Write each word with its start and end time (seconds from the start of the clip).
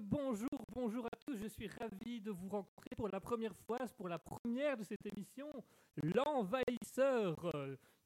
bonjour, 0.00 0.48
bonjour 0.74 1.06
à 1.06 1.16
tous. 1.24 1.36
Je 1.36 1.46
suis 1.46 1.68
ravi 1.68 2.20
de 2.20 2.30
vous 2.30 2.48
rencontrer 2.48 2.90
pour 2.96 3.08
la 3.08 3.20
première 3.20 3.54
fois, 3.66 3.78
pour 3.96 4.08
la 4.08 4.18
première 4.18 4.76
de 4.76 4.84
cette 4.84 5.04
émission, 5.06 5.48
l'envahisseur. 6.02 7.36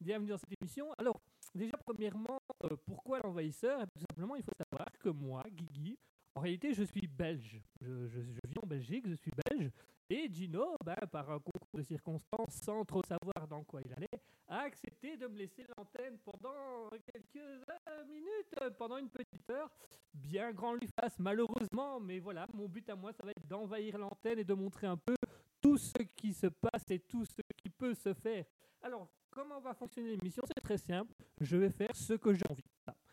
Bienvenue 0.01 0.31
dans 0.31 0.39
cette 0.39 0.55
émission. 0.61 0.93
Alors, 0.99 1.21
déjà, 1.55 1.77
premièrement, 1.77 2.41
euh, 2.65 2.77
pourquoi 2.87 3.21
l'envahisseur? 3.21 3.81
Eh 3.83 3.87
Tout 3.87 4.05
simplement, 4.09 4.37
il 4.37 4.43
faut 4.43 4.53
savoir 4.59 4.87
que 4.99 5.09
moi, 5.11 5.43
Guigui, 5.51 5.99
en 6.35 6.41
réalité, 6.41 6.73
je 6.73 6.85
suis 6.85 7.07
belge. 7.07 7.61
Je, 7.81 8.07
je, 8.09 8.21
je 8.21 8.41
vis 8.49 8.59
en 8.63 8.67
Belgique, 8.67 9.07
je 9.07 9.15
suis 9.15 9.31
belge. 9.49 9.71
Et 10.09 10.29
Gino, 10.31 10.77
ben, 10.85 10.97
par 11.11 11.31
un 11.31 11.39
concours 11.39 11.79
de 11.79 11.83
circonstances, 11.83 12.55
sans 12.63 12.85
trop 12.85 13.03
savoir 13.03 13.47
dans 13.49 13.65
quoi 13.65 13.81
il 13.85 13.93
allait, 13.95 14.21
a 14.53 14.65
accepté 14.65 15.17
de 15.17 15.27
me 15.27 15.39
laisser 15.39 15.65
l'antenne 15.77 16.19
pendant 16.19 16.89
quelques 17.07 17.37
euh, 17.37 18.05
minutes, 18.05 18.55
euh, 18.61 18.71
pendant 18.71 18.99
une 18.99 19.09
petite 19.09 19.49
heure. 19.51 19.71
Bien 20.13 20.53
grand 20.53 20.75
lui 20.75 20.89
fasse, 21.01 21.19
malheureusement, 21.19 21.99
mais 21.99 22.19
voilà, 22.19 22.47
mon 22.53 22.69
but 22.69 22.89
à 22.91 22.95
moi, 22.95 23.13
ça 23.13 23.25
va 23.25 23.31
être 23.31 23.47
d'envahir 23.47 23.97
l'antenne 23.97 24.39
et 24.39 24.45
de 24.45 24.53
montrer 24.53 24.87
un 24.87 24.99
peu 24.99 25.15
tout 25.63 25.79
ce 25.79 26.03
qui 26.17 26.35
se 26.35 26.49
passe 26.49 26.85
et 26.91 26.99
tout 26.99 27.25
ce 27.25 27.41
qui 27.57 27.71
peut 27.71 27.95
se 27.95 28.13
faire. 28.13 28.45
Alors, 28.83 29.09
comment 29.31 29.59
va 29.61 29.73
fonctionner 29.73 30.11
l'émission? 30.11 30.43
C'est 30.47 30.63
très 30.63 30.79
simple. 30.79 31.15
Je 31.41 31.57
vais 31.57 31.71
faire 31.71 31.97
ce 31.97 32.13
que 32.15 32.35
j'ai 32.35 32.47
envie. 32.51 32.63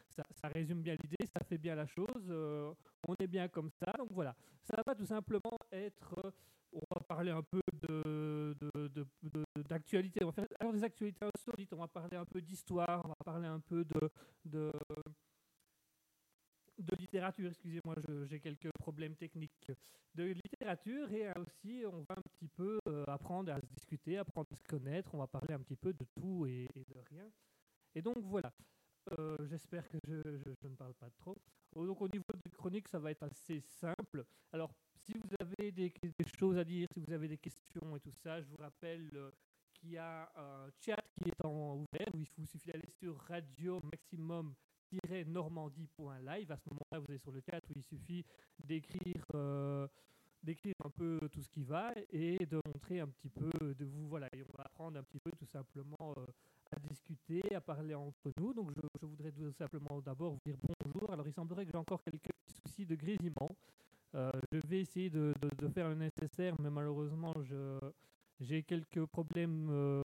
Ça, 0.10 0.50
résume 0.50 0.82
bien 0.82 0.95
l'idée, 1.02 1.26
ça 1.26 1.42
fait 1.45 1.58
bien 1.58 1.76
la 1.76 1.86
chose. 1.86 2.28
Euh, 2.28 2.73
on 3.08 3.16
est 3.16 3.28
bien 3.28 3.48
comme 3.48 3.70
ça. 3.70 3.94
Donc 3.98 4.10
voilà, 4.11 4.36
ça 4.64 4.82
va 4.86 4.94
tout 4.94 5.05
simplement 5.05 5.58
être 5.72 6.33
on 6.71 6.81
va 6.93 7.02
parler 7.02 7.31
un 7.31 7.43
peu 7.43 7.61
de, 7.73 8.55
d'actualité. 9.67 10.23
on 10.23 10.27
va 10.27 10.33
faire 10.33 10.47
alors 10.59 10.73
des 10.73 10.83
actualités 10.83 11.25
insolites, 11.25 11.73
on 11.73 11.77
va 11.77 11.87
parler 11.87 12.17
un 12.17 12.25
peu 12.25 12.41
d'histoire, 12.41 13.02
on 13.05 13.09
va 13.09 13.15
parler 13.25 13.47
un 13.47 13.59
peu 13.59 13.83
de, 13.85 14.11
de, 14.45 14.71
littérature, 16.97 17.49
excusez-moi, 17.49 17.95
j'ai 18.25 18.39
quelques 18.39 18.71
problèmes 18.80 19.15
techniques, 19.15 19.71
de 20.15 20.23
littérature 20.23 21.11
et 21.11 21.31
aussi 21.37 21.83
on 21.85 22.02
va 22.02 22.15
un 22.17 22.21
petit 22.21 22.47
peu 22.47 22.80
euh, 22.87 23.03
apprendre 23.07 23.51
à 23.51 23.59
se 23.59 23.65
discuter, 23.67 24.17
apprendre 24.17 24.47
à 24.51 24.55
se 24.55 24.63
connaître, 24.63 25.13
on 25.13 25.19
va 25.19 25.27
parler 25.27 25.53
un 25.53 25.59
petit 25.59 25.75
peu 25.75 25.93
de 25.93 26.05
tout 26.15 26.45
et, 26.47 26.67
de 26.75 26.99
rien. 27.09 27.30
Et 27.95 28.01
donc 28.01 28.17
voilà, 28.19 28.51
euh, 29.17 29.37
j'espère 29.45 29.87
que 29.89 29.97
je, 30.07 30.67
ne 30.67 30.75
parle 30.75 30.93
pas 30.95 31.09
trop. 31.11 31.37
Donc 31.75 32.01
au 32.01 32.07
niveau 32.07 32.25
de 32.33 32.49
chronique, 32.49 32.87
ça 32.87 32.99
va 32.99 33.11
être 33.11 33.23
assez 33.23 33.61
simple. 33.61 34.25
Alors 34.51 34.73
si 35.09 35.17
vous 35.17 35.36
avez 35.39 35.71
des, 35.71 35.92
choses 36.37 36.58
à 36.58 36.64
dire, 36.64 36.87
si 36.93 36.99
vous 36.99 37.14
avez 37.14 37.27
des 37.27 37.37
questions 37.37 37.95
et 37.95 37.99
tout 37.99 38.11
ça, 38.23 38.42
je 38.42 38.47
vous 38.47 38.58
rappelle 38.58 39.09
euh, 39.15 39.31
qu'il 39.73 39.92
y 39.92 39.97
a 39.97 40.30
un 40.36 40.70
chat 40.86 41.03
qui 41.15 41.30
est 41.30 41.45
en 41.45 41.77
ouvert 41.77 42.08
où 42.14 42.20
il 42.20 42.27
vous 42.37 42.45
suffit 42.45 42.67
d'aller 42.67 42.89
sur 42.99 43.17
radio 43.17 43.80
maximum 43.83 44.53
normandie.live. 45.27 46.52
À 46.52 46.58
ce 46.58 46.69
moment-là, 46.69 46.99
vous 46.99 47.14
êtes 47.14 47.21
sur 47.21 47.31
le 47.31 47.42
chat 47.42 47.59
où 47.69 47.73
il 47.75 47.83
suffit 47.83 48.23
d'écrire 48.64 49.23
euh, 49.33 49.87
d'écrire 50.43 50.75
un 50.86 50.89
peu 50.89 51.19
tout 51.31 51.42
ce 51.42 51.49
qui 51.49 51.64
va 51.64 51.93
et 52.11 52.45
de 52.45 52.61
montrer 52.65 52.99
un 52.99 53.08
petit 53.08 53.30
peu 53.30 53.73
de 53.73 53.86
vous. 53.86 54.08
Voilà, 54.08 54.27
et 54.33 54.43
on 54.43 54.58
va 54.58 54.65
apprendre 54.65 54.99
un 54.99 55.03
petit 55.03 55.19
peu 55.19 55.31
tout 55.31 55.48
simplement 55.48 56.14
euh, 56.17 56.25
à 56.71 56.80
discuter, 56.87 57.55
à 57.55 57.61
parler 57.61 57.95
entre 57.95 58.31
nous. 58.37 58.53
Donc 58.53 58.71
je, 58.71 58.81
je 59.02 59.05
voudrais 59.05 59.31
tout 59.31 59.52
simplement 59.53 60.02
d'abord 60.02 60.33
vous 60.33 60.39
dire 60.45 60.58
bonjour. 60.83 61.11
Alors 61.11 61.27
il 61.27 61.33
semblerait 61.33 61.65
que 61.65 61.71
j'ai 61.71 61.77
encore 61.77 62.03
quelques 62.03 62.30
soucis 62.64 62.86
de 62.86 62.95
grésillement. 62.95 63.55
Euh, 64.15 64.31
je 64.52 64.59
vais 64.67 64.81
essayer 64.81 65.09
de, 65.09 65.33
faire 65.73 65.89
le 65.89 65.95
nécessaire, 65.95 66.55
mais 66.59 66.70
malheureusement, 66.70 67.33
j'ai 68.39 68.64
quelques 68.64 69.05
problèmes 69.05 69.70
euh, 69.70 70.02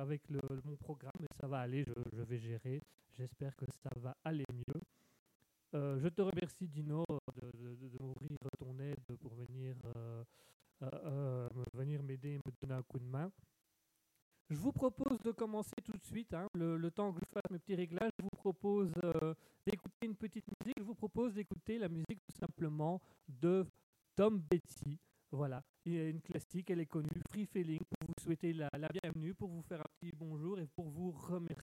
avec 0.00 0.22
mon 0.64 0.76
programme, 0.76 1.12
mais 1.20 1.28
ça 1.40 1.46
va 1.46 1.60
aller, 1.60 1.84
je, 2.12 2.22
vais 2.22 2.38
gérer. 2.38 2.82
J'espère 3.18 3.54
que 3.56 3.66
ça 3.82 3.90
va 3.96 4.16
aller 4.24 4.44
mieux. 4.52 4.80
Euh, 5.74 5.98
je 6.00 6.08
te 6.08 6.22
remercie, 6.22 6.68
Dino, 6.68 7.04
de, 7.40 7.48
m'ouvrir 8.00 8.38
ton 8.58 8.78
aide 8.78 9.16
pour 9.20 9.34
venir 9.34 9.76
m'aider 12.02 12.34
et 12.34 12.38
me 12.38 12.52
donner 12.60 12.74
un 12.74 12.82
coup 12.82 12.98
de 12.98 13.04
main. 13.04 13.30
Je 14.52 14.58
vous 14.58 14.72
propose 14.72 15.18
de 15.22 15.30
commencer 15.30 15.80
tout 15.82 15.96
de 15.96 16.04
suite. 16.04 16.34
Hein. 16.34 16.46
le, 16.54 16.90
temps 16.90 17.10
que 17.10 17.20
je 17.20 17.24
fasse 17.32 17.50
mes 17.50 17.58
petits 17.58 17.74
réglages, 17.74 18.10
je 18.18 18.22
vous 18.22 18.36
propose 18.36 18.92
d'écouter 19.66 20.06
une 20.06 20.14
petite 20.14 20.44
musique. 20.60 20.76
Je 20.76 20.84
vous 20.84 20.94
propose 20.94 21.32
d'écouter 21.32 21.78
la 21.78 21.88
musique 21.88 22.20
tout 22.28 22.36
simplement 22.38 23.00
de 23.26 23.64
Tom 24.14 24.42
Betty. 24.50 24.98
Voilà, 25.30 25.62
il 25.86 25.94
y 25.94 25.98
a 25.98 26.06
une 26.10 26.20
classique, 26.20 26.68
elle 26.70 26.80
est 26.80 26.86
connue, 26.86 27.08
Free 27.30 27.46
Feeling, 27.46 27.80
vous 28.06 28.22
souhaiter 28.22 28.52
la, 28.52 28.68
la, 28.78 28.88
bienvenue, 28.88 29.32
pour 29.32 29.48
vous 29.48 29.62
faire 29.62 29.80
un 29.80 29.88
petit 29.98 30.12
bonjour 30.14 30.58
et 30.58 30.66
pour 30.66 30.90
vous 30.90 31.12
remercier 31.12 31.61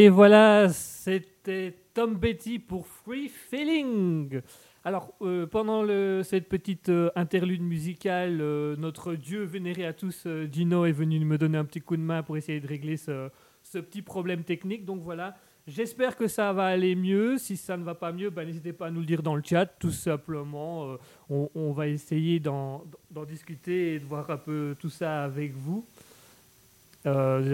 Et 0.00 0.10
voilà, 0.10 0.68
c'était 0.68 1.74
Tom 1.92 2.14
Betty 2.14 2.60
pour 2.60 2.86
Free 2.86 3.28
Feeling. 3.28 4.42
Alors, 4.84 5.12
euh, 5.22 5.44
pendant 5.44 5.84
cette 6.22 6.48
petite 6.48 6.88
euh, 6.88 7.10
interlude 7.16 7.62
musicale, 7.62 8.38
euh, 8.40 8.76
notre 8.76 9.16
dieu 9.16 9.42
vénéré 9.42 9.84
à 9.84 9.92
tous, 9.92 10.28
Gino, 10.52 10.84
est 10.84 10.92
venu 10.92 11.18
me 11.24 11.36
donner 11.36 11.58
un 11.58 11.64
petit 11.64 11.80
coup 11.80 11.96
de 11.96 12.02
main 12.02 12.22
pour 12.22 12.36
essayer 12.36 12.60
de 12.60 12.68
régler 12.68 12.96
ce, 12.96 13.28
petit 13.72 14.02
problème 14.02 14.44
technique. 14.44 14.84
Donc 14.84 15.00
voilà, 15.00 15.34
j'espère 15.66 16.16
que 16.16 16.28
ça 16.28 16.52
va 16.52 16.66
aller 16.66 16.94
mieux. 16.94 17.36
Si 17.36 17.56
ça 17.56 17.76
ne 17.76 17.82
va 17.82 17.96
pas 17.96 18.12
mieux, 18.12 18.30
ben, 18.30 18.46
n'hésitez 18.46 18.72
pas 18.72 18.86
à 18.86 18.90
nous 18.92 19.00
le 19.00 19.06
dire 19.06 19.24
dans 19.24 19.34
le 19.34 19.42
chat. 19.44 19.66
Tout 19.66 19.90
simplement, 19.90 20.96
on, 21.28 21.50
on, 21.56 21.72
va 21.72 21.88
essayer 21.88 22.38
d'en 22.38 22.84
discuter 23.26 23.94
et 23.94 23.98
de 23.98 24.04
voir 24.04 24.30
un 24.30 24.36
peu 24.36 24.76
tout 24.78 24.90
ça 24.90 25.24
avec 25.24 25.56
vous. 25.56 25.84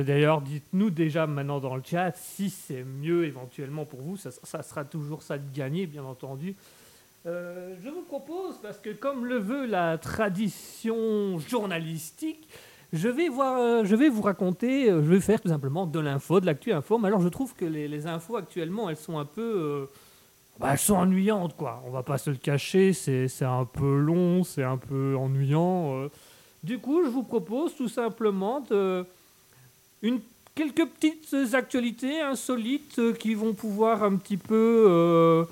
D'ailleurs, 0.04 0.40
dites-nous 0.40 0.90
déjà 0.90 1.26
maintenant 1.26 1.60
dans 1.60 1.76
le 1.76 1.82
chat 1.84 2.12
si 2.16 2.50
c'est 2.50 2.84
mieux 2.84 3.24
éventuellement 3.24 3.84
pour 3.84 4.00
vous. 4.00 4.16
Ça, 4.16 4.62
sera 4.62 4.84
toujours 4.84 5.22
ça 5.22 5.38
de 5.38 5.54
gagner, 5.54 5.86
bien 5.86 6.04
entendu. 6.04 6.54
Euh, 7.26 7.74
je 7.82 7.88
vous 7.88 8.02
propose, 8.02 8.56
parce 8.62 8.78
que 8.78 8.90
comme 8.90 9.24
le 9.24 9.38
veut 9.38 9.64
la 9.64 9.96
tradition 9.96 11.38
journalistique, 11.38 12.46
je 12.92 13.08
vais, 13.08 13.30
voir, 13.30 13.58
euh, 13.58 13.84
je 13.84 13.96
vais 13.96 14.10
vous 14.10 14.20
raconter, 14.20 14.90
euh, 14.90 15.02
je 15.02 15.08
vais 15.08 15.20
faire 15.20 15.40
tout 15.40 15.48
simplement 15.48 15.86
de 15.86 15.98
l'info, 15.98 16.40
de 16.40 16.46
l'actu 16.46 16.72
info. 16.72 16.98
Mais 16.98 17.08
alors 17.08 17.22
je 17.22 17.28
trouve 17.28 17.54
que 17.54 17.64
les, 17.64 18.06
infos 18.06 18.36
actuellement, 18.36 18.90
elles 18.90 18.98
sont 18.98 19.18
un 19.18 19.24
peu... 19.24 19.88
Bah, 20.60 20.68
elles 20.72 20.78
sont 20.78 20.94
ennuyantes, 20.94 21.56
quoi. 21.56 21.82
On 21.86 21.90
va 21.90 22.02
pas 22.02 22.18
se 22.18 22.30
le 22.30 22.36
cacher, 22.36 22.92
c'est 22.92 23.42
un 23.42 23.64
peu 23.64 23.96
long, 23.96 24.44
c'est 24.44 24.62
un 24.62 24.76
peu 24.76 25.16
ennuyant. 25.16 26.08
Du 26.62 26.78
coup, 26.78 27.02
je 27.04 27.08
vous 27.08 27.24
propose 27.24 27.74
tout 27.74 27.88
simplement 27.88 28.60
de, 28.60 29.04
quelques 30.54 30.86
petites 30.86 31.54
actualités 31.54 32.20
insolites 32.20 33.00
qui 33.18 33.34
vont 33.34 33.54
pouvoir 33.54 34.02
un 34.02 34.16
petit 34.16 34.36
peu 34.36 35.46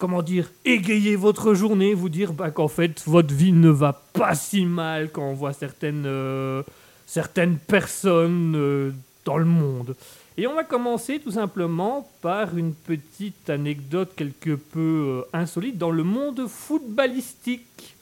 comment 0.00 0.22
dire, 0.22 0.50
égayer 0.64 1.14
votre 1.14 1.54
journée, 1.54 1.92
vous 1.94 2.08
dire 2.08 2.32
bah, 2.32 2.50
qu'en 2.50 2.68
fait, 2.68 3.02
votre 3.06 3.32
vie 3.32 3.52
ne 3.52 3.68
va 3.68 3.92
pas 3.92 4.34
si 4.34 4.64
mal 4.64 5.10
quand 5.12 5.22
on 5.22 5.34
voit 5.34 5.52
certaines, 5.52 6.06
euh, 6.06 6.62
certaines 7.06 7.58
personnes 7.58 8.54
euh, 8.56 8.92
dans 9.26 9.36
le 9.36 9.44
monde. 9.44 9.94
Et 10.38 10.46
on 10.46 10.54
va 10.54 10.64
commencer 10.64 11.20
tout 11.20 11.32
simplement 11.32 12.10
par 12.22 12.56
une 12.56 12.72
petite 12.72 13.50
anecdote 13.50 14.12
quelque 14.16 14.54
peu 14.54 14.80
euh, 14.80 15.22
insolite 15.34 15.76
dans 15.76 15.90
le 15.90 16.02
monde 16.02 16.48
footballistique. 16.48 17.94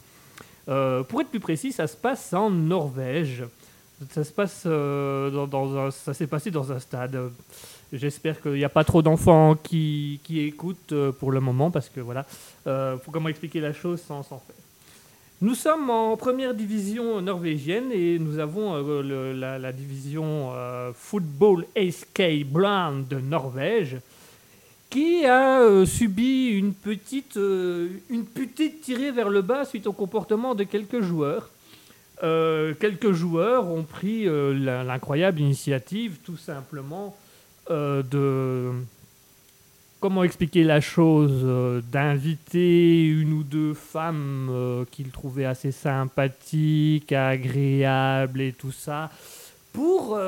pour 0.66 1.20
être 1.20 1.30
plus 1.30 1.40
précis, 1.40 1.72
ça 1.72 1.88
se 1.88 1.96
passe 1.96 2.32
en 2.32 2.48
Norvège. 2.48 3.42
Ça 4.10 4.22
se 4.22 4.32
passe 4.32 4.64
dans, 4.64 5.90
ça 5.90 6.14
s'est 6.14 6.26
passé 6.26 6.50
dans 6.50 6.70
un 6.70 6.78
stade. 6.78 7.18
J'espère 7.92 8.42
qu'il 8.42 8.52
n'y 8.52 8.64
a 8.64 8.68
pas 8.68 8.84
trop 8.84 9.00
d'enfants 9.00 9.54
qui, 9.54 10.20
qui, 10.22 10.40
écoutent 10.40 10.92
euh, 10.92 11.10
pour 11.10 11.32
le 11.32 11.40
moment, 11.40 11.70
parce 11.70 11.88
que 11.88 12.00
voilà, 12.00 12.26
euh, 12.66 12.98
faut 12.98 13.10
comment 13.10 13.30
expliquer 13.30 13.60
la 13.60 13.72
chose 13.72 14.02
sans 14.02 14.22
s'en 14.22 14.38
faire. 14.38 14.56
Nous 15.40 15.54
sommes 15.54 15.88
en 15.88 16.16
première 16.16 16.52
division 16.52 17.22
norvégienne 17.22 17.90
et 17.92 18.18
nous 18.18 18.40
avons 18.40 18.74
euh, 18.74 19.32
la, 19.58 19.72
division 19.72 20.52
Football 20.94 21.64
SK 21.76 22.44
Brand 22.44 23.06
de 23.06 23.20
Norvège 23.20 23.96
qui 24.90 25.24
a 25.24 25.86
subi 25.86 26.48
une 26.48 26.74
petite, 26.74 27.36
une 27.36 28.24
petite 28.24 28.80
tirée 28.80 29.12
vers 29.12 29.28
le 29.28 29.42
bas 29.42 29.64
suite 29.64 29.86
au 29.86 29.92
comportement 29.92 30.54
de 30.54 30.64
quelques 30.64 31.02
joueurs. 31.02 31.50
Quelques 32.20 33.12
joueurs 33.12 33.68
ont 33.68 33.82
pris 33.82 34.26
l'incroyable 34.26 35.40
initiative 35.40 36.18
tout 36.24 36.36
simplement 36.36 37.16
euh, 37.70 38.02
de 38.02 38.72
comment 40.00 40.22
expliquer 40.22 40.64
la 40.64 40.80
chose, 40.80 41.42
euh, 41.44 41.82
d'inviter 41.92 43.04
une 43.04 43.32
ou 43.32 43.42
deux 43.42 43.74
femmes 43.74 44.48
euh, 44.50 44.84
qu'il 44.90 45.10
trouvait 45.10 45.44
assez 45.44 45.72
sympathiques, 45.72 47.12
agréables 47.12 48.40
et 48.40 48.52
tout 48.52 48.72
ça, 48.72 49.10
pour 49.72 50.18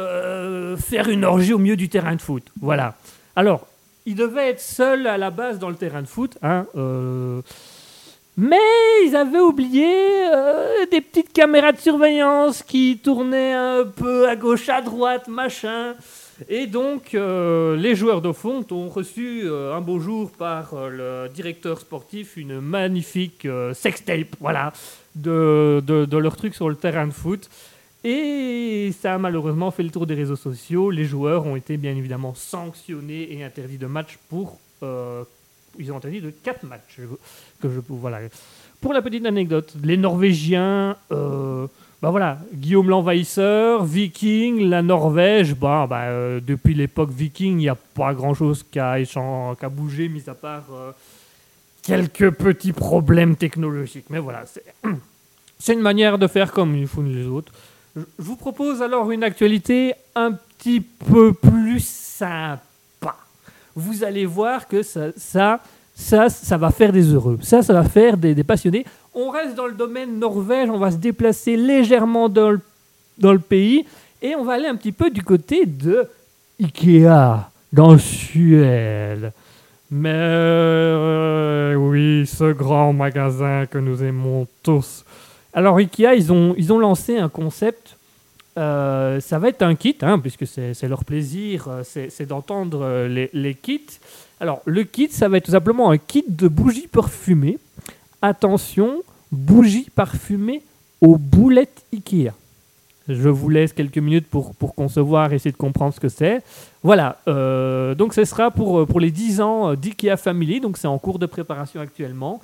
faire 0.77 1.09
une 1.09 1.25
orgie 1.25 1.53
au 1.53 1.59
milieu 1.59 1.77
du 1.77 1.89
terrain 1.89 2.15
de 2.15 2.21
foot. 2.21 2.53
Voilà. 2.61 2.95
Alors, 3.35 3.67
il 4.07 4.15
devait 4.15 4.51
être 4.51 4.61
seul 4.61 5.07
à 5.07 5.17
la 5.17 5.31
base 5.31 5.59
dans 5.59 5.71
le 5.71 5.77
terrain 5.77 6.03
de 6.03 6.07
foot, 6.07 6.37
hein, 6.43 6.67
mais 8.41 8.57
ils 9.07 9.15
avaient 9.15 9.39
oublié 9.39 9.87
des 10.91 11.01
petites 11.01 11.33
caméras 11.33 11.73
de 11.73 11.79
surveillance 11.79 12.63
qui 12.63 12.99
tournaient 13.03 13.53
un 13.53 13.85
peu 13.85 14.29
à 14.29 14.35
gauche, 14.35 14.69
à 14.69 14.81
droite, 14.81 15.29
machin. 15.29 15.95
Et 16.49 16.67
donc, 16.67 17.15
euh, 17.15 17.77
les 17.77 17.95
joueurs 17.95 18.23
de 18.23 18.33
fond 18.33 18.65
ont 18.71 18.89
reçu 18.89 19.43
euh, 19.45 19.75
un 19.75 19.81
beau 19.81 19.99
jour 19.99 20.31
par 20.31 20.73
euh, 20.75 20.89
le 21.27 21.29
directeur 21.29 21.79
sportif 21.81 22.37
une 22.37 22.61
magnifique 22.61 23.47
sextape, 23.75 24.37
voilà, 24.41 24.73
de, 25.15 25.83
de, 25.87 26.17
leur 26.17 26.37
truc 26.37 26.55
sur 26.55 26.69
le 26.69 26.77
terrain 26.77 27.07
de 27.07 27.13
foot. 27.13 27.51
Et 28.05 28.93
ça 28.99 29.15
a 29.15 29.19
malheureusement 29.19 29.71
fait 29.71 29.83
le 29.83 29.91
tour 29.91 30.07
des 30.07 30.15
réseaux 30.15 30.37
sociaux. 30.37 30.91
Les 30.91 31.05
joueurs 31.05 31.45
ont 31.47 31.57
été 31.57 31.77
bien 31.77 31.95
évidemment 31.95 32.35
sanctionnés 32.35 33.35
et 33.35 33.45
interdits 33.45 33.79
de 33.79 33.87
match 33.87 34.19
pour. 34.31 34.59
Ils 35.81 35.93
ont 35.93 35.97
interdit 35.97 36.21
de 36.21 36.31
4 36.31 36.65
matchs. 36.65 37.01
Que 37.61 37.69
je, 37.69 37.81
voilà. 37.89 38.21
Pour 38.81 38.93
la 38.93 39.03
petite 39.03 39.27
anecdote, 39.27 39.75
les 39.83 39.97
Norvégiens 39.97 40.97
bah 42.03 42.09
voilà, 42.09 42.39
Guillaume 42.55 42.89
l'Envahisseur, 42.89 43.85
Viking, 43.85 44.71
la 44.71 44.81
Norvège, 44.81 45.55
bah, 45.55 45.87
bah 45.89 46.05
euh, 46.05 46.41
depuis 46.41 46.73
l'époque 46.73 47.11
Viking, 47.11 47.53
il 47.53 47.57
n'y 47.57 47.69
a 47.69 47.75
pas 47.75 48.15
grand-chose 48.15 48.65
qui 48.71 48.79
a, 48.79 48.97
bougé, 49.71 50.09
mis 50.09 50.23
à 50.27 50.33
part 50.33 50.65
euh, 50.73 50.93
quelques 51.83 52.31
petits 52.31 52.73
problèmes 52.73 53.37
technologiques. 53.37 54.07
Mais 54.09 54.19
voilà, 54.19 54.45
c'est 55.59 55.75
une 55.75 55.81
manière 55.81 56.17
de 56.17 56.27
faire 56.27 56.53
comme 56.53 56.75
ils 56.75 56.89
font 56.89 57.03
les 57.03 57.27
autres. 57.27 57.53
Je 57.95 58.03
vous 58.17 58.37
propose 58.37 58.81
alors 58.81 59.11
une 59.11 59.23
actualité 59.23 59.93
un 60.15 60.33
petit 60.33 60.81
peu 60.81 61.35
plus 61.35 61.85
sympa. 61.85 62.63
Vous 63.81 64.05
allez 64.05 64.27
voir 64.27 64.69
que 64.69 64.83
ça, 64.83 65.07
ça, 65.17 65.61
ça, 65.95 66.29
ça 66.29 66.57
va 66.57 66.71
faire 66.71 66.93
des 66.93 67.15
heureux. 67.15 67.39
Ça, 67.41 67.63
ça 67.63 67.73
va 67.73 67.85
faire 67.85 68.17
des, 68.17 68.45
passionnés. 68.45 68.85
On 69.15 69.31
reste 69.31 69.55
dans 69.55 69.67
le 69.67 69.73
domaine 69.73 70.19
norvège, 70.19 70.69
on 70.69 70.79
va 70.79 70.91
se 70.91 70.97
déplacer 70.97 71.57
légèrement 71.57 72.29
dans 72.29 72.51
le, 72.51 72.61
dans 73.19 73.33
le 73.33 73.39
pays 73.39 73.87
et 74.23 74.35
on 74.37 74.45
va 74.45 74.55
aller 74.55 74.67
un 74.67 74.77
petit 74.77 74.93
peu 74.93 75.11
du 75.11 75.23
côté 75.23 75.65
de 75.65 76.07
Ikea, 76.61 77.49
dans 77.73 77.93
le 77.93 77.99
Suède. 77.99 79.33
Mais 79.91 80.13
euh, 80.13 81.75
oui, 81.75 82.27
ce 82.27 82.53
grand 82.53 82.93
magasin 82.93 83.65
que 83.67 83.79
nous 83.79 84.05
aimons 84.05 84.47
tous. 84.63 85.05
Alors 85.53 85.79
Ikea, 85.79 86.15
ils 86.15 86.31
ont, 86.33 86.55
ils 86.57 86.73
ont 86.73 86.79
lancé 86.79 87.17
un 87.17 87.29
concept. 87.29 87.97
Euh, 88.61 89.21
ça 89.21 89.39
va 89.39 89.49
être 89.49 89.63
un 89.63 89.75
kit, 89.75 89.97
hein, 90.03 90.19
puisque 90.19 90.47
c'est 90.47 90.89
leur 90.89 91.05
plaisir, 91.05 91.67
euh, 91.69 91.83
c'est 91.85 92.27
d'entendre 92.27 93.07
les, 93.09 93.31
les, 93.33 93.55
kits. 93.55 93.81
Alors 94.39 94.61
le 94.67 94.85
kit, 94.85 95.09
ça 95.11 95.29
va 95.29 95.39
être 95.39 95.47
tout 95.47 95.53
simplement 95.53 95.91
un 95.91 95.99
kit 95.99 96.25
de 96.29 96.47
bougies 96.47 96.87
parfumées 96.87 97.59
attention, 98.23 99.03
bougie 99.33 99.89
parfumée 99.95 100.63
aux 101.01 101.17
boulettes 101.17 101.85
Ikea. 101.93 102.33
Je 103.09 103.29
vous 103.29 103.49
laisse 103.49 103.73
quelques 103.73 103.99
minutes 103.99 104.27
pour, 104.29 104.55
pour 104.55 104.75
concevoir 104.75 105.33
essayer 105.33 105.51
de 105.51 105.57
comprendre 105.57 105.95
ce 105.95 106.01
que 106.01 106.09
c'est. 106.09 106.43
Voilà, 106.83 107.19
euh, 107.27 107.95
donc 107.95 108.15
ce 108.15 108.25
sera 108.25 108.51
pour, 108.51 108.87
pour 108.87 109.01
les 109.01 109.11
10 109.11 109.41
ans 109.41 109.75
d'IKEA 109.75 110.17
Family, 110.17 110.61
donc 110.61 110.77
c'est 110.77 110.87
en 110.87 110.99
cours 110.99 111.19
de 111.19 111.27
préparation 111.27 111.81
actuellement. 111.81 112.41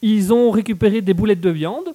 Ils 0.00 0.32
ont 0.32 0.50
récupéré 0.50 1.02
des 1.02 1.14
boulettes 1.14 1.40
de 1.40 1.50
viande, 1.50 1.94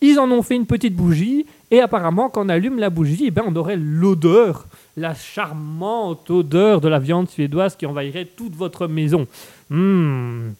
ils 0.00 0.18
en 0.18 0.30
ont 0.30 0.42
fait 0.42 0.54
une 0.54 0.66
petite 0.66 0.94
bougie, 0.94 1.46
et 1.70 1.80
apparemment 1.80 2.28
quand 2.28 2.46
on 2.46 2.48
allume 2.48 2.78
la 2.78 2.90
bougie, 2.90 3.24
eh 3.26 3.30
ben, 3.30 3.44
on 3.46 3.56
aurait 3.56 3.76
l'odeur, 3.76 4.66
la 4.96 5.14
charmante 5.14 6.30
odeur 6.30 6.80
de 6.80 6.88
la 6.88 6.98
viande 6.98 7.28
suédoise 7.28 7.76
qui 7.76 7.86
envahirait 7.86 8.26
toute 8.36 8.54
votre 8.54 8.86
maison. 8.86 9.26
Mmh. 9.70 10.50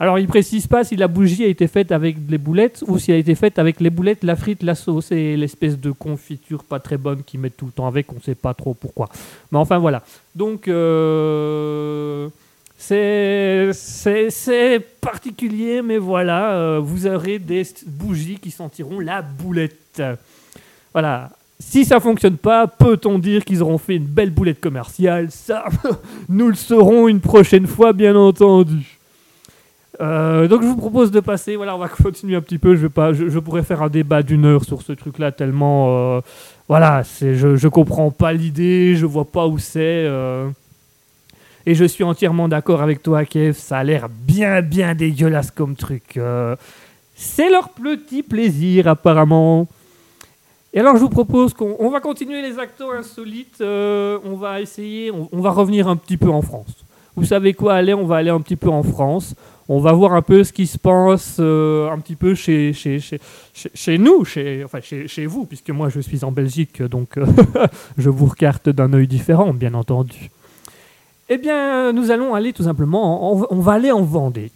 Alors, 0.00 0.18
il 0.18 0.26
précise 0.28 0.66
pas 0.66 0.82
si 0.82 0.96
la 0.96 1.08
bougie 1.08 1.44
a 1.44 1.46
été 1.46 1.68
faite 1.68 1.92
avec 1.92 2.16
les 2.26 2.38
boulettes 2.38 2.82
ou 2.88 2.98
si 2.98 3.10
elle 3.10 3.18
a 3.18 3.20
été 3.20 3.34
faite 3.34 3.58
avec 3.58 3.80
les 3.80 3.90
boulettes, 3.90 4.24
la 4.24 4.34
frite, 4.34 4.62
la 4.62 4.74
sauce 4.74 5.12
et 5.12 5.36
l'espèce 5.36 5.78
de 5.78 5.90
confiture 5.90 6.64
pas 6.64 6.80
très 6.80 6.96
bonne 6.96 7.22
qu'ils 7.22 7.38
mettent 7.38 7.58
tout 7.58 7.66
le 7.66 7.72
temps 7.72 7.86
avec. 7.86 8.10
On 8.10 8.14
ne 8.14 8.20
sait 8.20 8.34
pas 8.34 8.54
trop 8.54 8.72
pourquoi. 8.72 9.10
Mais 9.52 9.58
enfin, 9.58 9.76
voilà. 9.76 10.02
Donc, 10.34 10.68
euh, 10.68 12.30
c'est 12.82 14.80
particulier, 15.00 15.82
mais 15.82 15.98
voilà. 15.98 16.52
Euh, 16.52 16.80
vous 16.82 17.06
aurez 17.06 17.38
des 17.38 17.62
bougies 17.86 18.38
qui 18.38 18.50
sentiront 18.50 19.00
la 19.00 19.20
boulette. 19.22 20.02
Voilà. 20.92 21.30
Si 21.58 21.84
ça 21.84 22.00
fonctionne 22.00 22.38
pas, 22.38 22.66
peut-on 22.66 23.18
dire 23.18 23.44
qu'ils 23.44 23.62
auront 23.62 23.76
fait 23.76 23.96
une 23.96 24.06
belle 24.06 24.30
boulette 24.30 24.60
commerciale? 24.60 25.30
Ça, 25.30 25.66
nous 26.30 26.48
le 26.48 26.54
saurons 26.54 27.06
une 27.06 27.20
prochaine 27.20 27.66
fois, 27.66 27.92
bien 27.92 28.16
entendu. 28.16 28.96
Euh, 30.00 30.48
donc 30.48 30.62
je 30.62 30.66
vous 30.66 30.76
propose 30.76 31.10
de 31.10 31.20
passer, 31.20 31.56
voilà, 31.56 31.76
on 31.76 31.78
va 31.78 31.88
continuer 31.88 32.36
un 32.36 32.40
petit 32.40 32.56
peu. 32.56 32.74
Je, 32.76 32.82
vais 32.82 32.88
pas, 32.88 33.12
je, 33.12 33.38
pourrais 33.38 33.62
faire 33.62 33.82
un 33.82 33.90
débat 33.90 34.22
d'une 34.22 34.46
heure 34.46 34.64
sur 34.64 34.80
ce 34.80 34.92
truc-là 34.92 35.32
tellement, 35.32 35.88
euh, 35.90 36.20
voilà, 36.66 37.02
je, 37.20 37.56
je 37.56 37.68
comprends 37.68 38.10
pas 38.10 38.32
l'idée, 38.32 38.96
je 38.96 39.04
vois 39.04 39.26
pas 39.26 39.46
où 39.46 39.58
c'est. 39.58 40.08
Et 41.66 41.74
je 41.74 41.84
suis 41.84 42.04
entièrement 42.04 42.48
d'accord 42.48 42.82
avec 42.82 43.02
toi, 43.02 43.24
Kev, 43.24 43.52
ça 43.52 43.78
a 43.78 43.84
l'air 43.84 44.08
bien, 44.08 44.62
bien 44.62 44.94
dégueulasse 44.94 45.50
comme 45.50 45.76
truc. 45.76 46.16
Euh. 46.16 46.56
c'est 47.14 47.50
leur 47.50 47.68
petit 47.70 48.22
plaisir, 48.22 48.88
apparemment. 48.88 49.68
Et 50.72 50.80
alors, 50.80 50.96
je 50.96 51.00
vous 51.00 51.10
propose 51.10 51.52
qu'on 51.52 51.90
va 51.90 52.00
continuer 52.00 52.42
les 52.42 52.58
actos 52.58 52.92
insolites. 52.92 53.60
Euh, 53.60 54.18
on 54.24 54.36
va 54.36 54.60
essayer, 54.60 55.10
on, 55.10 55.40
va 55.40 55.50
revenir 55.50 55.88
un 55.88 55.96
petit 55.96 56.16
peu 56.16 56.30
en 56.30 56.42
France. 56.42 56.76
Vous 57.16 57.24
savez 57.24 57.54
quoi 57.54 57.74
Allez, 57.74 57.92
on 57.92 58.06
va 58.06 58.16
aller 58.16 58.30
un 58.30 58.40
petit 58.40 58.56
peu 58.56 58.68
en 58.68 58.84
France. 58.84 59.34
On 59.68 59.80
va 59.80 59.92
voir 59.92 60.14
un 60.14 60.22
peu 60.22 60.42
ce 60.44 60.52
qui 60.52 60.66
se 60.66 60.78
passe 60.78 61.36
euh, 61.40 61.90
un 61.90 61.98
petit 61.98 62.16
peu 62.16 62.34
chez, 62.34 62.72
chez, 62.72 63.00
chez, 63.00 63.20
chez, 63.52 63.98
nous, 63.98 64.24
chez, 64.24 64.64
enfin 64.64 64.80
chez, 64.80 65.26
vous, 65.26 65.44
puisque 65.44 65.70
moi 65.70 65.88
je 65.88 66.00
suis 66.00 66.24
en 66.24 66.32
Belgique, 66.32 66.82
donc 66.82 67.18
je 67.98 68.10
vous 68.10 68.26
recarte 68.26 68.68
d'un 68.68 68.92
œil 68.92 69.06
différent, 69.06 69.52
bien 69.54 69.74
entendu. 69.74 70.30
Eh 71.32 71.38
bien, 71.38 71.92
nous 71.92 72.10
allons 72.10 72.34
aller 72.34 72.52
tout 72.52 72.64
simplement, 72.64 73.32
on 73.32 73.60
va 73.60 73.72
aller 73.74 73.92
en 73.92 74.02
Vendée. 74.02 74.50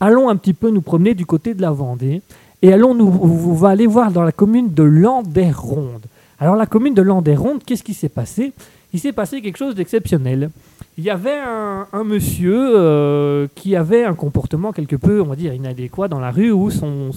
Allons 0.00 0.28
un 0.28 0.36
petit 0.36 0.52
peu 0.52 0.68
nous 0.68 0.82
promener 0.82 1.14
du 1.14 1.24
côté 1.24 1.54
de 1.54 1.62
la 1.62 1.70
Vendée 1.70 2.20
et 2.60 2.74
allons 2.74 2.94
nous, 2.94 3.06
on 3.06 3.64
aller 3.64 3.86
voir 3.86 4.12
dans 4.12 4.22
la 4.22 4.30
commune 4.30 4.74
de 4.74 4.82
Landerronde. 4.82 6.04
Alors 6.38 6.56
la 6.56 6.66
commune 6.66 6.92
de 6.92 7.00
Landerronde, 7.00 7.64
qu'est-ce 7.64 7.82
qui 7.82 7.94
s'est 7.94 8.10
passé? 8.10 8.52
Il 8.92 9.00
s'est 9.00 9.12
passé 9.12 9.40
quelque 9.40 9.56
chose 9.56 9.74
d'exceptionnel. 9.74 10.50
Il 10.98 11.04
y 11.04 11.08
avait 11.08 11.38
un, 11.38 12.04
monsieur 12.04 12.76
euh, 12.76 13.46
qui 13.54 13.74
avait 13.74 14.04
un 14.04 14.14
comportement 14.14 14.72
quelque 14.72 14.96
peu, 14.96 15.22
on 15.22 15.26
va 15.26 15.36
dire, 15.36 15.54
inadéquat 15.54 16.08
dans 16.08 16.20
la 16.20 16.30
rue 16.30 16.50
où 16.50 16.70
son, 16.70 17.12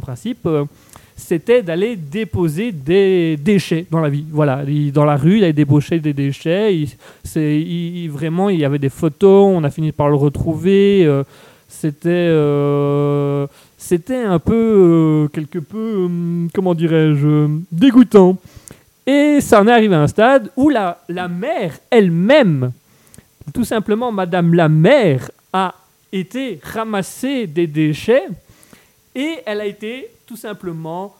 principe, 0.00 0.46
euh, 0.46 0.64
c'était 1.18 1.62
d'aller 1.62 1.96
déposer 1.96 2.70
des 2.70 3.36
déchets 3.36 3.86
dans 3.90 4.00
la 4.00 4.08
vie. 4.08 4.24
Voilà, 4.30 4.62
dans 4.94 5.04
la 5.04 5.16
rue, 5.16 5.38
il 5.38 5.44
avait 5.44 5.52
débauché 5.52 5.98
des 5.98 6.12
déchets. 6.12 6.86
Il, 7.34 8.10
vraiment, 8.10 8.48
il 8.48 8.60
y 8.60 8.64
avait 8.64 8.78
des 8.78 8.88
photos. 8.88 9.52
On 9.52 9.64
a 9.64 9.70
fini 9.70 9.90
par 9.90 10.08
le 10.08 10.14
retrouver. 10.14 11.04
Euh, 11.04 11.24
c'était, 11.66 12.08
euh, 12.08 13.46
c'était 13.76 14.22
un 14.22 14.38
peu, 14.38 14.54
euh, 14.54 15.28
quelque 15.28 15.58
peu, 15.58 16.08
comment 16.54 16.74
dirais-je, 16.74 17.48
dégoûtant. 17.72 18.38
Et 19.04 19.40
ça 19.40 19.60
en 19.60 19.66
est 19.66 19.72
arrivé 19.72 19.96
à 19.96 20.02
un 20.02 20.06
stade 20.06 20.50
où 20.56 20.70
la, 20.70 21.02
la 21.08 21.26
mère 21.26 21.78
elle-même, 21.90 22.70
tout 23.52 23.64
simplement, 23.64 24.12
Madame 24.12 24.54
la 24.54 24.68
mère, 24.68 25.30
a 25.52 25.74
été 26.12 26.60
ramasser 26.62 27.46
des 27.46 27.66
déchets 27.66 28.28
et 29.16 29.38
elle 29.44 29.60
a 29.60 29.66
été 29.66 30.08
tout 30.28 30.36
simplement, 30.36 31.14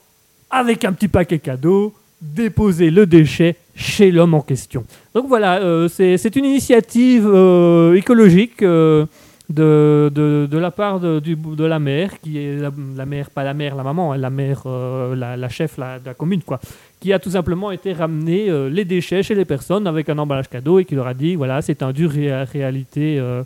avec 0.51 0.85
un 0.85 0.93
petit 0.93 1.07
paquet 1.07 1.39
cadeau, 1.39 1.95
déposer 2.21 2.91
le 2.91 3.07
déchet 3.07 3.55
chez 3.73 4.11
l'homme 4.11 4.35
en 4.35 4.41
question. 4.41 4.85
Donc 5.15 5.27
voilà, 5.27 5.57
euh, 5.63 5.87
c'est 5.87 6.35
une 6.35 6.45
initiative 6.45 7.27
euh, 7.27 7.95
écologique 7.95 8.61
euh, 8.61 9.07
de, 9.49 10.11
de, 10.13 10.47
de, 10.49 10.57
la 10.59 10.69
part 10.69 10.99
de, 10.99 11.19
de, 11.19 11.65
la 11.65 11.79
mère, 11.79 12.19
qui 12.19 12.37
est 12.37 12.57
la, 12.57 13.05
mère, 13.07 13.31
pas 13.31 13.43
la 13.43 13.55
mère, 13.55 13.75
la 13.75 13.81
maman, 13.81 14.13
hein, 14.13 14.17
la 14.17 14.29
mère, 14.29 14.67
la, 14.67 15.49
chef 15.49 15.77
de 15.77 16.05
la 16.05 16.13
commune, 16.13 16.43
quoi, 16.43 16.59
qui 16.99 17.13
a 17.13 17.19
tout 17.19 17.31
simplement 17.31 17.71
été 17.71 17.93
ramener 17.93 18.49
euh, 18.49 18.69
les 18.69 18.83
déchets 18.83 19.23
chez 19.23 19.33
les 19.35 19.45
personnes 19.45 19.87
avec 19.87 20.09
un 20.09 20.17
emballage 20.17 20.49
cadeau 20.49 20.79
et 20.79 20.85
qui 20.85 20.95
leur 20.95 21.07
a 21.07 21.13
dit 21.13 21.35
voilà, 21.35 21.61
c'est 21.61 21.81
un 21.81 21.93
dur 21.93 22.11
réalité, 22.11 23.17
euh, 23.19 23.43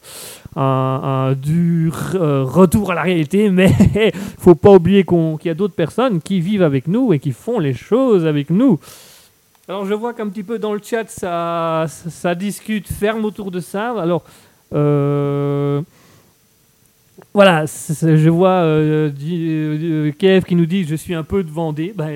un, 0.55 1.35
dur 1.39 1.95
euh, 2.15 2.43
retour 2.43 2.91
à 2.91 2.95
la 2.95 3.03
réalité, 3.03 3.49
mais 3.51 3.71
il 3.95 4.11
faut 4.39 4.55
pas 4.55 4.71
oublier 4.71 5.03
qu'il 5.03 5.45
y 5.45 5.49
a 5.49 5.53
d'autres 5.53 5.75
personnes 5.75 6.19
qui 6.21 6.39
vivent 6.39 6.63
avec 6.63 6.87
nous 6.87 7.13
et 7.13 7.19
qui 7.19 7.31
font 7.31 7.59
les 7.59 7.73
choses 7.73 8.25
avec 8.25 8.49
nous. 8.49 8.79
Alors 9.67 9.85
je 9.85 9.93
vois 9.93 10.13
qu'un 10.13 10.27
petit 10.27 10.43
peu 10.43 10.57
dans 10.59 10.73
le 10.73 10.81
chat 10.83 11.07
ça, 11.07 11.85
ça, 11.87 12.35
discute 12.35 12.87
ferme 12.87 13.23
autour 13.23 13.51
de 13.51 13.59
ça. 13.59 13.93
Alors 13.99 14.23
voilà, 17.33 17.65
je 17.65 18.29
vois 18.29 18.63
Kev 20.17 20.43
qui 20.45 20.55
nous 20.55 20.65
dit 20.65 20.83
je 20.85 20.95
suis 20.95 21.13
un 21.13 21.23
peu 21.23 21.43
de 21.43 21.51
Vendée. 21.51 21.93
Bah, 21.95 22.07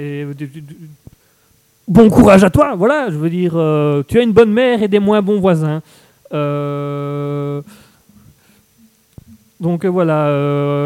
bon 1.87 2.09
courage 2.09 2.43
à 2.43 2.49
toi, 2.49 2.75
voilà, 2.75 3.09
je 3.09 3.15
veux 3.15 3.29
dire, 3.29 3.53
euh, 3.55 4.03
tu 4.07 4.19
as 4.19 4.21
une 4.21 4.33
bonne 4.33 4.51
mère 4.51 4.83
et 4.83 4.87
des 4.87 4.99
moins 4.99 5.21
bons 5.21 5.39
voisins. 5.39 5.81
Euh, 6.33 7.61
donc 9.59 9.85
euh, 9.85 9.87
voilà, 9.87 10.27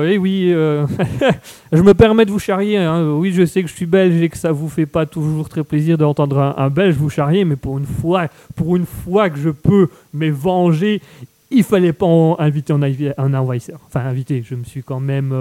et 0.07 0.17
oui, 0.17 0.49
je 1.71 1.81
me 1.81 1.93
permets 1.93 2.25
de 2.25 2.31
vous 2.31 2.39
charrier. 2.39 2.77
Hein. 2.77 3.11
Oui, 3.11 3.31
je 3.33 3.45
sais 3.45 3.63
que 3.63 3.69
je 3.69 3.73
suis 3.73 3.85
belge 3.85 4.21
et 4.21 4.29
que 4.29 4.37
ça 4.37 4.51
vous 4.51 4.69
fait 4.69 4.85
pas 4.85 5.05
toujours 5.05 5.49
très 5.49 5.63
plaisir 5.63 5.97
d'entendre 5.97 6.39
un, 6.39 6.53
un, 6.57 6.69
belge 6.69 6.95
vous 6.95 7.09
charrier, 7.09 7.43
mais 7.43 7.55
pour 7.55 7.77
une 7.79 7.85
fois, 7.85 8.27
pour 8.55 8.75
une 8.75 8.85
fois 8.85 9.29
que 9.29 9.39
je 9.39 9.49
peux 9.49 9.89
me 10.13 10.29
venger, 10.29 11.01
il 11.49 11.63
fallait 11.63 11.93
pas 11.93 12.07
inviter 12.39 12.73
un, 13.17 13.33
envahisseur. 13.33 13.79
Enfin, 13.87 14.01
inviter, 14.01 14.43
je 14.47 14.55
me 14.55 14.63
suis 14.63 14.83
quand 14.83 15.01
même. 15.01 15.31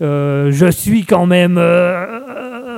je 0.00 0.70
suis 0.70 1.04
quand 1.04 1.26
même 1.26 1.58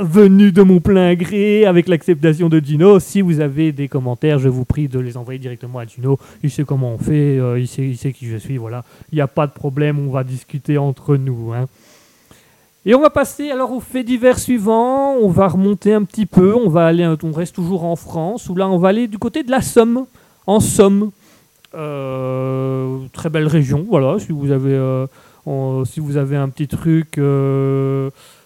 venu 0.02 0.52
de 0.52 0.62
mon 0.62 0.80
plein 0.80 1.14
gré 1.14 1.64
avec 1.64 1.88
l'acceptation 1.88 2.48
de 2.48 2.58
Gino. 2.58 2.98
Si 3.00 3.20
vous 3.20 3.40
avez 3.40 3.72
des 3.72 3.88
commentaires, 3.88 4.38
je 4.38 4.48
vous 4.48 4.64
prie 4.64 4.88
de 4.88 4.98
les 4.98 5.16
envoyer 5.16 5.38
directement 5.38 5.78
à 5.78 5.86
Gino. 5.86 6.18
Il 6.42 6.50
sait 6.50 6.64
comment 6.64 6.94
on 6.94 6.98
fait, 6.98 7.38
euh, 7.38 7.58
il, 7.58 7.68
sait, 7.68 8.12
qui 8.12 8.26
je 8.26 8.36
suis, 8.36 8.56
voilà. 8.56 8.84
Il 9.12 9.16
n'y 9.16 9.20
a 9.20 9.26
pas 9.26 9.46
de 9.46 9.52
problème, 9.52 9.98
on 9.98 10.10
va 10.10 10.24
discuter 10.24 10.78
entre 10.78 11.16
nous. 11.16 11.52
Hein. 11.52 11.66
Et 12.86 12.94
on 12.94 13.00
va 13.00 13.10
passer 13.10 13.50
alors 13.50 13.72
au 13.72 13.80
fait 13.80 14.04
divers 14.04 14.38
suivant. 14.38 15.14
On 15.14 15.28
va 15.28 15.48
remonter 15.48 15.94
un 15.94 16.04
petit 16.04 16.26
peu. 16.26 16.54
On 16.54 16.68
va 16.68 16.86
aller, 16.86 17.06
on 17.22 17.32
reste 17.32 17.54
toujours 17.54 17.84
en 17.84 17.96
France. 17.96 18.48
Ou 18.48 18.54
là, 18.54 18.68
on 18.68 18.76
va 18.76 18.88
aller 18.88 19.08
du 19.08 19.18
côté 19.18 19.42
de 19.42 19.50
la 19.50 19.62
Somme, 19.62 20.06
en 20.46 20.60
Somme. 20.60 21.10
Euh, 21.74 22.98
très 23.12 23.30
belle 23.30 23.48
région, 23.48 23.84
voilà. 23.88 24.18
Si 24.18 24.32
vous 24.32 24.50
avez, 24.50 24.74
euh, 24.74 25.06
si 25.84 26.00
vous 26.00 26.16
avez 26.16 26.36
un 26.36 26.48
petit 26.48 26.68
truc 26.68 27.18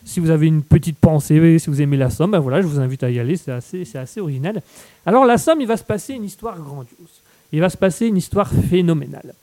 si 0.08 0.20
vous 0.20 0.30
avez 0.30 0.46
une 0.46 0.62
petite 0.62 0.98
pensée, 0.98 1.58
si 1.58 1.68
vous 1.68 1.82
aimez 1.82 1.98
la 1.98 2.08
Somme, 2.08 2.30
ben 2.30 2.38
voilà, 2.38 2.62
je 2.62 2.66
vous 2.66 2.80
invite 2.80 3.02
à 3.02 3.10
y 3.10 3.20
aller, 3.20 3.36
c'est 3.36 3.52
assez, 3.52 3.84
c'est 3.84 3.98
assez 3.98 4.20
original. 4.20 4.62
Alors 5.04 5.26
la 5.26 5.36
Somme, 5.36 5.60
il 5.60 5.66
va 5.66 5.76
se 5.76 5.84
passer 5.84 6.14
une 6.14 6.24
histoire 6.24 6.58
grandiose. 6.58 7.22
Il 7.52 7.60
va 7.60 7.68
se 7.68 7.76
passer 7.76 8.06
une 8.06 8.16
histoire 8.16 8.48
phénoménale. 8.48 9.34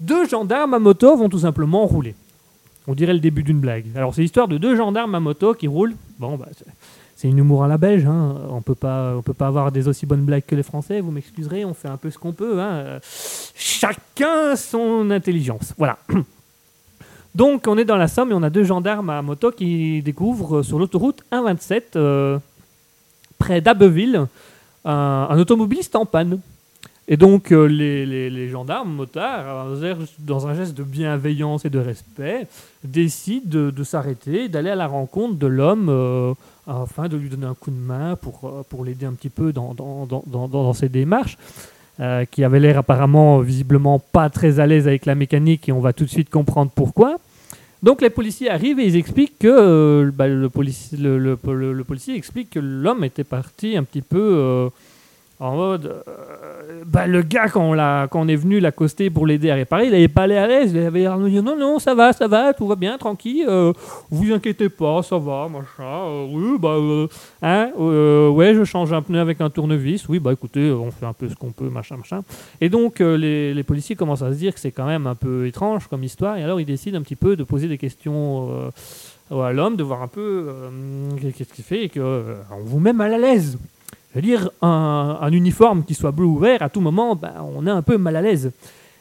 Deux 0.00 0.26
gendarmes 0.26 0.72
à 0.72 0.78
moto 0.78 1.14
vont 1.14 1.28
tout 1.28 1.40
simplement 1.40 1.86
rouler. 1.86 2.14
On 2.86 2.94
dirait 2.94 3.12
le 3.12 3.20
début 3.20 3.42
d'une 3.42 3.60
blague. 3.60 3.84
Alors 3.94 4.14
c'est 4.14 4.22
l'histoire 4.22 4.48
de 4.48 4.56
deux 4.56 4.76
gendarmes 4.76 5.14
à 5.14 5.20
moto 5.20 5.52
qui 5.52 5.66
roulent. 5.66 5.94
Bon, 6.18 6.38
bah, 6.38 6.48
c'est 7.14 7.28
une 7.28 7.36
humour 7.36 7.64
à 7.64 7.68
la 7.68 7.76
belge. 7.76 8.06
Hein. 8.06 8.36
On 8.48 8.62
peut 8.62 8.74
pas, 8.74 9.14
on 9.14 9.20
peut 9.20 9.34
pas 9.34 9.48
avoir 9.48 9.72
des 9.72 9.88
aussi 9.88 10.06
bonnes 10.06 10.24
blagues 10.24 10.44
que 10.46 10.54
les 10.54 10.62
Français. 10.62 11.02
Vous 11.02 11.10
m'excuserez, 11.10 11.66
on 11.66 11.74
fait 11.74 11.88
un 11.88 11.98
peu 11.98 12.10
ce 12.10 12.18
qu'on 12.18 12.32
peut. 12.32 12.58
Hein. 12.60 12.98
Chacun 13.54 14.56
son 14.56 15.10
intelligence. 15.10 15.74
Voilà. 15.76 15.98
Donc 17.38 17.68
on 17.68 17.78
est 17.78 17.84
dans 17.84 17.96
la 17.96 18.08
Somme 18.08 18.32
et 18.32 18.34
on 18.34 18.42
a 18.42 18.50
deux 18.50 18.64
gendarmes 18.64 19.10
à 19.10 19.22
moto 19.22 19.52
qui 19.52 20.02
découvrent 20.02 20.62
sur 20.62 20.76
l'autoroute 20.76 21.22
127, 21.32 21.94
euh, 21.94 22.36
près 23.38 23.60
d'Abbeville, 23.60 24.26
un, 24.84 25.38
automobiliste 25.38 25.94
en 25.94 26.04
panne. 26.04 26.40
Et 27.06 27.16
donc 27.16 27.52
euh, 27.52 27.66
les, 27.66 28.48
gendarmes 28.48 28.92
motards, 28.92 29.68
dans 30.18 30.48
un 30.48 30.54
geste 30.54 30.76
de 30.76 30.82
bienveillance 30.82 31.64
et 31.64 31.70
de 31.70 31.78
respect, 31.78 32.48
décident 32.82 33.70
de, 33.70 33.84
s'arrêter, 33.84 34.48
d'aller 34.48 34.70
à 34.70 34.74
la 34.74 34.88
rencontre 34.88 35.36
de 35.36 35.46
l'homme 35.46 35.90
euh, 35.90 36.34
afin 36.66 37.06
de 37.06 37.16
lui 37.16 37.28
donner 37.28 37.46
un 37.46 37.54
coup 37.54 37.70
de 37.70 37.76
main 37.76 38.16
pour, 38.16 38.64
pour 38.68 38.84
l'aider 38.84 39.06
un 39.06 39.12
petit 39.12 39.30
peu 39.30 39.52
dans, 39.52 40.74
ses 40.74 40.88
démarches. 40.88 41.38
qui 42.32 42.42
avait 42.42 42.58
l'air 42.58 42.78
apparemment 42.78 43.38
visiblement 43.38 44.00
pas 44.00 44.28
très 44.28 44.58
à 44.58 44.66
l'aise 44.66 44.88
avec 44.88 45.06
la 45.06 45.14
mécanique 45.14 45.68
et 45.68 45.72
on 45.72 45.80
va 45.80 45.92
tout 45.92 46.04
de 46.04 46.10
suite 46.10 46.30
comprendre 46.30 46.72
pourquoi. 46.74 47.18
Donc 47.82 48.02
les 48.02 48.10
policiers 48.10 48.50
arrivent 48.50 48.80
et 48.80 48.86
ils 48.86 48.96
expliquent 48.96 49.38
que 49.38 49.48
euh, 49.48 50.10
bah, 50.12 50.26
le, 50.26 50.48
policier, 50.48 52.16
explique 52.16 52.50
que 52.50 52.58
l'homme 52.58 53.04
était 53.04 53.24
parti 53.24 53.76
un 53.76 53.84
petit 53.84 54.02
peu 54.02 54.18
euh, 54.18 54.68
en 55.40 55.54
mode 55.54 56.02
euh, 56.08 56.82
bah, 56.84 57.06
le 57.06 57.22
gars 57.22 57.48
quand 57.48 57.62
on, 57.64 58.28
est 58.28 58.36
venu 58.36 58.58
l'accoster 58.58 59.08
pour 59.08 59.26
l'aider 59.26 59.50
à 59.50 59.54
réparer 59.54 59.86
il 59.86 59.92
n'avait 59.92 60.08
pas 60.08 60.26
l'air 60.26 60.44
à 60.44 60.46
l'aise. 60.48 60.72
Il 60.74 60.80
avait 60.80 61.00
l'air 61.00 61.18
de 61.18 61.28
dire 61.28 61.42
non 61.42 61.56
non 61.56 61.78
ça 61.78 61.94
va 61.94 62.12
ça 62.12 62.26
va 62.26 62.52
tout 62.54 62.66
va 62.66 62.74
bien 62.74 62.98
tranquille 62.98 63.46
euh, 63.48 63.72
vous 64.10 64.32
inquiétez 64.32 64.68
pas 64.68 65.02
ça 65.02 65.16
va 65.18 65.48
machin 65.48 66.06
euh, 66.06 66.26
oui 66.28 66.58
bah 66.58 66.76
hein 67.42 67.70
ouais 67.78 68.54
je 68.54 68.64
change 68.64 68.92
un 68.92 69.02
pneu 69.02 69.20
avec 69.20 69.40
un 69.40 69.50
tournevis 69.50 70.08
oui 70.08 70.18
bah 70.18 70.32
écoutez 70.32 70.72
on 70.72 70.90
fait 70.90 71.06
un 71.06 71.12
peu 71.12 71.28
ce 71.28 71.36
qu'on 71.36 71.52
peut 71.52 71.68
machin 71.68 71.96
machin. 71.96 72.22
Et 72.60 72.68
donc 72.68 72.98
les, 72.98 73.54
les, 73.54 73.62
policiers 73.62 73.94
commencent 73.94 74.22
à 74.22 74.32
se 74.32 74.38
dire 74.38 74.54
que 74.54 74.60
c'est 74.60 74.72
quand 74.72 74.86
même 74.86 75.06
un 75.06 75.14
peu 75.14 75.46
étrange 75.46 75.86
comme 75.86 76.02
histoire 76.02 76.36
et 76.36 76.42
alors 76.42 76.60
ils 76.60 76.66
décident 76.66 76.98
un 76.98 77.02
petit 77.02 77.16
peu 77.16 77.36
de 77.36 77.44
poser 77.44 77.68
des 77.68 77.78
questions 77.78 78.70
à 79.30 79.52
l'homme 79.52 79.76
de 79.76 79.84
voir 79.84 80.02
un 80.02 80.08
peu 80.08 80.52
qu'est-ce 81.36 81.52
qu'il 81.52 81.64
fait 81.64 81.84
et 81.84 81.88
qu'on 81.88 82.64
vous 82.64 82.80
met 82.80 82.92
mal 82.92 83.14
à 83.14 83.18
l'aise 83.18 83.58
je 84.10 84.16
veux 84.16 84.22
dire, 84.22 84.50
un, 84.62 85.30
uniforme 85.32 85.84
qui 85.84 85.94
soit 85.94 86.12
bleu 86.12 86.26
ou 86.26 86.38
vert, 86.38 86.62
à 86.62 86.68
tout 86.68 86.80
moment, 86.80 87.14
ben, 87.14 87.34
on 87.54 87.66
est 87.66 87.70
un 87.70 87.82
peu 87.82 87.98
mal 87.98 88.16
à 88.16 88.22
l'aise. 88.22 88.52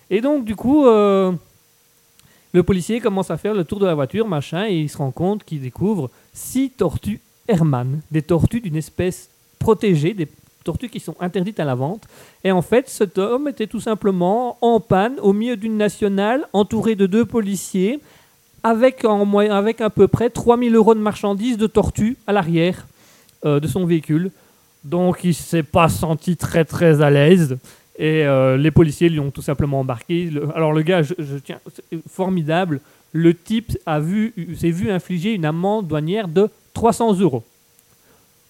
Et 0.10 0.22
donc, 0.22 0.46
du 0.46 0.56
coup, 0.56 0.86
euh, 0.86 1.32
le 2.54 2.64
policier 2.64 3.00
commence 3.00 3.32
à 3.32 3.38
faire 3.38 3.54
le 3.54 3.64
tour 3.64 3.80
de 3.80 3.86
la 3.86 3.96
voiture, 3.96 4.28
machin, 4.28 4.66
et 4.68 4.80
il 4.80 4.90
se 4.90 4.98
rend 4.98 5.12
compte 5.12 5.44
qu'il 5.44 5.62
découvre 5.62 6.10
six 6.34 6.70
tortues 6.70 7.22
Hermann, 7.48 8.02
des 8.12 8.22
tortues 8.22 8.62
d'une 8.62 8.76
espèce 8.76 9.30
protégée, 9.60 10.14
des 10.14 10.28
tortues 10.64 10.90
qui 10.90 11.00
sont 11.00 11.16
interdites 11.22 11.60
à 11.60 11.66
la 11.66 11.76
vente. 11.76 12.04
Et 12.44 12.52
en 12.52 12.62
fait, 12.62 12.90
cet 12.90 13.18
homme 13.18 13.48
était 13.48 13.68
tout 13.68 13.80
simplement 13.80 14.58
en 14.62 14.80
panne 14.80 15.20
au 15.22 15.32
milieu 15.34 15.56
d'une 15.56 15.78
nationale, 15.78 16.46
entouré 16.52 16.96
de 16.96 17.06
deux 17.06 17.26
policiers, 17.26 18.00
avec, 18.64 19.06
en 19.06 19.38
avec 19.38 19.80
à 19.80 19.90
peu 19.90 20.08
près 20.08 20.30
3000 20.30 20.76
euros 20.76 20.96
de 20.96 21.00
marchandises 21.00 21.58
de 21.58 21.68
tortues 21.68 22.18
à 22.28 22.34
l'arrière 22.34 22.86
euh, 23.46 23.60
de 23.62 23.68
son 23.68 23.86
véhicule. 23.86 24.32
Donc 24.88 25.26
il 25.26 25.34
s'est 25.34 25.64
pas 25.64 25.90
senti 25.90 26.38
très 26.38 26.64
très 26.64 27.02
à 27.02 27.10
l'aise. 27.10 27.58
Et 28.00 28.26
euh, 28.26 28.56
les 28.58 28.72
policiers 28.72 29.10
lui 29.10 29.20
ont 29.20 29.32
tout 29.32 29.42
simplement 29.42 29.82
embarqué. 29.82 30.30
Alors 30.56 30.72
le 30.72 30.82
gars, 30.82 31.02
je, 31.02 31.14
tiens, 31.44 31.60
formidable. 32.10 32.80
Le 33.12 33.34
type 33.34 33.78
a 33.86 34.00
vu, 34.00 34.34
s'est 34.58 34.72
vu 34.72 34.90
infliger 34.90 35.34
une 35.34 35.46
amende 35.46 35.88
douanière 35.88 36.28
de 36.28 36.50
300 36.74 37.20
euros. 37.20 37.44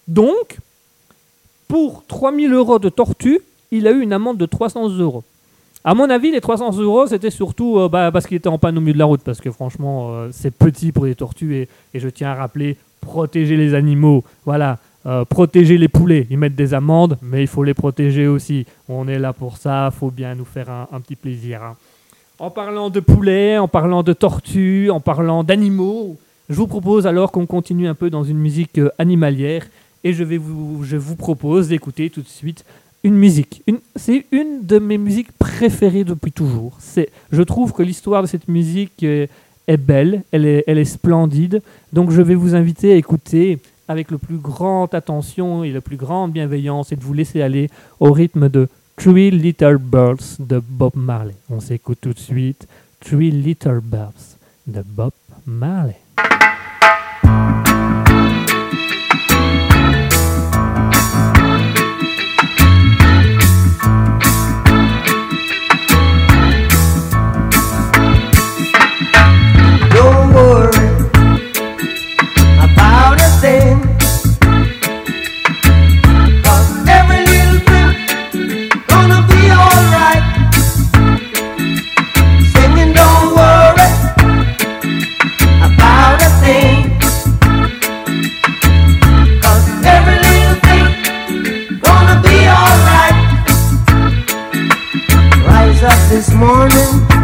Donc, 0.06 0.58
pour 1.66 2.04
3000 2.06 2.52
euros 2.52 2.78
de 2.78 2.88
tortue, 2.88 3.40
il 3.70 3.86
a 3.88 3.90
eu 3.90 4.00
une 4.00 4.12
amende 4.12 4.36
de 4.36 4.46
300 4.46 4.90
euros. 4.98 5.24
À 5.82 5.94
mon 5.94 6.08
avis, 6.10 6.30
les 6.30 6.40
300 6.40 6.78
euros, 6.78 7.06
c'était 7.06 7.30
surtout 7.30 7.78
euh, 7.78 7.88
bah, 7.88 8.10
parce 8.12 8.26
qu'il 8.26 8.36
était 8.36 8.48
en 8.48 8.58
panne 8.58 8.76
au 8.78 8.80
milieu 8.80 8.94
de 8.94 8.98
la 8.98 9.06
route. 9.06 9.22
Parce 9.22 9.40
que 9.40 9.50
franchement, 9.50 10.10
euh, 10.10 10.28
c'est 10.30 10.50
petit 10.50 10.92
pour 10.92 11.06
les 11.06 11.14
tortues. 11.14 11.56
Et 11.94 11.98
je 11.98 12.08
tiens 12.08 12.30
à 12.30 12.34
rappeler, 12.34 12.76
protéger 13.00 13.56
les 13.56 13.74
animaux. 13.74 14.24
Voilà, 14.44 14.78
euh, 15.08 15.24
protéger 15.24 15.78
les 15.78 15.88
poulets. 15.88 16.26
Ils 16.28 16.36
mettent 16.36 16.54
des 16.54 16.74
amendes, 16.74 17.16
mais 17.22 17.40
il 17.40 17.46
faut 17.46 17.64
les 17.64 17.72
protéger 17.72 18.26
aussi. 18.26 18.66
On 18.90 19.08
est 19.08 19.18
là 19.18 19.32
pour 19.32 19.56
ça, 19.56 19.90
faut 19.90 20.10
bien 20.10 20.34
nous 20.34 20.44
faire 20.44 20.68
un, 20.70 21.00
petit 21.00 21.16
plaisir. 21.16 21.62
hein. 21.62 21.76
En 22.38 22.50
parlant 22.50 22.90
de 22.90 23.00
poulets, 23.00 23.56
en 23.56 23.68
parlant 23.68 24.02
de 24.02 24.12
tortues, 24.12 24.90
en 24.90 25.00
parlant 25.00 25.44
d'animaux, 25.44 26.18
je 26.50 26.56
vous 26.56 26.66
propose 26.66 27.06
alors 27.06 27.32
qu'on 27.32 27.46
continue 27.46 27.88
un 27.88 27.94
peu 27.94 28.10
dans 28.10 28.22
une 28.22 28.36
musique 28.36 28.78
euh, 28.78 28.90
animalière. 28.98 29.66
Et 30.04 30.12
je, 30.12 30.22
vais 30.24 30.36
vous, 30.36 30.84
je 30.84 30.98
vous 30.98 31.16
propose 31.16 31.68
d'écouter 31.68 32.10
tout 32.10 32.20
de 32.20 32.28
suite 32.28 32.66
une 33.02 33.14
musique. 33.14 33.62
C'est 33.96 34.26
une 34.30 34.66
de 34.66 34.78
mes 34.78 34.98
musiques 34.98 35.32
préférées 35.32 36.04
depuis 36.04 36.32
toujours. 36.32 36.76
C'est, 36.80 37.08
je 37.32 37.42
trouve 37.42 37.72
que 37.72 37.82
l'histoire 37.82 38.20
de 38.20 38.26
cette 38.26 38.46
musique 38.46 39.02
euh, 39.04 39.26
est 39.68 39.76
belle, 39.78 40.22
elle 40.32 40.44
est, 40.44 40.64
elle 40.66 40.78
est 40.78 40.84
splendide. 40.84 41.62
Donc 41.94 42.10
je 42.10 42.20
vais 42.20 42.34
vous 42.34 42.54
inviter 42.54 42.92
à 42.92 42.96
écouter 42.96 43.58
avec 43.88 44.10
le 44.10 44.18
plus 44.18 44.36
grande 44.36 44.94
attention 44.94 45.64
et 45.64 45.72
la 45.72 45.80
plus 45.80 45.96
grande 45.96 46.32
bienveillance 46.32 46.92
et 46.92 46.96
de 46.96 47.02
vous 47.02 47.14
laisser 47.14 47.42
aller 47.42 47.68
au 48.00 48.12
rythme 48.12 48.48
de 48.48 48.68
Three 48.96 49.30
Little 49.30 49.78
Birds 49.78 50.36
de 50.38 50.60
Bob 50.60 50.92
Marley. 50.94 51.34
On 51.50 51.60
s'écoute 51.60 51.98
tout 52.00 52.12
de 52.12 52.18
suite 52.18 52.68
Three 53.00 53.30
Little 53.30 53.80
Birds 53.82 54.36
de 54.66 54.82
Bob 54.82 55.12
Marley. 55.46 55.96
This 96.18 96.34
morning. 96.34 97.17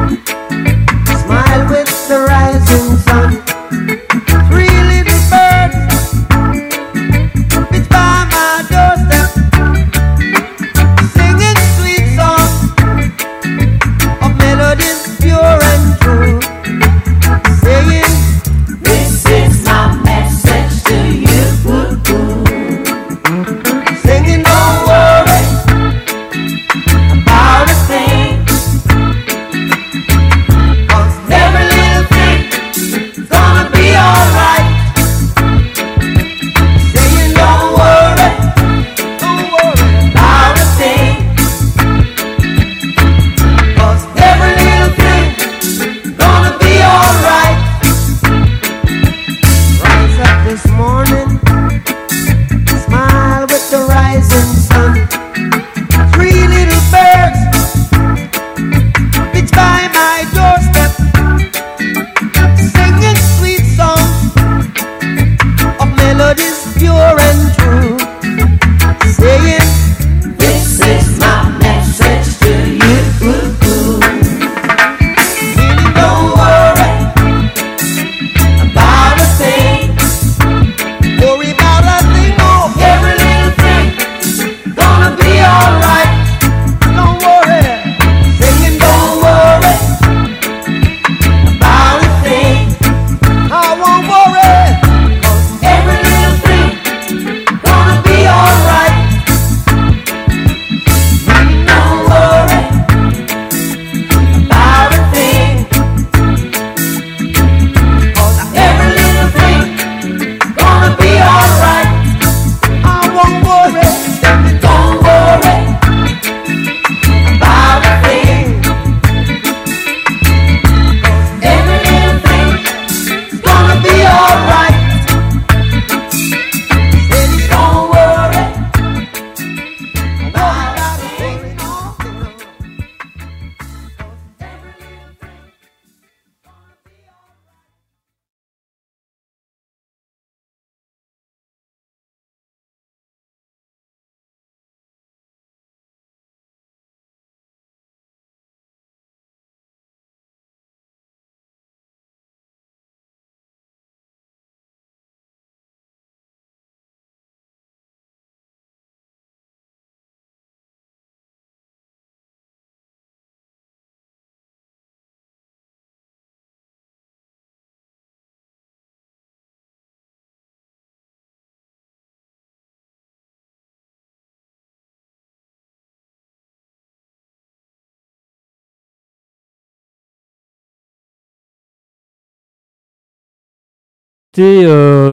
Discuter 184.35 184.65
euh, 184.67 185.11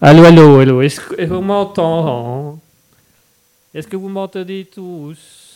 Allô, 0.00 0.24
allô, 0.24 0.60
allô, 0.60 0.80
est-ce 0.80 1.00
que 1.00 1.24
vous 1.24 1.40
m'entendez? 1.40 2.60
Est-ce 3.74 3.88
que 3.88 3.96
vous 3.96 4.08
m'entendez 4.08 4.64
tous? 4.64 5.47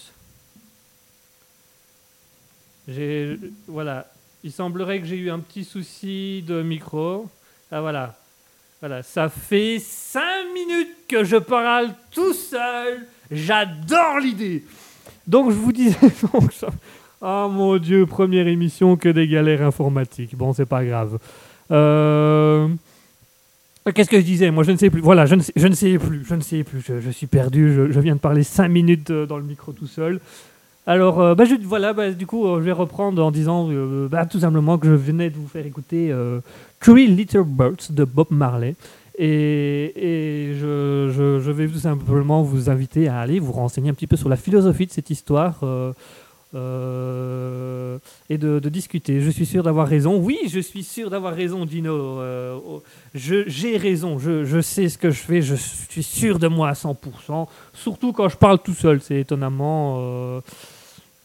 Voilà, 3.68 4.06
il 4.42 4.52
semblerait 4.52 5.00
que 5.00 5.06
j'ai 5.06 5.16
eu 5.16 5.30
un 5.30 5.38
petit 5.38 5.64
souci 5.64 6.44
de 6.46 6.62
micro. 6.62 7.28
Ah 7.70 7.80
voilà, 7.80 8.16
voilà, 8.80 9.02
ça 9.02 9.28
fait 9.28 9.78
5 9.78 10.20
minutes 10.52 10.96
que 11.08 11.24
je 11.24 11.36
parle 11.36 11.90
tout 12.10 12.34
seul. 12.34 13.06
J'adore 13.30 14.18
l'idée. 14.20 14.64
Donc 15.26 15.50
je 15.50 15.56
vous 15.56 15.72
disais, 15.72 15.96
donc, 16.32 16.52
oh 17.20 17.48
mon 17.50 17.78
dieu, 17.78 18.06
première 18.06 18.48
émission 18.48 18.96
que 18.96 19.08
des 19.08 19.28
galères 19.28 19.62
informatiques. 19.62 20.36
Bon, 20.36 20.52
c'est 20.52 20.66
pas 20.66 20.84
grave. 20.84 21.18
Euh... 21.70 22.68
Qu'est-ce 23.94 24.10
que 24.10 24.18
je 24.18 24.24
disais? 24.24 24.50
Moi, 24.52 24.62
je 24.62 24.70
ne 24.70 24.76
sais 24.76 24.90
plus. 24.90 25.00
Voilà, 25.00 25.26
je 25.26 25.34
ne 25.34 25.40
sais, 25.40 25.52
plus. 25.98 26.24
Je 26.24 26.34
ne 26.34 26.40
sais 26.40 26.62
plus. 26.62 26.80
Je, 26.80 27.00
je 27.00 27.10
suis 27.10 27.26
perdu. 27.26 27.74
Je, 27.74 27.90
je 27.90 28.00
viens 28.00 28.14
de 28.14 28.20
parler 28.20 28.44
5 28.44 28.68
minutes 28.68 29.10
euh, 29.10 29.26
dans 29.26 29.38
le 29.38 29.42
micro 29.42 29.72
tout 29.72 29.88
seul. 29.88 30.20
Alors, 30.86 31.20
euh, 31.20 31.34
bah, 31.34 31.44
je- 31.44 31.54
voilà, 31.62 31.92
bah, 31.92 32.10
du 32.10 32.26
coup, 32.26 32.44
euh, 32.46 32.58
je 32.58 32.64
vais 32.64 32.72
reprendre 32.72 33.24
en 33.24 33.30
disant 33.30 33.68
euh, 33.70 34.08
bah, 34.08 34.26
tout 34.26 34.40
simplement 34.40 34.78
que 34.78 34.88
je 34.88 34.92
venais 34.94 35.30
de 35.30 35.36
vous 35.36 35.46
faire 35.46 35.64
écouter 35.64 36.12
Three 36.80 37.06
Little 37.06 37.44
Birds 37.46 37.90
de 37.90 38.04
Bob 38.04 38.28
Marley. 38.30 38.74
Et, 39.18 40.52
je 40.58 41.50
vais 41.50 41.68
tout 41.68 41.78
simplement 41.78 42.42
vous 42.42 42.70
inviter 42.70 43.08
à 43.08 43.18
aller 43.20 43.38
vous 43.38 43.52
renseigner 43.52 43.90
un 43.90 43.94
petit 43.94 44.06
peu 44.06 44.16
sur 44.16 44.28
la 44.28 44.36
philosophie 44.36 44.86
de 44.86 44.92
cette 44.92 45.10
histoire. 45.10 45.60
Euh, 46.54 47.98
et 48.28 48.38
de, 48.38 48.58
discuter. 48.68 49.20
Je 49.20 49.30
suis 49.30 49.46
sûr 49.46 49.62
d'avoir 49.62 49.88
raison. 49.88 50.18
Oui, 50.18 50.38
je 50.48 50.60
suis 50.60 50.84
sûr 50.84 51.10
d'avoir 51.10 51.34
raison, 51.34 51.64
Dino. 51.64 52.20
Euh, 52.20 52.58
oh, 52.66 52.82
J'ai 53.14 53.76
raison. 53.76 54.18
Je, 54.18 54.44
je 54.44 54.60
sais 54.60 54.88
ce 54.88 54.98
que 54.98 55.10
je 55.10 55.20
fais. 55.20 55.42
Je 55.42 55.54
suis 55.54 56.02
sûr 56.02 56.38
de 56.38 56.48
moi 56.48 56.68
à 56.68 56.72
100%. 56.74 57.46
Surtout 57.72 58.12
quand 58.12 58.28
je 58.28 58.36
parle 58.36 58.58
tout 58.58 58.74
seul. 58.74 59.00
C'est 59.00 59.20
étonnamment. 59.20 59.98
euh, 60.00 60.40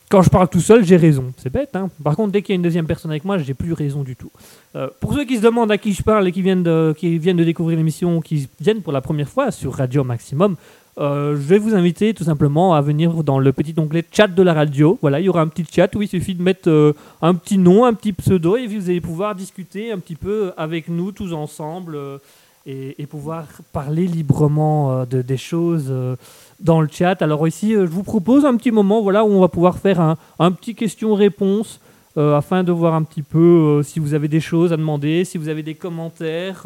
quand 0.09 0.21
je 0.21 0.29
parle 0.29 0.47
tout 0.47 0.61
seul, 0.61 0.85
j'ai 0.85 0.95
raison. 0.95 1.33
C'est 1.37 1.51
bête, 1.51 1.75
hein. 1.75 1.89
Par 2.01 2.15
contre, 2.15 2.31
dès 2.31 2.41
qu'il 2.41 2.53
y 2.53 2.55
a 2.55 2.57
une 2.57 2.61
deuxième 2.61 2.87
personne 2.87 3.11
avec 3.11 3.25
moi, 3.25 3.37
j'ai 3.37 3.53
plus 3.53 3.73
raison 3.73 4.03
du 4.03 4.15
tout. 4.15 4.31
Euh, 4.75 4.87
pour 5.01 5.13
ceux 5.13 5.25
qui 5.25 5.35
se 5.35 5.41
demandent 5.41 5.71
à 5.71 5.77
qui 5.77 5.91
je 5.91 6.01
parle 6.01 6.27
et 6.29 6.31
qui 6.31 6.41
viennent 6.41 6.63
de, 6.63 6.95
qui 6.97 7.17
viennent 7.17 7.35
de 7.37 7.43
découvrir 7.43 7.77
l'émission, 7.77 8.21
qui 8.21 8.47
viennent 8.61 8.81
pour 8.81 8.93
la 8.93 9.01
première 9.01 9.27
fois 9.27 9.51
sur 9.51 9.73
Radio 9.73 10.05
Maximum, 10.05 10.55
euh, 10.99 11.35
je 11.35 11.41
vais 11.41 11.59
vous 11.59 11.75
inviter 11.75 12.13
tout 12.13 12.23
simplement 12.23 12.73
à 12.73 12.81
venir 12.81 13.23
dans 13.23 13.39
le 13.39 13.51
petit 13.53 13.73
onglet 13.77 14.03
chat 14.11 14.27
de 14.27 14.43
la 14.43 14.53
radio. 14.53 14.97
Voilà, 15.01 15.19
il 15.19 15.25
y 15.25 15.29
aura 15.29 15.41
un 15.41 15.47
petit 15.47 15.65
chat 15.71 15.93
où 15.95 16.01
il 16.01 16.07
suffit 16.07 16.33
de 16.33 16.41
mettre 16.41 16.69
euh, 16.69 16.93
un 17.21 17.35
petit 17.35 17.57
nom, 17.57 17.85
un 17.85 17.93
petit 17.93 18.13
pseudo, 18.13 18.57
et 18.57 18.65
vous 18.67 18.89
allez 18.89 19.01
pouvoir 19.01 19.35
discuter 19.35 19.91
un 19.91 19.99
petit 19.99 20.15
peu 20.15 20.51
avec 20.57 20.89
nous 20.89 21.11
tous 21.11 21.33
ensemble 21.33 21.95
euh, 21.95 22.17
et, 22.65 23.01
et 23.01 23.05
pouvoir 23.05 23.45
parler 23.71 24.07
librement 24.07 25.05
de, 25.05 25.21
des 25.21 25.37
choses 25.37 25.93
dans 26.59 26.81
le 26.81 26.89
chat. 26.91 27.21
Alors 27.21 27.47
ici, 27.47 27.73
je 27.73 27.85
vous 27.85 28.03
propose 28.03 28.45
un 28.45 28.57
petit 28.57 28.71
moment 28.71 29.01
voilà, 29.01 29.23
où 29.23 29.29
on 29.29 29.39
va 29.39 29.47
pouvoir 29.47 29.77
faire 29.77 30.01
un, 30.01 30.17
un 30.39 30.51
petit 30.51 30.75
question-réponse. 30.75 31.79
afin 32.17 32.63
de 32.63 32.71
voir 32.71 32.93
un 32.95 33.03
petit 33.03 33.21
peu 33.21 33.81
si 33.83 33.99
vous 33.99 34.13
avez 34.13 34.27
des 34.27 34.39
choses 34.41 34.73
à 34.73 34.77
demander, 34.77 35.23
si 35.23 35.37
vous 35.37 35.49
avez 35.49 35.63
des 35.63 35.75
commentaires. 35.75 36.65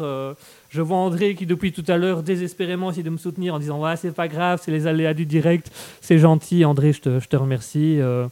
Euh, 0.72 0.76
je 0.76 0.80
vois 0.82 0.96
André 0.96 1.34
qui 1.34 1.46
depuis 1.46 1.72
tout 1.72 1.84
à 1.88 1.96
l'heure 1.96 2.22
désespérément 2.22 2.90
essaie 2.90 3.02
de 3.02 3.10
me 3.10 3.16
soutenir 3.18 3.54
en 3.54 3.58
disant 3.58 3.80
ouais 3.82 3.96
c'est 3.96 4.12
pas 4.14 4.28
grave, 4.28 4.60
c'est 4.62 4.70
les 4.70 4.86
aléas 4.86 5.14
du 5.14 5.26
direct, 5.26 5.70
c'est 6.00 6.18
gentil 6.18 6.64
André, 6.64 6.92
je 6.92 7.00
te, 7.00 7.20
je 7.20 7.28
te 7.28 7.36
remercie. 7.36 7.98
Euh, 8.00 8.26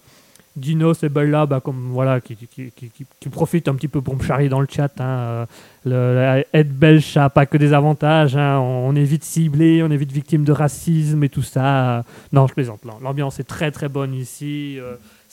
Dino 0.57 0.95
c'est 0.95 1.15
là, 1.15 1.47
bah, 1.47 1.61
comme 1.61 1.91
voilà, 1.93 2.21
qui, 2.21 2.35
qui, 2.35 2.73
qui, 2.75 2.91
qui- 3.21 3.29
profite 3.29 3.69
un 3.69 3.75
petit 3.77 3.87
peu 3.87 4.01
pour 4.01 4.17
me 4.17 4.23
charrier 4.23 4.49
dans 4.49 4.61
le 4.61 4.67
chat. 4.69 4.91
Hein, 5.01 5.47
euh, 5.87 6.43
être 6.53 6.73
belge, 6.77 7.05
ça 7.07 7.21
n'a 7.21 7.31
pas 7.31 7.47
que 7.47 7.57
des 7.57 7.73
avantages. 7.73 8.37
hein, 8.37 8.59
on, 8.59 8.89
on 8.89 8.97
est 8.97 9.05
vite 9.05 9.23
ciblé, 9.23 9.81
on 9.85 9.91
est 9.91 9.97
vite 9.97 10.11
victime 10.11 10.43
de 10.45 10.51
racisme 10.53 11.23
et 11.23 11.29
tout 11.29 11.43
ça. 11.43 12.05
Non, 12.33 12.49
je 12.49 12.55
plaisante. 12.55 12.81
l'am- 12.85 12.97
L'ambiance 13.01 13.39
est 13.39 13.45
très 13.45 13.71
très 13.71 13.89
bonne 13.89 14.13
ici. 14.13 14.79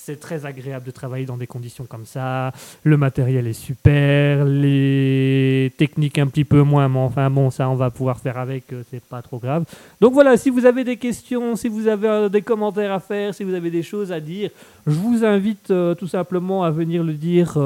C'est 0.07 0.19
très 0.21 0.45
agréable 0.45 0.85
de 0.85 0.91
travailler 0.91 1.25
dans 1.25 1.35
des 1.35 1.47
conditions 1.47 1.83
comme 1.83 2.05
ça. 2.05 2.53
Le 2.83 2.95
matériel 2.95 3.45
est 3.45 3.51
super. 3.51 4.45
Les 4.45 5.73
techniques 5.77 6.17
un 6.17 6.27
petit 6.27 6.45
peu 6.45 6.61
moins, 6.61 6.87
mais 6.87 6.99
enfin 6.99 7.29
bon, 7.29 7.51
ça 7.51 7.69
on 7.69 7.75
va 7.75 7.89
pouvoir 7.89 8.17
faire 8.17 8.37
avec. 8.37 8.71
euh, 8.71 8.83
c'est 8.89 9.03
pas 9.03 9.21
trop 9.21 9.37
grave. 9.37 9.65
Donc 9.99 10.13
voilà, 10.13 10.37
si 10.37 10.49
vous 10.49 10.65
avez 10.65 10.85
des 10.85 10.95
questions, 10.95 11.57
si 11.57 11.67
vous 11.67 11.89
avez 11.89 12.07
euh, 12.07 12.29
des 12.29 12.41
commentaires 12.41 12.93
à 12.93 13.01
faire, 13.01 13.35
si 13.35 13.43
vous 13.43 13.53
avez 13.53 13.69
des 13.69 13.83
choses 13.83 14.13
à 14.13 14.21
dire, 14.21 14.49
je 14.85 14.93
vous 14.93 15.25
invite 15.25 15.71
euh, 15.71 15.93
tout 15.93 16.07
simplement 16.07 16.63
à 16.63 16.71
venir 16.71 17.03
le 17.03 17.11
dire 17.11 17.57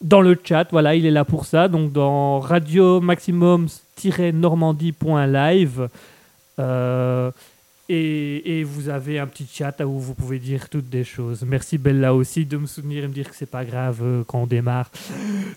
dans 0.00 0.22
le 0.22 0.36
chat. 0.42 0.66
Voilà, 0.72 0.96
il 0.96 1.06
est 1.06 1.12
là 1.12 1.24
pour 1.24 1.46
ça. 1.46 1.68
Donc 1.68 1.92
dans 1.92 2.40
radio 2.40 3.00
maximum-normandie.live. 3.00 5.88
et, 7.92 8.64
vous 8.64 8.88
avez 8.88 9.18
un 9.18 9.26
petit 9.26 9.46
chat 9.52 9.80
où 9.84 9.98
vous 9.98 10.14
pouvez 10.14 10.38
dire 10.38 10.68
toutes 10.68 10.88
des 10.88 11.04
choses. 11.04 11.44
Merci 11.46 11.76
Bella 11.76 12.14
aussi 12.14 12.44
de 12.44 12.56
me 12.56 12.66
soutenir 12.66 13.04
et 13.04 13.08
me 13.08 13.12
dire 13.12 13.28
que 13.28 13.34
c'est 13.34 13.50
pas 13.50 13.64
grave 13.64 13.98
euh, 14.02 14.22
quand 14.26 14.42
on 14.42 14.46
démarre. 14.46 14.90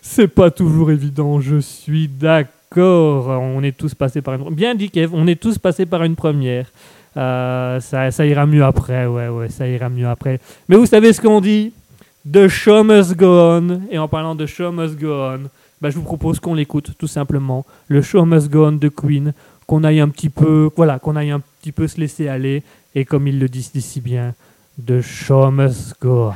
C'est 0.02 0.28
pas 0.28 0.50
toujours 0.50 0.90
évident, 0.90 1.40
je 1.40 1.58
suis 1.58 2.08
d'accord. 2.08 3.28
On 3.28 3.62
est 3.62 3.76
tous 3.76 3.94
passés 3.94 4.20
par 4.20 4.34
une... 4.34 4.54
Bien 4.54 4.74
dit 4.74 4.90
Kev, 4.90 5.10
on 5.14 5.26
est 5.28 5.40
tous 5.40 5.58
passés 5.58 5.86
par 5.86 6.02
une 6.02 6.16
première. 6.16 6.66
Euh, 7.16 7.78
ça, 7.78 8.26
ira 8.26 8.46
mieux 8.46 8.64
après, 8.64 9.06
ouais, 9.06 9.28
ouais, 9.28 9.48
ça 9.48 9.68
ira 9.68 9.88
mieux 9.88 10.08
après. 10.08 10.40
Mais 10.68 10.76
vous 10.76 10.86
savez 10.86 11.12
ce 11.12 11.20
qu'on 11.20 11.40
dit? 11.40 11.72
The 12.30 12.48
show 12.48 12.82
must 12.82 13.14
go 13.16 13.26
on. 13.26 13.82
Et 13.90 13.98
en 13.98 14.08
parlant 14.08 14.34
de 14.34 14.46
show 14.46 14.72
must 14.72 14.98
go 14.98 15.12
on, 15.12 15.40
bah, 15.80 15.90
je 15.90 15.96
vous 15.96 16.02
propose 16.02 16.40
qu'on 16.40 16.54
l'écoute 16.54 16.92
tout 16.98 17.06
simplement. 17.06 17.64
Le 17.86 18.02
show 18.02 18.24
must 18.24 18.50
go 18.50 18.66
on 18.66 18.72
de 18.72 18.88
Queen. 18.88 19.32
Qu'on 19.66 19.84
aille 19.84 20.00
un 20.00 20.08
petit 20.08 20.28
peu, 20.28 20.68
voilà, 20.76 20.98
qu'on 20.98 21.16
aille 21.16 21.30
un 21.30 21.40
petit 21.64 21.72
peu 21.72 21.88
se 21.88 21.98
laisser 21.98 22.28
aller. 22.28 22.62
Et 22.94 23.06
comme 23.06 23.26
ils 23.26 23.38
le 23.38 23.48
disent 23.48 23.72
si 23.78 24.02
bien, 24.02 24.34
The 24.84 25.00
show 25.00 25.50
must 25.50 25.94
go. 25.98 26.32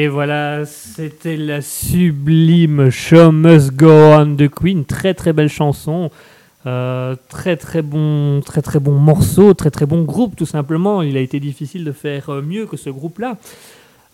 Et 0.00 0.08
voilà, 0.08 0.64
c'était 0.64 1.36
la 1.36 1.60
sublime 1.60 2.88
Show 2.88 3.32
Must 3.32 3.72
Go 3.72 4.24
de 4.24 4.46
Queen. 4.46 4.86
Très 4.86 5.12
très 5.12 5.34
belle 5.34 5.50
chanson. 5.50 6.10
Euh, 6.64 7.16
très 7.28 7.58
très 7.58 7.82
bon, 7.82 8.40
très 8.40 8.62
très 8.62 8.80
bon 8.80 8.92
morceau, 8.92 9.52
très 9.52 9.70
très 9.70 9.84
bon 9.84 10.04
groupe 10.04 10.36
tout 10.36 10.46
simplement. 10.46 11.02
Il 11.02 11.18
a 11.18 11.20
été 11.20 11.38
difficile 11.38 11.84
de 11.84 11.92
faire 11.92 12.30
euh, 12.30 12.40
mieux 12.40 12.64
que 12.64 12.78
ce 12.78 12.88
groupe-là. 12.88 13.36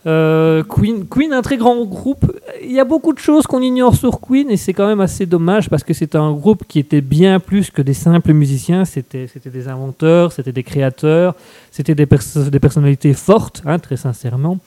Euh, 0.09 0.65
Queen, 0.65 1.07
Queen, 1.07 1.33
un 1.33 1.43
très 1.43 1.57
grand 1.57 1.85
groupe. 1.85 2.37
Il 2.65 2.73
y 2.73 2.81
a 2.81 2.85
beaucoup 2.85 3.13
de 3.13 3.21
choses 3.21 3.47
qu'on 3.47 3.63
ignore 3.63 3.95
sur 3.95 4.21
Queen 4.21 4.51
et 4.51 4.57
c'est 4.57 4.73
quand 4.73 4.89
même 4.89 5.01
assez 5.01 5.25
dommage 5.25 5.71
parce 5.71 5.85
que 5.85 5.95
c'est 5.95 6.17
un 6.17 6.33
groupe 6.33 6.65
qui 6.67 6.81
était 6.81 7.01
bien 7.01 7.39
plus 7.39 7.71
que 7.71 7.81
des 7.81 7.95
simples 7.95 8.33
musiciens. 8.33 8.85
C'était, 8.85 9.29
c'était 9.33 9.51
des 9.51 9.69
inventeurs, 9.69 10.33
c'était 10.33 10.51
des 10.51 10.65
créateurs, 10.65 11.37
c'était 11.71 11.95
des, 11.95 12.07
des 12.07 12.59
personnalités 12.59 13.13
fortes, 13.13 13.63
hein, 13.67 13.79
très 13.79 13.97
sincèrement. 13.97 14.59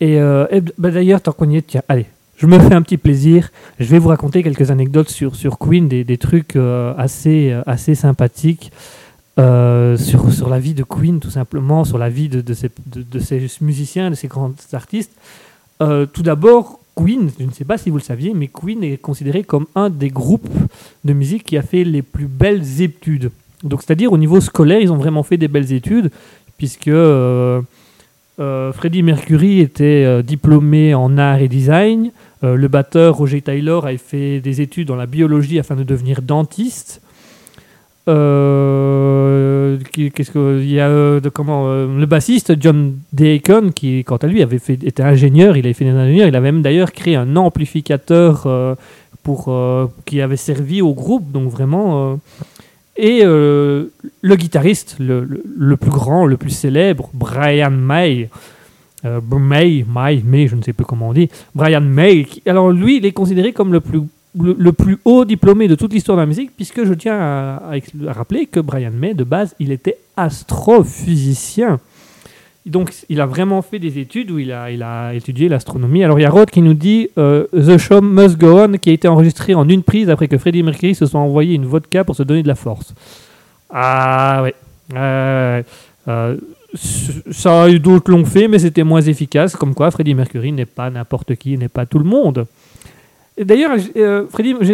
Et, 0.00 0.18
euh, 0.18 0.46
bah, 0.78 0.90
d'ailleurs, 0.90 1.20
tant 1.20 1.32
qu'on 1.32 1.48
y 1.50 1.56
est, 1.56 1.66
tiens, 1.66 1.82
allez, 1.88 2.06
je 2.36 2.46
me 2.46 2.58
fais 2.58 2.74
un 2.74 2.82
petit 2.82 2.96
plaisir. 2.96 3.50
Je 3.78 3.86
vais 3.86 3.98
vous 3.98 4.08
raconter 4.08 4.42
quelques 4.42 4.70
anecdotes 4.70 5.10
sur, 5.10 5.36
sur 5.36 5.58
Queen, 5.58 5.88
des, 5.88 6.04
des 6.04 6.18
trucs 6.18 6.56
euh, 6.56 6.94
assez, 6.96 7.50
euh, 7.50 7.62
assez 7.66 7.94
sympathiques. 7.94 8.72
sur, 9.38 10.32
sur 10.32 10.50
la 10.50 10.58
vie 10.58 10.74
de 10.74 10.82
Queen, 10.82 11.18
tout 11.18 11.30
simplement, 11.30 11.84
sur 11.84 11.96
la 11.96 12.10
vie 12.10 12.28
de, 12.28 12.42
de, 12.42 12.52
ces, 12.54 12.70
de, 12.86 13.02
de 13.02 13.18
ces 13.18 13.46
musiciens, 13.62 14.10
de 14.10 14.14
ces 14.14 14.28
grands 14.28 14.52
artistes. 14.72 15.12
Tout 15.78 16.22
d'abord, 16.22 16.80
Queen, 16.94 17.30
je 17.38 17.46
ne 17.46 17.50
sais 17.50 17.64
pas 17.64 17.78
si 17.78 17.88
vous 17.88 17.96
le 17.96 18.02
saviez, 18.02 18.34
mais 18.34 18.48
Queen 18.48 18.84
est 18.84 18.98
considéré 18.98 19.42
comme 19.42 19.66
un 19.74 19.88
des 19.88 20.10
groupes 20.10 20.50
de 21.04 21.12
musique 21.14 21.44
qui 21.44 21.56
a 21.56 21.62
fait 21.62 21.84
les 21.84 22.02
plus 22.02 22.26
belles 22.26 22.82
études. 22.82 23.30
Donc, 23.62 23.80
c'est-à-dire 23.82 24.12
au 24.12 24.18
niveau 24.18 24.40
scolaire, 24.42 24.80
ils 24.80 24.92
ont 24.92 24.98
vraiment 24.98 25.22
fait 25.22 25.38
des 25.38 25.48
belles 25.48 25.72
études, 25.72 26.10
puisque 26.58 26.90
euh, 28.40 28.72
Freddie 28.72 29.02
Mercury 29.02 29.60
était 29.60 30.04
euh, 30.06 30.22
diplômé 30.22 30.94
en 30.94 31.18
art 31.18 31.40
et 31.40 31.48
design. 31.48 32.10
Euh, 32.42 32.56
le 32.56 32.68
batteur 32.68 33.16
Roger 33.16 33.42
Taylor 33.42 33.86
a 33.86 33.94
fait 33.98 34.40
des 34.40 34.62
études 34.62 34.88
dans 34.88 34.96
la 34.96 35.04
biologie 35.06 35.58
afin 35.58 35.76
de 35.76 35.82
devenir 35.82 36.22
dentiste. 36.22 37.02
Le 38.06 39.76
bassiste 42.06 42.54
John 42.58 42.94
Deacon 43.12 43.72
qui 43.72 44.02
quant 44.04 44.16
à 44.16 44.26
lui 44.26 44.42
avait 44.42 44.56
était 44.56 45.02
ingénieur 45.02 45.56
il 45.56 45.64
avait 45.64 45.74
fait 45.74 45.84
des 45.84 45.92
ingénieurs 45.92 46.26
il 46.26 46.34
avait 46.34 46.50
même 46.50 46.62
d'ailleurs 46.62 46.90
créé 46.90 47.14
un 47.14 47.36
amplificateur 47.36 48.48
qui 50.06 50.20
avait 50.20 50.36
servi 50.36 50.82
au 50.82 50.92
groupe 50.92 51.30
donc 51.30 51.50
vraiment 51.50 52.18
et 53.00 53.20
euh, 53.24 53.86
le 54.22 54.36
guitariste 54.36 54.96
le, 55.00 55.26
le- 55.56 55.76
plus 55.76 55.90
grand 55.90 56.26
le 56.26 56.36
plus 56.36 56.50
célèbre 56.50 57.10
Brian 57.14 57.70
May 57.70 58.28
euh, 59.04 59.20
May 59.30 59.84
May 60.24 60.46
je 60.48 60.56
ne 60.56 60.62
sais 60.62 60.72
plus 60.72 60.84
comment 60.84 61.08
on 61.08 61.12
dit 61.12 61.28
Brian 61.54 61.80
May 61.80 62.26
alors 62.46 62.70
lui 62.70 62.98
il 62.98 63.06
est 63.06 63.12
considéré 63.12 63.52
comme 63.52 63.72
le 63.72 63.80
plus 63.80 64.02
le, 64.38 64.72
plus 64.72 64.98
haut 65.04 65.24
diplômé 65.24 65.66
de 65.66 65.74
toute 65.74 65.92
l'histoire 65.92 66.16
de 66.16 66.22
la 66.22 66.26
musique, 66.26 66.52
puisque 66.54 66.84
je 66.84 66.94
tiens 66.94 67.18
à 67.18 67.60
rappeler 68.06 68.46
que 68.46 68.60
Brian 68.60 68.92
May, 68.92 69.12
de 69.12 69.24
base, 69.24 69.56
il 69.58 69.72
était 69.72 69.98
astrophysicien. 70.16 71.80
Donc, 72.66 72.92
il 73.08 73.20
a 73.20 73.26
vraiment 73.26 73.62
fait 73.62 73.78
des 73.78 73.98
études 73.98 74.30
où 74.30 74.38
il 74.38 74.52
a, 74.52 75.14
étudié 75.14 75.48
l'astronomie. 75.48 76.04
Alors, 76.04 76.18
il 76.18 76.22
y 76.22 76.26
a 76.26 76.30
Rod 76.30 76.50
qui 76.50 76.60
nous 76.60 76.74
dit 76.74 77.08
euh, 77.16 77.46
The 77.52 77.78
Show 77.78 78.02
Must 78.02 78.36
Go 78.36 78.60
On, 78.60 78.72
qui 78.72 78.90
a 78.90 78.92
été 78.92 79.08
enregistré 79.08 79.54
en 79.54 79.68
une 79.68 79.82
prise 79.82 80.10
après 80.10 80.28
que 80.28 80.36
Freddie 80.36 80.62
Mercury 80.62 80.94
se 80.94 81.06
soit 81.06 81.20
envoyé 81.20 81.54
une 81.54 81.64
vodka 81.64 82.04
pour 82.04 82.16
se 82.16 82.22
donner 82.22 82.42
de 82.42 82.48
la 82.48 82.54
force. 82.54 82.94
Ah, 83.70 84.42
ouais. 84.42 84.54
Euh, 84.94 85.62
euh, 86.08 86.36
ça, 87.30 87.70
d'autres 87.78 88.10
l'ont 88.10 88.26
fait, 88.26 88.46
mais 88.46 88.58
c'était 88.58 88.84
moins 88.84 89.00
efficace. 89.00 89.56
Comme 89.56 89.74
quoi, 89.74 89.90
Freddie 89.90 90.14
Mercury 90.14 90.52
n'est 90.52 90.66
pas 90.66 90.90
n'importe 90.90 91.36
qui, 91.36 91.56
n'est 91.56 91.68
pas 91.68 91.86
tout 91.86 91.98
le 91.98 92.04
monde. 92.04 92.46
D'ailleurs, 93.42 93.70
euh, 93.96 94.26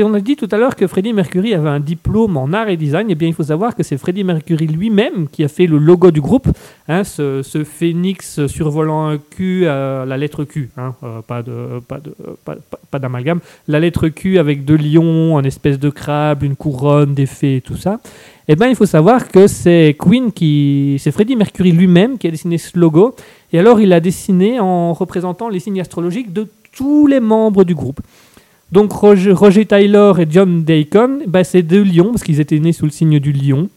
on 0.03 0.15
a 0.15 0.21
dit 0.21 0.35
tout 0.35 0.49
à 0.51 0.57
l'heure 0.57 0.75
que 0.75 0.89
Freddie 0.89 1.13
Mercury 1.13 1.55
avait 1.55 1.69
un 1.69 1.79
diplôme 1.79 2.37
en 2.37 2.53
art 2.53 2.69
et 2.69 2.77
design. 2.77 3.07
Eh 3.11 3.15
bien, 3.15 3.29
il 3.29 3.35
faut 3.35 3.45
savoir 3.45 3.77
que 3.77 3.85
c'est 3.85 3.97
Freddie 3.97 4.25
Mercury 4.25 4.67
lui-même 4.67 5.29
qui 5.29 5.45
a 5.45 5.49
fait 5.49 5.67
le 5.67 5.79
logo 5.79 6.11
du 6.11 6.21
groupe, 6.21 6.49
hein, 6.89 7.05
ce, 7.05 7.43
phénix 7.65 8.45
survolant 8.47 9.07
un 9.09 9.19
Q 9.19 9.69
à 9.69 10.05
la 10.05 10.17
lettre 10.17 10.43
Q, 10.43 10.71
hein, 10.77 10.95
euh, 11.05 11.21
pas 12.91 12.99
d'amalgame. 12.99 13.39
La 13.69 13.79
lettre 13.79 14.09
Q 14.09 14.39
avec 14.39 14.65
deux 14.65 14.77
lions, 14.77 15.39
un 15.39 15.45
espèce 15.45 15.79
de 15.79 15.91
crabe, 15.91 16.43
une 16.43 16.57
couronne, 16.57 17.15
des 17.15 17.27
fées, 17.27 17.63
tout 17.65 17.77
ça. 17.77 18.01
Eh 18.49 18.57
bien, 18.57 18.67
il 18.67 18.75
faut 18.75 18.87
savoir 18.87 19.29
que 19.29 19.47
c'est 19.47 19.97
Queen 19.97 20.33
c'est 20.99 21.13
Freddie 21.13 21.37
Mercury 21.37 21.71
lui-même 21.71 22.19
qui 22.19 22.27
a 22.27 22.33
dessiné 22.33 22.59
ce 22.59 22.77
logo. 22.77 23.15
Et 23.53 23.61
alors, 23.61 23.81
il 23.81 23.91
l'a 23.91 24.01
dessiné 24.01 24.59
en 24.59 24.93
représentant 24.93 25.49
les 25.49 25.61
signes 25.61 25.81
astrologiques 25.81 26.33
de 26.33 26.49
tous 26.77 27.07
les 27.07 27.21
membres 27.21 27.63
du 27.63 27.75
groupe. 27.75 28.01
Donc 28.73 28.93
Roger, 28.93 29.65
Taylor 29.65 30.19
et 30.19 30.27
John 30.29 30.65
Deacon, 30.65 31.21
bah, 31.27 31.45
c'est 31.45 31.63
deux 31.63 31.83
lions, 31.85 32.11
parce 32.11 32.25
qu'ils 32.25 32.41
étaient 32.41 32.59
nés 32.59 32.73
sous 32.73 32.85
le 32.85 32.91
signe 32.91 33.19
du 33.21 33.33
lion. 33.33 33.69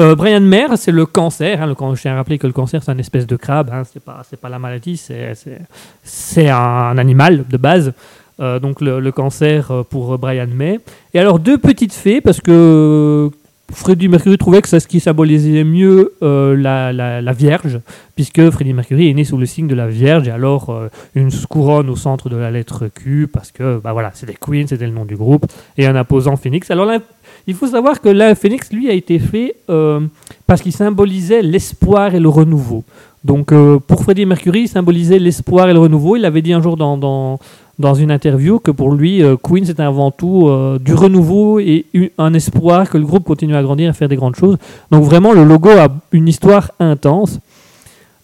Euh, 0.00 0.14
Brian 0.14 0.40
Mayer, 0.40 0.76
c'est 0.76 0.92
le 0.92 1.04
cancer. 1.04 1.62
Hein, 1.62 1.74
je 1.94 2.00
tiens 2.00 2.12
à 2.12 2.16
rappeler 2.16 2.38
que 2.38 2.46
le 2.46 2.54
cancer, 2.54 2.82
c'est 2.82 2.92
une 2.92 3.00
espèce 3.00 3.26
de 3.26 3.36
crabe. 3.36 3.70
Hein, 3.70 3.82
c'est 3.84 4.02
pas, 4.02 4.22
pas 4.40 4.48
la 4.48 4.58
maladie, 4.58 4.96
c'est 4.96 6.48
un 6.48 6.98
animal 6.98 7.44
de 7.48 7.56
base. 7.58 7.92
Euh, 8.40 8.58
donc 8.58 8.80
le, 8.80 8.98
le 8.98 9.12
cancer 9.12 9.70
euh, 9.70 9.82
pour 9.82 10.16
Brian 10.18 10.46
May. 10.46 10.80
Et 11.12 11.18
alors 11.18 11.38
deux 11.38 11.58
petites 11.58 11.92
fées, 11.92 12.22
parce 12.22 12.40
que 12.40 13.30
Freddie 13.72 14.08
Mercury 14.08 14.36
trouvait 14.38 14.62
que 14.62 14.68
c'est 14.68 14.80
ce 14.80 14.86
qui 14.86 15.00
symbolisait 15.00 15.64
mieux 15.64 16.12
euh, 16.22 16.56
la, 16.56 16.92
la- 16.92 17.20
la 17.20 17.32
Vierge, 17.32 17.80
puisque 18.14 18.50
Freddie 18.50 18.74
Mercury 18.74 19.08
est 19.08 19.14
né 19.14 19.24
sous 19.24 19.36
le 19.38 19.46
signe 19.46 19.66
de 19.66 19.74
la 19.74 19.88
Vierge, 19.88 20.28
et 20.28 20.30
alors 20.30 20.70
euh, 20.70 20.88
une 21.14 21.30
couronne 21.48 21.88
au 21.90 21.96
centre 21.96 22.28
de 22.28 22.36
la 22.36 22.50
lettre 22.50 22.88
Q, 22.94 23.28
parce 23.32 23.50
que 23.50 23.80
bah 23.82 23.92
voilà, 23.92 24.10
c'était 24.14 24.36
Queen, 24.38 24.66
c'était 24.68 24.86
le 24.86 24.92
nom 24.92 25.04
du 25.04 25.16
groupe, 25.16 25.46
et 25.78 25.86
un 25.86 25.96
imposant 25.96 26.36
phénix. 26.36 26.70
Alors 26.70 26.86
là, 26.86 26.98
il 27.46 27.54
faut 27.54 27.66
savoir 27.66 28.00
que 28.00 28.08
la 28.08 28.34
phénix, 28.34 28.70
lui, 28.72 28.88
a 28.88 28.92
été 28.92 29.18
fait 29.18 29.56
euh, 29.70 30.00
parce 30.46 30.60
qu'il 30.62 30.72
symbolisait 30.72 31.42
l'espoir 31.42 32.14
et 32.14 32.20
le 32.20 32.28
renouveau. 32.28 32.84
Donc 33.24 33.52
pour 33.86 34.02
Freddie 34.02 34.26
Mercury, 34.26 34.62
il 34.62 34.68
symbolisait 34.68 35.20
l'espoir 35.20 35.68
et 35.68 35.72
le 35.72 35.78
renouveau. 35.78 36.16
Il 36.16 36.24
avait 36.24 36.42
dit 36.42 36.52
un 36.52 36.60
jour 36.60 36.76
dans, 36.76 37.38
dans 37.82 37.94
une 37.94 38.10
interview 38.10 38.58
que 38.60 38.70
pour 38.70 38.92
lui, 38.94 39.22
euh, 39.22 39.36
Queen, 39.36 39.66
c'était 39.66 39.82
avant 39.82 40.10
tout 40.10 40.46
euh, 40.48 40.78
du 40.78 40.94
renouveau 40.94 41.58
et 41.58 41.84
un 42.16 42.32
espoir 42.32 42.88
que 42.88 42.96
le 42.96 43.04
groupe 43.04 43.24
continue 43.24 43.56
à 43.56 43.62
grandir 43.62 43.86
et 43.86 43.90
à 43.90 43.92
faire 43.92 44.08
des 44.08 44.16
grandes 44.16 44.36
choses. 44.36 44.56
Donc 44.90 45.04
vraiment, 45.04 45.32
le 45.34 45.44
logo 45.44 45.68
a 45.68 45.88
une 46.12 46.28
histoire 46.28 46.70
intense, 46.78 47.40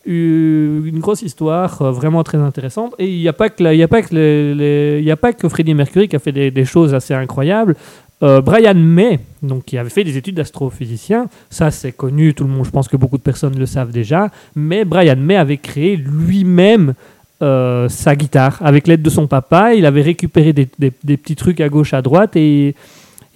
une 0.07 1.01
grosse 1.01 1.21
histoire 1.23 1.83
euh, 1.83 1.91
vraiment 1.91 2.23
très 2.23 2.39
intéressante. 2.39 2.95
Et 2.99 3.09
il 3.13 3.21
n'y 3.21 3.29
a 3.29 3.35
pas 3.35 3.51
que 3.51 3.57
que 3.57 4.15
les- 4.15 4.55
les- 4.55 5.33
que 5.39 5.49
Freddie 5.49 5.75
Mercury 5.75 6.09
qui 6.09 6.17
a 6.17 6.21
fait 6.21 6.33
des, 6.33 6.65
choses 6.65 6.95
assez 6.95 7.13
incroyables. 7.13 7.75
Brian 8.21 8.75
May, 8.75 9.21
donc 9.45 9.65
qui 9.65 9.79
avait 9.79 9.91
fait 9.91 10.03
des 10.03 10.17
études 10.17 10.35
d'astrophysicien, 10.35 11.29
ça 11.51 11.71
c'est 11.71 11.93
connu, 11.93 12.35
tout 12.35 12.43
le 12.43 12.51
monde, 12.51 12.65
je 12.65 12.71
pense 12.71 12.89
que 12.89 12.97
beaucoup 12.97 13.17
de 13.17 13.23
personnes 13.23 13.57
le 13.57 13.67
savent 13.67 13.93
déjà. 13.93 14.31
Mais 14.57 14.85
Brian 14.85 15.15
May 15.29 15.37
avait 15.37 15.57
créé 15.71 15.95
lui-même 15.97 16.95
euh, 17.41 17.89
sa 17.89 18.17
guitare 18.17 18.59
avec 18.63 18.89
l'aide 18.89 19.01
de 19.01 19.11
son 19.11 19.29
papa. 19.29 19.73
Il 19.75 19.87
avait 19.87 20.03
récupéré 20.03 20.53
des, 20.53 20.67
petits 20.67 21.37
trucs 21.37 21.61
à 21.61 21.69
gauche, 21.69 21.95
à 21.95 22.03
droite 22.03 22.35
et 22.35 22.75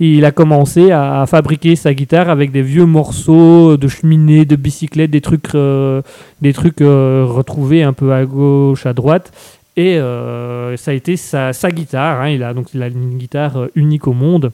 il 0.01 0.25
a 0.25 0.33
commencé 0.33 0.91
à, 0.91 1.25
fabriquer 1.29 1.77
sa 1.77 1.95
guitare 1.95 2.29
avec 2.29 2.51
des 2.51 2.63
vieux 2.63 2.85
morceaux 2.85 3.77
de 3.77 3.87
cheminée, 3.87 4.45
de 4.45 4.57
bicyclette, 4.57 5.13
des 5.13 5.21
trucs, 5.21 5.55
euh, 5.55 6.03
des 6.41 6.53
trucs 6.53 6.81
euh, 6.81 7.25
retrouvés 7.29 7.85
un 7.85 7.93
peu 7.93 8.13
à 8.13 8.25
gauche, 8.25 8.87
à 8.87 8.93
droite. 8.93 9.33
Et 9.77 9.97
ça 9.97 10.91
a 10.91 10.95
été 10.95 11.17
sa, 11.17 11.53
guitare. 11.71 12.23
hein. 12.23 12.29
Il 12.31 12.43
a 12.43 12.53
donc 12.55 12.75
il 12.75 12.83
une 12.83 13.17
guitare 13.17 13.69
unique 13.75 14.09
au 14.09 14.13
monde. 14.13 14.51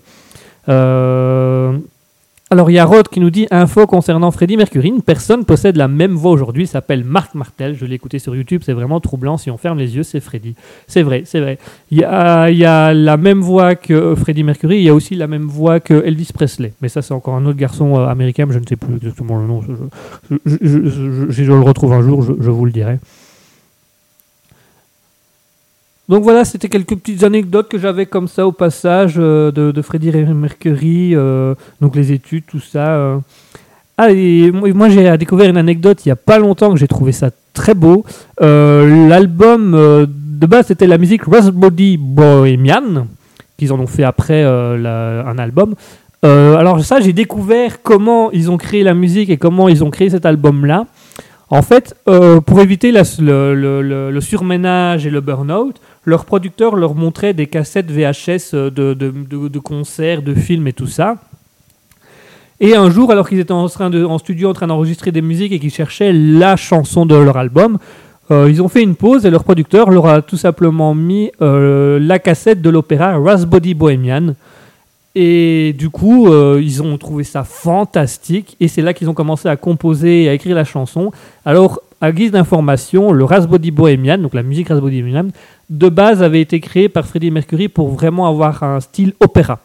Alors 2.50 2.70
il 2.70 2.74
y 2.74 2.78
a 2.78 2.84
Rod 2.86 3.08
qui 3.08 3.20
nous 3.20 3.28
dit 3.30 3.46
info 3.50 3.86
concernant 3.86 4.30
Freddie 4.30 4.56
Mercury. 4.56 4.88
Une 4.88 5.02
personne 5.02 5.44
possède 5.44 5.76
la 5.76 5.86
même 5.86 6.12
voix 6.14 6.30
aujourd'hui. 6.32 6.66
S'appelle 6.66 7.04
Marc 7.04 7.34
Martel. 7.34 7.76
Je 7.78 7.84
l'ai 7.84 7.96
écouté 7.96 8.18
sur 8.18 8.34
YouTube. 8.34 8.62
C'est 8.64 8.72
vraiment 8.72 9.00
troublant. 9.00 9.36
Si 9.36 9.50
on 9.50 9.58
ferme 9.58 9.78
les 9.78 9.96
yeux, 9.96 10.02
c'est 10.02 10.20
Freddie. 10.20 10.54
C'est 10.86 11.02
vrai, 11.02 11.22
c'est 11.26 11.40
vrai. 11.40 11.58
Il 11.90 11.98
y 11.98 12.04
a, 12.04 12.94
la 12.94 13.16
même 13.18 13.40
voix 13.40 13.74
que 13.74 13.92
euh, 13.92 14.16
Freddie 14.16 14.44
Mercury. 14.44 14.76
Il 14.78 14.82
y 14.82 14.88
a 14.88 14.94
aussi 14.94 15.14
la 15.14 15.26
même 15.26 15.44
voix 15.44 15.78
que 15.80 16.02
Elvis 16.06 16.30
Presley. 16.32 16.72
Mais 16.80 16.88
ça, 16.88 17.02
c'est 17.02 17.12
encore 17.12 17.34
un 17.34 17.44
autre 17.44 17.58
garçon 17.58 17.98
euh, 17.98 18.06
américain. 18.06 18.46
mais 18.46 18.54
Je 18.54 18.60
ne 18.60 18.66
sais 18.66 18.76
plus 18.76 18.96
exactement 18.96 19.38
le 19.38 19.46
nom. 19.46 19.60
Je- 19.60 20.36
je- 20.46 20.56
je- 20.62 20.88
je- 20.88 21.26
je- 21.26 21.32
si 21.32 21.44
je 21.44 21.52
le 21.52 21.60
retrouve 21.60 21.92
un 21.92 22.02
jour, 22.02 22.22
je 22.22 22.50
vous 22.50 22.64
le 22.64 22.72
dirai. 22.72 22.98
Donc 26.08 26.22
voilà, 26.22 26.44
c'était 26.44 26.68
quelques 26.70 26.96
petites 26.96 27.22
anecdotes 27.22 27.68
que 27.68 27.78
j'avais 27.78 28.06
comme 28.06 28.28
ça 28.28 28.46
au 28.46 28.52
passage 28.52 29.14
euh, 29.18 29.50
de, 29.50 29.72
de 29.72 29.82
Freddie 29.82 30.10
Mercury, 30.10 31.14
euh, 31.14 31.54
donc 31.82 31.96
les 31.96 32.12
études, 32.12 32.44
tout 32.46 32.60
ça. 32.60 32.88
euh. 32.96 33.18
Ah, 33.98 34.10
et 34.12 34.50
moi 34.52 34.88
j'ai 34.88 35.18
découvert 35.18 35.50
une 35.50 35.56
anecdote 35.56 36.06
il 36.06 36.08
n'y 36.08 36.12
a 36.12 36.16
pas 36.16 36.38
longtemps 36.38 36.70
que 36.72 36.78
j'ai 36.78 36.86
trouvé 36.86 37.10
ça 37.10 37.30
très 37.52 37.74
beau. 37.74 38.04
L'album 38.40 39.72
de 39.72 40.46
base 40.46 40.66
c'était 40.68 40.86
la 40.86 40.98
musique 40.98 41.22
Body 41.28 41.96
Bohemian, 41.98 43.06
qu'ils 43.58 43.72
en 43.72 43.80
ont 43.80 43.88
fait 43.88 44.04
après 44.04 44.44
un 44.44 45.38
album. 45.38 45.74
Alors 46.22 46.84
ça, 46.84 47.00
j'ai 47.00 47.12
découvert 47.12 47.82
comment 47.82 48.30
ils 48.30 48.50
ont 48.52 48.56
créé 48.56 48.84
la 48.84 48.94
musique 48.94 49.30
et 49.30 49.36
comment 49.36 49.68
ils 49.68 49.82
ont 49.82 49.90
créé 49.90 50.10
cet 50.10 50.24
album-là 50.26 50.86
En 51.50 51.62
fait, 51.62 51.96
pour 52.46 52.60
éviter 52.60 52.92
le- 52.92 54.10
le 54.12 54.20
surménage 54.20 55.06
et 55.06 55.10
le 55.10 55.20
burn-out, 55.20 55.74
leurs 56.08 56.24
producteurs 56.24 56.74
leur 56.74 56.94
montraient 56.94 57.34
des 57.34 57.46
cassettes 57.46 57.90
VHS 57.90 58.54
de, 58.54 58.70
de- 58.70 58.94
de- 58.94 59.48
de 59.48 59.58
concerts, 59.58 60.22
de 60.22 60.34
films 60.34 60.66
et 60.66 60.72
tout 60.72 60.86
ça. 60.86 61.16
Et 62.60 62.74
un 62.74 62.90
jour, 62.90 63.12
alors 63.12 63.28
qu'ils 63.28 63.38
étaient 63.38 63.52
en, 63.52 63.68
train 63.68 63.90
de- 63.90 64.04
en 64.04 64.18
studio 64.18 64.50
en 64.50 64.52
train 64.52 64.66
d'enregistrer 64.66 65.12
des 65.12 65.22
musiques 65.22 65.52
et 65.52 65.58
qu'ils 65.60 65.72
cherchaient 65.72 66.12
la 66.12 66.56
chanson 66.56 67.06
de 67.06 67.14
leur 67.14 67.36
album, 67.36 67.78
euh, 68.30 68.48
ils 68.50 68.60
ont 68.60 68.68
fait 68.68 68.82
une 68.82 68.96
pause 68.96 69.24
et 69.26 69.30
leur 69.30 69.44
producteur 69.44 69.90
leur 69.90 70.06
a 70.06 70.22
tout 70.22 70.36
simplement 70.36 70.94
mis 70.94 71.30
euh, 71.40 71.98
la 72.00 72.18
cassette 72.18 72.60
de 72.60 72.70
l'opéra 72.70 73.16
Rasbody 73.18 73.74
Bohemian. 73.74 74.34
Et 75.14 75.74
du 75.78 75.88
coup, 75.90 76.28
euh, 76.28 76.60
ils 76.62 76.82
ont 76.82 76.96
trouvé 76.98 77.24
ça 77.24 77.42
fantastique 77.44 78.56
et 78.60 78.68
c'est 78.68 78.82
là 78.82 78.92
qu'ils 78.92 79.08
ont 79.08 79.14
commencé 79.14 79.48
à 79.48 79.56
composer 79.56 80.24
et 80.24 80.28
à 80.28 80.34
écrire 80.34 80.54
la 80.56 80.64
chanson. 80.64 81.10
Alors, 81.44 81.80
à 82.00 82.12
guise 82.12 82.30
d'information, 82.30 83.10
le 83.12 83.24
Rasbody 83.24 83.70
Bohemian, 83.70 84.18
donc 84.18 84.34
la 84.34 84.42
musique 84.44 84.68
Rasbody 84.68 85.02
Bohemian, 85.02 85.28
de 85.70 85.88
base 85.88 86.22
avait 86.22 86.40
été 86.40 86.60
créé 86.60 86.88
par 86.88 87.06
Freddie 87.06 87.30
Mercury 87.30 87.68
pour 87.68 87.88
vraiment 87.90 88.26
avoir 88.26 88.62
un 88.62 88.80
style 88.80 89.14
opéra. 89.20 89.60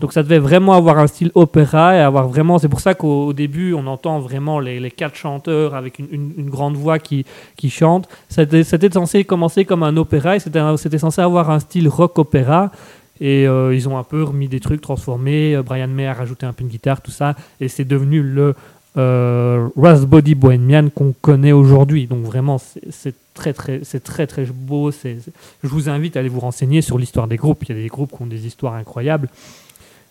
Donc 0.00 0.12
ça 0.12 0.24
devait 0.24 0.40
vraiment 0.40 0.72
avoir 0.72 0.98
un 0.98 1.06
style 1.06 1.30
opéra 1.36 1.94
et 1.94 2.00
avoir 2.00 2.26
vraiment. 2.26 2.58
C'est 2.58 2.68
pour 2.68 2.80
ça 2.80 2.94
qu'au 2.94 3.26
au 3.26 3.32
début, 3.32 3.72
on 3.72 3.86
entend 3.86 4.18
vraiment 4.18 4.58
les, 4.58 4.90
quatre 4.90 5.14
chanteurs 5.14 5.74
avec 5.76 6.00
une, 6.00 6.08
une- 6.10 6.32
une 6.38 6.50
grande 6.50 6.74
voix 6.74 6.98
qui, 6.98 7.24
qui 7.56 7.70
chantent. 7.70 8.08
C'était 8.28 8.90
censé 8.92 9.24
commencer 9.24 9.64
comme 9.64 9.84
un 9.84 9.96
opéra 9.96 10.34
et 10.36 10.40
c'était 10.40 10.98
censé 10.98 11.20
avoir 11.20 11.50
un 11.50 11.60
style 11.60 11.88
rock-opéra. 11.88 12.72
Et 13.20 13.46
euh, 13.46 13.72
ils 13.72 13.88
ont 13.88 13.96
un 13.96 14.02
peu 14.02 14.24
remis 14.24 14.48
des 14.48 14.58
trucs 14.58 14.80
transformés. 14.80 15.54
Euh, 15.54 15.62
Brian 15.62 15.86
May 15.86 16.06
a 16.06 16.14
rajouté 16.14 16.46
un 16.46 16.52
peu 16.52 16.64
de 16.64 16.68
guitare, 16.70 17.00
tout 17.00 17.12
ça. 17.12 17.36
Et 17.60 17.68
c'est 17.68 17.84
devenu 17.84 18.22
le 18.22 18.56
euh, 18.96 19.68
Rasbody 19.76 20.34
Bohemian 20.34 20.88
qu'on 20.94 21.14
connaît 21.20 21.52
aujourd'hui. 21.52 22.06
Donc 22.06 22.24
vraiment, 22.24 22.58
c'est- 22.58 23.14
très 23.34 23.54
très, 23.54 23.80
très 24.04 24.26
très 24.26 24.44
beau. 24.44 24.90
Je 24.92 25.68
vous 25.68 25.88
invite 25.88 26.16
à 26.16 26.20
aller 26.20 26.28
vous 26.28 26.40
renseigner 26.40 26.82
sur 26.82 26.98
l'histoire 26.98 27.26
des 27.28 27.36
groupes. 27.38 27.62
Il 27.64 27.74
y 27.74 27.78
a 27.78 27.82
des 27.82 27.88
groupes 27.88 28.14
qui 28.14 28.22
ont 28.22 28.26
des 28.26 28.46
histoires 28.46 28.74
incroyables 28.74 29.28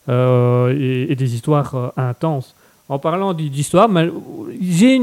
euh, 0.10 1.08
et, 1.10 1.16
des 1.16 1.36
histoires 1.36 1.76
euh, 1.76 1.90
intenses. 1.98 2.56
En 2.90 2.98
parlant 3.00 3.34
d'hi- 3.34 3.50
d'histoire, 3.52 3.88
j'ai 4.60 5.00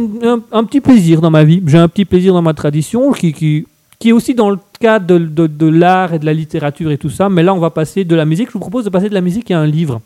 un 0.53 0.65
petit 0.65 0.81
plaisir 0.81 1.21
dans 1.21 1.31
ma 1.31 1.45
vie. 1.45 1.63
J'ai 1.67 1.79
un 1.79 1.89
petit 1.89 2.05
plaisir 2.05 2.35
dans 2.35 2.43
ma 2.43 2.55
tradition 2.55 3.13
qui, 3.13 3.33
qui, 3.33 3.67
qui 4.01 4.09
est 4.11 4.13
aussi 4.13 4.35
dans 4.35 4.51
le 4.51 4.59
cadre 4.81 5.07
de, 5.07 5.19
de- 5.19 5.47
de 5.47 5.67
l'art 5.67 6.13
et 6.13 6.19
de 6.19 6.27
la 6.27 6.35
littérature 6.35 6.91
et 6.91 6.99
tout 6.99 7.11
ça. 7.11 7.29
Mais 7.29 7.43
là, 7.45 7.55
on 7.55 7.59
va 7.61 7.71
passer 7.71 8.05
de 8.05 8.15
la 8.17 8.25
musique. 8.25 8.49
Je 8.49 8.53
vous 8.55 8.59
propose 8.59 8.85
de 8.85 8.91
passer 8.91 9.09
de 9.09 9.15
la 9.15 9.21
musique 9.23 9.51
à 9.53 9.61
un 9.61 9.67
livre. 9.67 10.01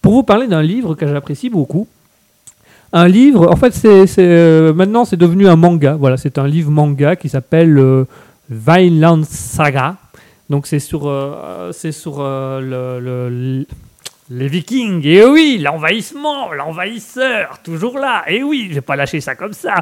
Pour 0.00 0.14
vous 0.14 0.22
parler 0.24 0.48
d'un 0.48 0.62
livre 0.62 0.94
que 0.94 1.06
j'apprécie 1.06 1.50
beaucoup. 1.50 1.86
Un 2.92 3.08
livre, 3.08 3.50
en 3.50 3.56
fait, 3.56 3.72
c'est 3.72 4.06
euh, 4.18 4.72
maintenant 4.74 5.04
c'est 5.04 5.16
devenu 5.16 5.48
un 5.48 5.56
manga. 5.56 5.94
Voilà, 5.98 6.16
c'est 6.16 6.36
un 6.38 6.46
livre 6.46 6.70
manga 6.70 7.16
qui 7.16 7.28
s'appelle 7.28 7.78
euh, 7.78 8.04
Saga. 9.24 9.96
Donc 10.50 10.66
c'est 10.66 10.78
sur, 10.80 11.08
euh, 11.08 11.70
c'est 11.72 11.92
sur 11.92 12.16
euh, 12.20 12.60
le- 12.60 13.00
le- 13.04 13.30
le- 13.60 13.66
les 14.30 14.48
Vikings. 14.48 15.06
Et 15.06 15.24
oui, 15.24 15.58
l'envahissement, 15.62 16.52
l'envahisseur, 16.52 17.58
toujours 17.64 17.98
là. 17.98 18.24
Et 18.28 18.42
oui, 18.42 18.66
je 18.68 18.74
vais 18.74 18.80
pas 18.82 18.96
lâcher 18.96 19.20
ça 19.20 19.34
comme 19.34 19.52
ça. 19.54 19.76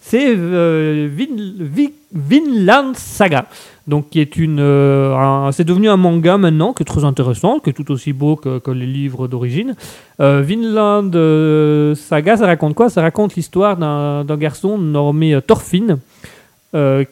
C'est 0.00 0.34
Vin- 0.34 1.54
Vi- 1.60 1.94
Vinland 2.12 2.94
Saga. 2.94 3.44
Donc, 3.88 4.10
qui 4.10 4.20
est 4.20 4.36
une, 4.36 4.60
euh, 4.60 5.50
c'est 5.52 5.64
devenu 5.64 5.88
un 5.88 5.96
manga 5.96 6.36
maintenant, 6.36 6.74
qui 6.74 6.82
est 6.82 6.86
très 6.86 7.06
intéressant, 7.06 7.58
qui 7.58 7.70
est 7.70 7.72
tout 7.72 7.90
aussi 7.90 8.12
beau 8.12 8.36
que, 8.36 8.70
les 8.70 8.86
livres 8.86 9.28
d'origine. 9.28 9.74
Euh, 10.20 10.42
Vinland 10.42 11.10
euh, 11.14 11.94
Saga, 11.94 12.36
ça 12.36 12.46
raconte 12.46 12.74
quoi? 12.74 12.90
Ça 12.90 13.00
raconte 13.00 13.34
l'histoire 13.34 13.78
d'un 13.78 14.36
garçon 14.36 14.76
nommé 14.76 15.38
Thorfinn, 15.46 15.96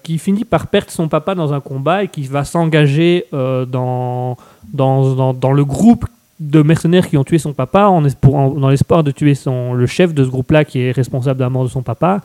qui 0.03 0.19
finit 0.19 0.45
par 0.45 0.67
perdre 0.67 0.91
son 0.91 1.09
papa 1.09 1.35
dans 1.35 1.55
un 1.55 1.61
combat 1.61 2.05
et 2.05 2.09
qui 2.09 2.25
va 2.25 2.45
s'engager 2.45 3.25
dans, 3.33 4.37
le 4.75 5.65
groupe 5.65 6.05
de 6.39 6.61
mercenaires 6.61 7.09
qui 7.09 7.17
ont 7.17 7.25
tué 7.25 7.39
son 7.39 7.55
papa 7.55 7.85
dans 7.85 8.69
l'espoir 8.69 9.03
de 9.03 9.11
tuer 9.13 9.33
le 9.47 9.87
chef 9.87 10.13
de 10.13 10.25
ce 10.25 10.29
groupe-là 10.29 10.67
qui 10.67 10.81
est 10.81 10.93
responsable 10.93 11.39
de 11.39 11.45
la 11.45 11.49
mort 11.49 11.65
de 11.65 11.71
son 11.71 11.81
papa. 11.81 12.21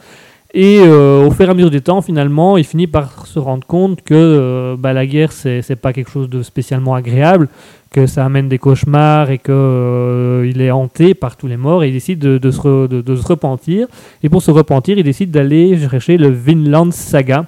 Et 0.54 0.80
euh, 0.82 1.26
au 1.26 1.32
fur 1.32 1.48
et 1.48 1.50
à 1.50 1.54
mesure 1.54 1.72
des 1.72 1.80
temps, 1.80 2.02
finalement, 2.02 2.58
il 2.58 2.66
finit 2.66 2.88
par 2.88 3.26
se 3.26 3.40
rendre 3.40 3.66
compte 3.66 4.02
que 4.02 4.14
euh, 4.14 4.76
bah, 4.78 4.92
la 4.92 5.06
guerre, 5.06 5.32
c'est 5.32 5.62
c'est 5.62 5.78
pas 5.78 5.94
quelque 5.94 6.12
chose 6.12 6.30
de 6.30 6.44
spécialement 6.44 6.94
agréable, 6.94 7.48
que 7.90 8.06
ça 8.06 8.26
amène 8.26 8.50
des 8.50 8.58
cauchemars 8.58 9.32
et 9.32 9.38
que 9.38 9.52
euh, 9.54 10.52
est 10.54 10.72
hanté 10.72 11.14
par 11.14 11.38
tous 11.38 11.48
les 11.48 11.56
morts 11.56 11.86
et 11.86 11.88
il 11.88 11.94
décide 11.94 12.20
de, 12.20 12.52
se, 12.52 13.28
repentir. 13.28 13.88
Et 14.24 14.30
pour 14.30 14.42
se 14.42 14.52
repentir, 14.52 14.98
il 14.98 15.06
décide 15.06 15.32
d'aller 15.32 15.78
chercher 15.90 16.18
le 16.18 16.28
Vinland 16.28 16.92
Saga, 16.92 17.46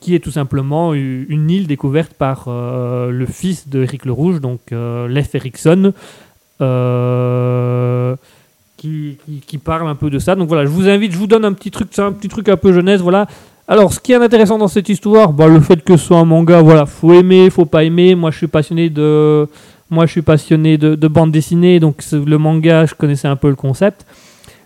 qui 0.00 0.14
est 0.14 0.22
tout 0.22 0.30
simplement 0.30 0.94
une 0.94 1.50
île 1.50 1.66
découverte 1.66 2.14
par 2.14 2.44
le 2.48 3.26
fils 3.26 3.68
de 3.68 3.82
Eric 3.82 4.04
le 4.04 4.12
Rouge, 4.12 4.40
donc 4.40 4.60
Leif 4.70 5.34
Erikson, 5.34 5.92
qui, 8.80 9.58
parle 9.58 9.88
un 9.88 9.94
peu 9.94 10.10
de 10.10 10.18
ça. 10.18 10.34
Donc 10.34 10.48
voilà, 10.48 10.64
je 10.64 10.70
vous 10.70 10.88
invite, 10.88 11.12
je 11.12 11.18
vous 11.18 11.26
donne 11.26 11.44
un 11.44 11.52
petit 11.52 11.70
truc, 11.70 11.88
c'est 11.90 12.02
un 12.02 12.12
petit 12.12 12.28
truc 12.28 12.48
un 12.48 12.56
peu 12.56 12.72
jeunesse, 12.72 13.00
voilà. 13.00 13.26
Alors, 13.68 13.92
ce 13.92 14.00
qui 14.00 14.12
est 14.12 14.16
intéressant 14.16 14.58
dans 14.58 14.68
cette 14.68 14.88
histoire, 14.88 15.32
bah, 15.32 15.46
le 15.46 15.60
fait 15.60 15.84
que 15.84 15.96
ce 15.96 16.06
soit 16.06 16.18
un 16.18 16.24
manga, 16.24 16.60
voilà, 16.60 16.86
faut 16.86 17.12
aimer, 17.12 17.50
faut 17.50 17.66
pas 17.66 17.84
aimer. 17.84 18.16
Moi, 18.16 18.32
je 18.32 18.38
suis 18.38 18.48
passionné 18.48 18.90
de, 18.90 19.46
moi, 19.88 20.06
je 20.06 20.12
suis 20.12 20.22
passionné 20.22 20.76
de, 20.76 20.96
de 20.96 21.08
bande 21.08 21.30
dessinée, 21.30 21.78
donc 21.78 22.02
le 22.12 22.38
manga, 22.38 22.86
je 22.86 22.94
connaissais 22.94 23.28
un 23.28 23.36
peu 23.36 23.48
le 23.48 23.54
concept. 23.54 24.06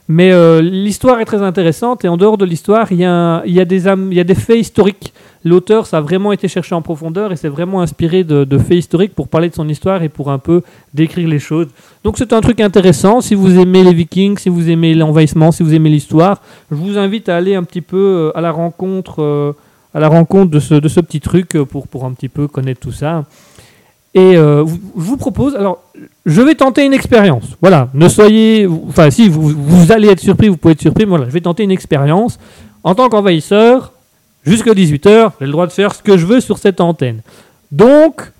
Mais 0.09 0.33
euh, 0.33 0.61
l'histoire 0.61 1.21
est 1.21 1.25
très 1.25 1.43
intéressante 1.43 2.05
et 2.05 2.09
en 2.09 2.19
dehors 2.19 2.37
de 2.37 2.45
l'histoire, 2.45 2.93
il 2.93 2.99
y, 2.99 3.01
y, 3.01 3.61
a 3.61 4.25
des 4.25 4.35
faits 4.35 4.59
historiques. 4.59 5.15
L'auteur, 5.45 5.87
ça 5.87 5.99
a 5.99 6.01
vraiment 6.03 6.33
été 6.33 6.47
cherché 6.47 6.75
en 6.75 6.83
profondeur 6.83 7.33
et 7.33 7.37
s'est 7.37 7.49
vraiment 7.49 7.81
inspiré 7.81 8.23
de, 8.25 8.59
faits 8.59 8.79
historiques 8.79 9.15
pour 9.15 9.29
parler 9.29 9.49
de 9.49 9.55
son 9.55 9.69
histoire 9.69 10.03
et 10.03 10.11
pour 10.11 10.31
un 10.31 10.39
peu 10.39 10.63
décrire 10.93 11.29
les 11.29 11.39
choses. 11.39 11.69
Donc 12.03 12.19
c'est 12.19 12.35
un 12.35 12.41
truc 12.41 12.61
intéressant. 12.61 13.23
Si 13.23 13.35
vous 13.35 13.59
aimez 13.59 13.83
les 13.83 13.95
Vikings, 13.95 14.37
si 14.39 14.51
vous 14.51 14.71
aimez 14.71 14.95
l'envahissement, 14.95 15.53
si 15.53 15.63
vous 15.63 15.75
aimez 15.75 15.91
l'histoire, 15.91 16.41
je 16.71 16.77
vous 16.77 16.99
invite 16.99 17.29
à 17.31 17.37
aller 17.37 17.55
un 17.55 17.63
petit 17.63 17.83
peu 17.83 17.97
euh, 17.97 18.39
à 18.39 18.43
la 18.43 18.53
rencontre, 18.53 19.23
euh, 19.23 19.53
à 19.95 20.01
la 20.01 20.09
rencontre 20.09 20.51
de 20.51 20.61
ce, 20.61 21.01
petit 21.01 21.21
truc 21.21 21.59
pour 21.63 22.05
un 22.05 22.13
petit 22.13 22.29
peu 22.29 22.47
connaître 22.47 22.81
tout 22.81 22.93
ça. 22.93 23.25
Et 24.15 24.37
euh, 24.37 24.63
vous- 24.65 24.79
je 24.97 25.03
vous 25.03 25.17
propose, 25.17 25.57
alors, 25.57 25.83
je 26.25 26.41
vais 26.41 26.55
tenter 26.55 26.85
une 26.85 26.93
expérience. 26.95 27.45
Voilà, 27.61 27.89
ne 27.95 28.09
soyez, 28.09 28.67
enfin, 28.89 29.11
si 29.11 29.29
vous, 29.29 29.49
vous 29.49 29.91
allez 29.93 30.09
être 30.09 30.21
surpris, 30.21 30.49
vous 30.49 30.57
pouvez 30.57 30.73
être 30.73 30.81
surpris. 30.81 31.05
mais 31.05 31.11
Voilà, 31.11 31.25
je 31.27 31.31
vais 31.33 31.41
tenter 31.41 31.65
une 31.65 31.73
expérience. 31.73 32.39
En 32.85 32.95
tant 32.95 33.09
qu'envahisseur, 33.09 33.93
jusqu'à 34.45 34.73
18h, 34.73 35.33
j'ai 35.41 35.47
le 35.47 35.53
droit 35.53 35.67
de 35.67 35.73
faire 35.73 35.95
ce 35.95 36.03
que 36.03 36.17
je 36.17 36.27
veux 36.27 36.41
sur 36.41 36.59
cette 36.59 36.81
antenne. 36.81 37.23
Donc, 37.73 38.31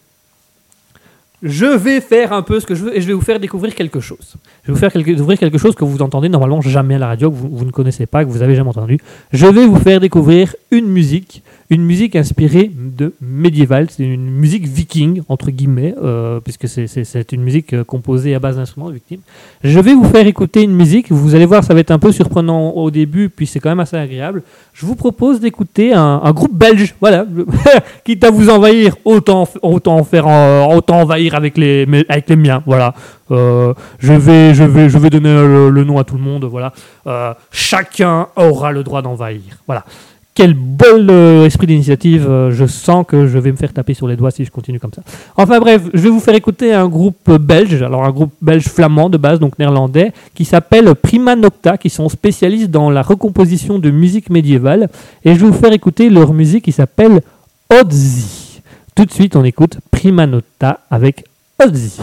je 1.43 1.67
vais 1.67 2.01
faire 2.01 2.33
un 2.33 2.43
peu 2.43 2.59
ce 2.61 2.65
que 2.67 2.75
je 2.75 2.85
veux 2.85 2.97
et 2.97 3.03
je 3.03 3.07
vais 3.07 3.13
vous 3.13 3.21
faire 3.21 3.39
découvrir 3.39 3.75
quelque 3.75 4.01
chose. 4.01 4.37
Je 4.63 4.69
vais 4.69 4.73
vous 4.75 4.79
faire 4.79 4.91
découvrir 4.93 5.39
quelque 5.39 5.59
chose 5.59 5.75
que 5.75 5.85
vous 5.85 6.01
entendez 6.01 6.29
normalement 6.31 6.61
jamais 6.63 6.95
à 6.95 6.99
la 6.99 7.09
radio, 7.09 7.31
que 7.31 7.37
vous, 7.37 7.49
vous 7.53 7.65
ne 7.67 7.71
connaissez 7.71 8.07
pas, 8.07 8.25
que 8.25 8.31
vous 8.31 8.41
avez 8.43 8.55
jamais 8.55 8.71
entendu. 8.71 8.99
Je 9.33 9.47
vais 9.47 9.67
vous 9.67 9.77
faire 9.79 10.01
découvrir 10.01 10.55
une 10.71 10.87
musique, 10.87 11.43
une 11.71 11.83
musique 11.83 12.15
inspirée 12.17 12.71
de 12.75 13.15
médiéval. 13.21 13.89
C'est 13.91 14.05
une 14.05 14.31
musique 14.31 14.67
viking, 14.67 15.23
entre 15.29 15.51
guillemets, 15.51 15.95
euh, 16.03 16.41
puisque 16.41 16.69
c'est- 16.69 17.33
une 17.33 17.43
musique 17.43 17.73
euh, 17.73 17.85
composée 17.85 18.35
à 18.35 18.39
base 18.39 18.57
d'instruments 18.57 18.91
victimes. 18.91 19.21
Je 19.63 19.81
vais 19.81 19.95
vous 19.95 20.05
faire 20.05 20.27
écouter 20.27 20.63
une 20.63 20.75
musique. 20.75 21.11
Vous 21.11 21.35
allez 21.35 21.47
voir, 21.47 21.65
ça 21.65 21.73
va 21.73 21.81
être 21.81 21.91
un 21.91 21.99
peu 21.99 22.13
surprenant 22.13 22.71
au 22.71 22.91
début, 22.91 23.31
puis 23.31 23.47
c'est 23.47 23.61
quand 23.61 23.71
même 23.71 23.81
assez 23.81 23.97
agréable. 23.97 24.43
Je 24.75 24.85
vous 24.85 24.95
propose 24.95 25.41
d'écouter 25.41 25.95
un, 25.95 26.33
groupe 26.33 26.55
belge, 26.55 26.95
voilà, 27.01 27.25
quitte 28.05 28.25
à 28.25 28.31
vous 28.31 28.51
envahir, 28.51 28.97
autant, 29.05 29.49
autant 29.63 30.03
faire, 30.05 30.27
autant 30.69 31.01
envahir 31.01 31.35
avec 31.35 31.57
les, 31.57 31.87
avec 32.09 32.29
les 32.29 32.37
miens, 32.37 32.63
voilà. 32.67 32.95
Euh, 33.31 33.73
je 34.01 34.13
vais, 34.13 34.53
je 34.53 34.65
vais, 34.65 34.89
je 34.89 34.99
vais 34.99 35.11
donner 35.11 35.33
le, 35.33 35.85
nom 35.85 35.99
à 35.99 36.05
tout 36.05 36.17
le 36.17 36.23
monde, 36.23 36.45
voilà. 36.45 36.73
Chacun 37.53 38.27
aura 38.37 38.73
le 38.73 38.83
droit 38.83 39.01
d'envahir, 39.01 39.59
voilà. 39.67 39.85
Quel 40.35 40.55
bol 40.55 41.07
euh, 41.11 41.47
esprit 41.47 41.69
d'initiative, 41.69 42.27
euh, 42.29 42.51
je 42.51 42.67
sens 42.67 43.07
que 43.07 43.29
je 43.29 43.39
vais 43.39 43.53
me 43.53 43.57
faire 43.57 43.73
taper 43.73 43.95
sur 43.95 44.09
les 44.09 44.17
doigts 44.17 44.33
si 44.33 44.45
je 44.45 44.51
continue 44.51 44.81
comme 44.81 44.93
ça. 44.93 45.03
Enfin 45.37 45.61
bref, 45.61 45.83
je 45.95 46.01
vais 46.01 46.09
vous 46.09 46.19
faire 46.19 46.35
écouter 46.35 46.75
un 46.75 46.89
groupe 46.89 47.31
belge, 47.31 47.81
alors 47.83 48.05
un 48.05 48.11
groupe 48.11 48.33
belge 48.43 48.65
flamand 48.65 49.09
de 49.09 49.17
base, 49.17 49.39
donc 49.39 49.59
néerlandais, 49.61 50.13
qui 50.35 50.45
s'appelle 50.45 50.93
Prima 50.97 51.37
Nocta, 51.37 51.79
qui 51.79 51.89
sont 51.89 52.09
spécialistes 52.09 52.71
dans 52.71 52.91
la 52.91 53.03
recomposition 53.03 53.79
de 53.79 53.91
musique 53.93 54.29
médiévale. 54.29 54.89
Et 55.25 55.35
je 55.35 55.39
vais 55.39 55.47
vous 55.47 55.53
faire 55.53 55.73
écouter 55.73 56.11
leur 56.11 56.35
musique 56.35 56.65
qui 56.65 56.73
s'appelle 56.73 57.21
Odzi. 57.71 58.61
Tout 58.97 59.05
de 59.05 59.13
suite, 59.13 59.37
on 59.37 59.45
écoute 59.45 59.79
Prima 59.93 60.27
Nocta 60.27 60.81
avec 60.91 61.25
Odzi. 61.65 62.01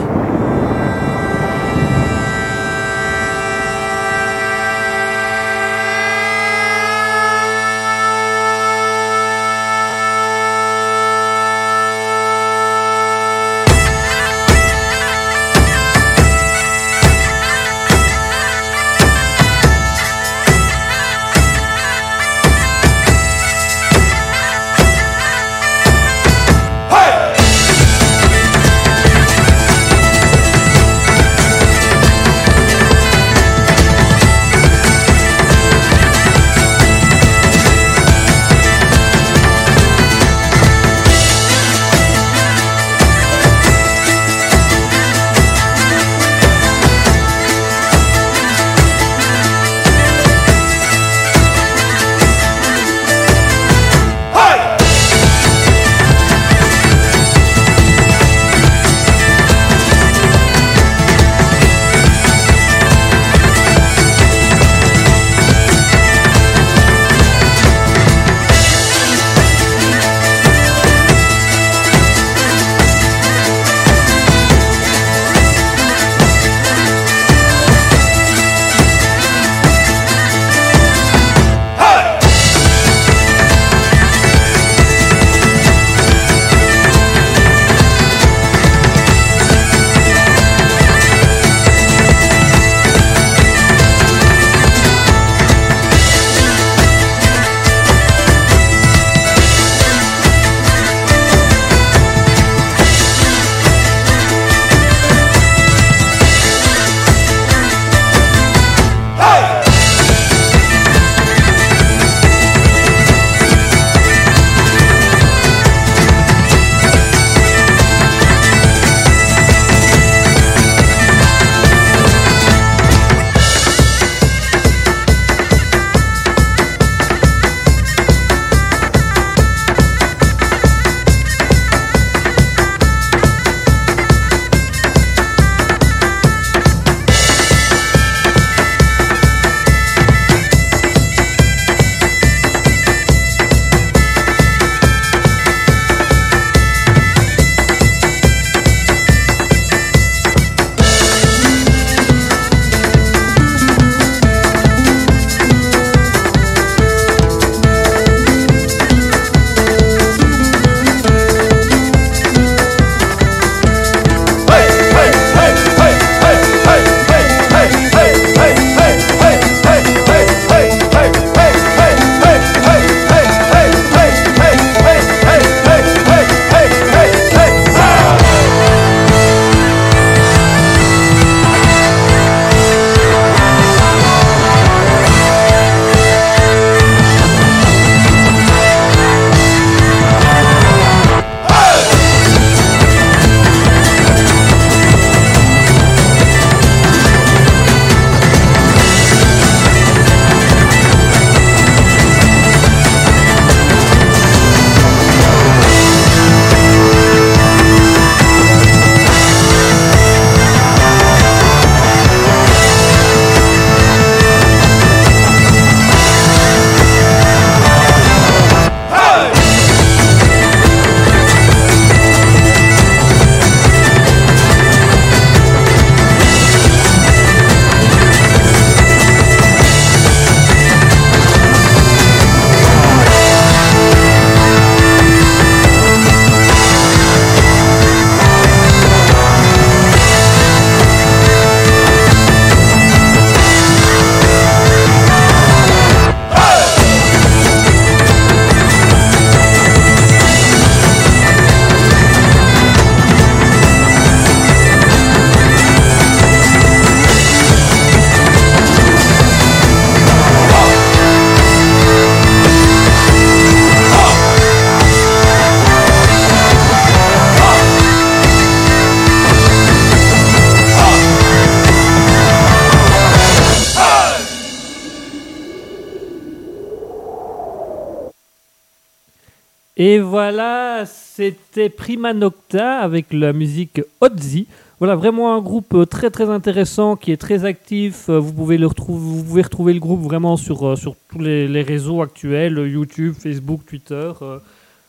Et 279.91 279.99
voilà, 279.99 280.85
c'était 280.85 281.67
Prima 281.67 282.13
Nocta 282.13 282.79
avec 282.79 283.11
la 283.11 283.33
musique 283.33 283.81
Ozzy. 283.99 284.47
Voilà, 284.79 284.95
vraiment 284.95 285.35
un 285.35 285.41
groupe 285.41 285.85
très 285.89 286.09
très 286.09 286.29
intéressant 286.29 286.95
qui 286.95 287.11
est 287.11 287.17
très 287.17 287.43
actif. 287.43 288.09
Vous 288.09 288.31
pouvez, 288.31 288.57
le 288.57 288.67
retrouver, 288.67 289.01
vous 289.01 289.21
pouvez 289.21 289.41
retrouver 289.41 289.73
le 289.73 289.81
groupe 289.81 289.99
vraiment 289.99 290.37
sur, 290.37 290.65
euh, 290.65 290.75
sur 290.77 290.95
tous 291.09 291.19
les, 291.19 291.61
réseaux 291.61 292.01
actuels, 292.01 292.53
YouTube, 292.71 293.15
Facebook, 293.19 293.65
Twitter. 293.65 294.13
euh, 294.21 294.39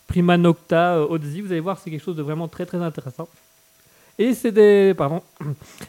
Prima 0.06 0.36
Nocta, 0.36 0.94
euh, 0.94 1.08
Ozzy, 1.08 1.40
vous 1.40 1.50
allez 1.50 1.58
voir, 1.58 1.80
c'est 1.80 1.90
quelque 1.90 2.04
chose 2.04 2.14
de 2.14 2.22
vraiment 2.22 2.46
très 2.46 2.64
très 2.64 2.78
intéressant. 2.78 3.28
Et 4.18 4.34
c'est 4.34 4.52
des, 4.52 4.92
pardon, 4.94 5.22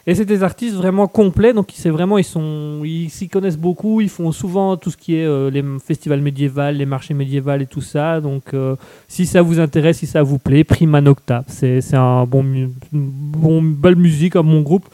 et 0.07 0.15
c'est 0.15 0.23
des 0.23 0.43
artistes 0.43 0.75
vraiment 0.75 1.07
complets, 1.07 1.51
donc 1.51 1.71
c'est 1.73 1.89
vraiment 1.89 2.17
ils 2.17 2.23
sont, 2.23 2.81
ils 2.85 3.09
s'y 3.09 3.27
connaissent 3.27 3.57
beaucoup, 3.57 3.99
ils 3.99 4.09
font 4.09 4.31
souvent 4.31 4.77
tout 4.77 4.91
ce 4.91 4.97
qui 4.97 5.17
est 5.17 5.25
euh, 5.25 5.49
les 5.49 5.61
festivals 5.85 6.21
médiévaux, 6.21 6.71
les 6.71 6.85
marchés 6.85 7.13
médiévaux 7.13 7.55
et 7.55 7.65
tout 7.65 7.81
ça. 7.81 8.21
Donc 8.21 8.53
euh, 8.53 8.77
si 9.09 9.25
ça 9.25 9.41
vous 9.41 9.59
intéresse, 9.59 9.97
si 9.97 10.07
ça 10.07 10.23
vous 10.23 10.39
plaît, 10.39 10.63
Prima 10.63 11.01
Nocta, 11.01 11.43
c'est 11.47 11.81
c'est 11.81 11.97
un 11.97 12.25
bon, 12.25 12.43
une 12.43 12.71
bon, 12.93 13.61
belle 13.61 13.97
musique, 13.97 14.37
un 14.37 14.43
bon 14.43 14.61
groupe 14.61 14.87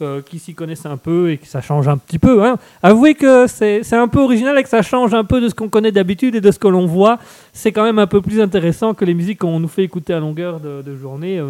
euh, 0.00 0.22
qui 0.22 0.38
s'y 0.38 0.54
connaissent 0.54 0.86
un 0.86 0.96
peu 0.96 1.32
et 1.32 1.38
que 1.38 1.48
ça 1.48 1.60
change 1.60 1.88
un 1.88 1.98
petit 1.98 2.20
peu. 2.20 2.46
Hein. 2.46 2.56
Avouez 2.84 3.14
que 3.14 3.48
c'est 3.48 3.82
c'est 3.82 3.96
un 3.96 4.06
peu 4.06 4.20
original 4.20 4.56
et 4.58 4.62
que 4.62 4.68
ça 4.68 4.82
change 4.82 5.12
un 5.12 5.24
peu 5.24 5.40
de 5.40 5.48
ce 5.48 5.56
qu'on 5.56 5.68
connaît 5.68 5.92
d'habitude 5.92 6.36
et 6.36 6.40
de 6.40 6.50
ce 6.52 6.60
que 6.60 6.68
l'on 6.68 6.86
voit. 6.86 7.18
C'est 7.52 7.72
quand 7.72 7.82
même 7.82 7.98
un 7.98 8.06
peu 8.06 8.22
plus 8.22 8.40
intéressant 8.40 8.94
que 8.94 9.04
les 9.04 9.14
musiques 9.14 9.40
qu'on 9.40 9.58
nous 9.58 9.66
fait 9.66 9.82
écouter 9.82 10.14
à 10.14 10.20
longueur 10.20 10.60
de 10.60 10.96
journée. 10.96 11.42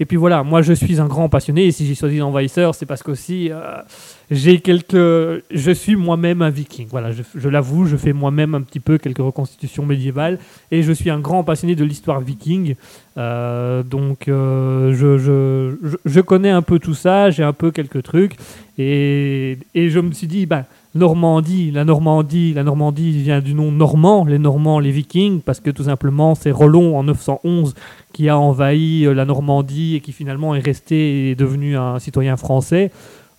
Et 0.00 0.04
puis 0.04 0.16
voilà, 0.16 0.42
moi 0.42 0.62
je 0.62 0.72
suis 0.72 1.00
un 1.00 1.06
grand 1.06 1.28
passionné 1.28 1.66
et 1.66 1.72
si 1.72 1.86
j'ai 1.86 1.94
choisi 1.94 2.18
l'envahisseur, 2.18 2.74
c'est 2.74 2.86
parce 2.86 3.02
qu'aussi 3.02 3.50
euh, 3.50 3.82
j'ai 4.30 4.60
quelques. 4.60 4.94
Je 4.94 5.70
suis 5.74 5.96
moi-même 5.96 6.42
un 6.42 6.50
viking. 6.50 6.86
Voilà, 6.90 7.10
je, 7.12 7.48
l'avoue, 7.48 7.86
je 7.86 7.96
fais 7.96 8.12
moi-même 8.12 8.54
un 8.54 8.60
petit 8.60 8.80
peu 8.80 8.98
quelques 8.98 9.18
reconstitutions 9.18 9.86
médiévales 9.86 10.38
et 10.70 10.82
je 10.82 10.92
suis 10.92 11.10
un 11.10 11.18
grand 11.18 11.44
passionné 11.44 11.74
de 11.74 11.84
l'histoire 11.84 12.20
viking. 12.20 12.74
Euh, 13.16 13.82
donc 13.82 14.28
euh, 14.28 14.92
je, 14.94 15.18
je, 15.18 15.96
je, 16.04 16.20
connais 16.20 16.50
un 16.50 16.62
peu 16.62 16.78
tout 16.78 16.94
ça, 16.94 17.30
j'ai 17.30 17.42
un 17.42 17.52
peu 17.52 17.72
quelques 17.72 18.02
trucs 18.02 18.36
et, 18.76 19.58
et 19.74 19.90
je 19.90 19.98
me 19.98 20.12
suis 20.12 20.28
dit, 20.28 20.46
bah, 20.46 20.66
Normandie, 20.98 21.70
la 21.70 21.84
Normandie, 21.84 22.52
la 22.52 22.62
Normandie 22.64 23.10
vient 23.22 23.40
du 23.40 23.54
nom 23.54 23.72
normand, 23.72 24.24
les 24.26 24.38
Normands, 24.38 24.78
les 24.80 24.90
Vikings, 24.90 25.40
parce 25.40 25.60
que 25.60 25.70
tout 25.70 25.84
simplement 25.84 26.34
c'est 26.34 26.50
Rollon 26.50 26.98
en 26.98 27.04
911 27.04 27.74
qui 28.12 28.28
a 28.28 28.38
envahi 28.38 29.06
euh, 29.06 29.14
la 29.14 29.24
Normandie 29.24 29.94
et 29.96 30.00
qui 30.00 30.12
finalement 30.12 30.54
est 30.54 30.60
resté 30.60 30.96
et 30.96 31.30
est 31.30 31.34
devenu 31.34 31.76
un 31.76 31.98
citoyen 31.98 32.36
français. 32.36 32.90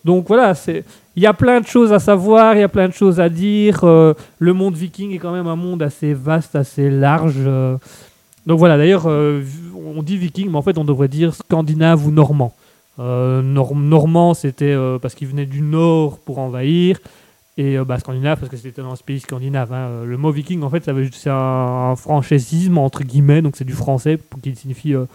Donc 0.06 0.28
voilà, 0.28 0.54
il 1.16 1.22
y 1.22 1.28
a 1.28 1.34
plein 1.34 1.60
de 1.62 1.68
choses 1.68 1.92
à 1.94 2.00
savoir, 2.00 2.56
il 2.56 2.62
y 2.62 2.64
a 2.64 2.70
plein 2.70 2.88
de 2.88 2.94
choses 2.94 3.20
à 3.20 3.30
dire. 3.30 3.82
euh, 3.84 4.14
le 4.40 4.54
monde 4.54 4.76
viking 4.76 5.12
est 5.14 5.18
quand 5.20 5.34
même 5.34 5.48
un 5.48 5.58
monde 5.58 5.84
assez 5.84 6.14
vaste, 6.14 6.56
assez 6.56 6.90
large. 6.90 7.36
euh. 7.38 7.78
donc 8.48 8.58
voilà, 8.60 8.78
d'ailleurs, 8.78 9.06
on 9.08 10.02
dit 10.02 10.18
viking, 10.18 10.50
mais 10.50 10.58
en 10.58 10.62
fait 10.62 10.78
on 10.78 10.86
devrait 10.86 11.10
dire 11.10 11.36
scandinave 11.36 12.08
ou 12.08 12.12
normand. 12.12 12.54
Nor- 12.98 13.76
normand, 13.76 14.34
c'était 14.34 14.76
parce 15.02 15.16
qu'il 15.16 15.28
venait 15.28 15.46
du 15.46 15.62
nord 15.62 16.18
pour 16.20 16.40
envahir. 16.40 17.00
Et 17.62 17.78
euh, 17.78 17.84
bah, 17.84 18.00
scandinave, 18.00 18.40
parce 18.40 18.50
que 18.50 18.56
c'était 18.56 18.82
dans 18.82 18.96
ce 18.96 19.04
pays 19.04 19.20
scandinave. 19.20 19.74
hein. 19.74 19.88
Euh, 19.90 20.06
Le 20.06 20.16
mot 20.18 20.32
viking, 20.32 20.64
en 20.64 20.70
fait, 20.70 20.86
ça 20.86 20.94
veut- 20.94 21.10
c'est 21.12 21.30
un, 21.30 21.94
un 21.94 22.78
entre 22.78 23.04
guillemets, 23.04 23.42
donc 23.42 23.58
c'est 23.58 23.66
du 23.66 23.74
français, 23.74 24.18
qui 24.42 24.56
signifie, 24.56 24.94
euh, 24.96 25.06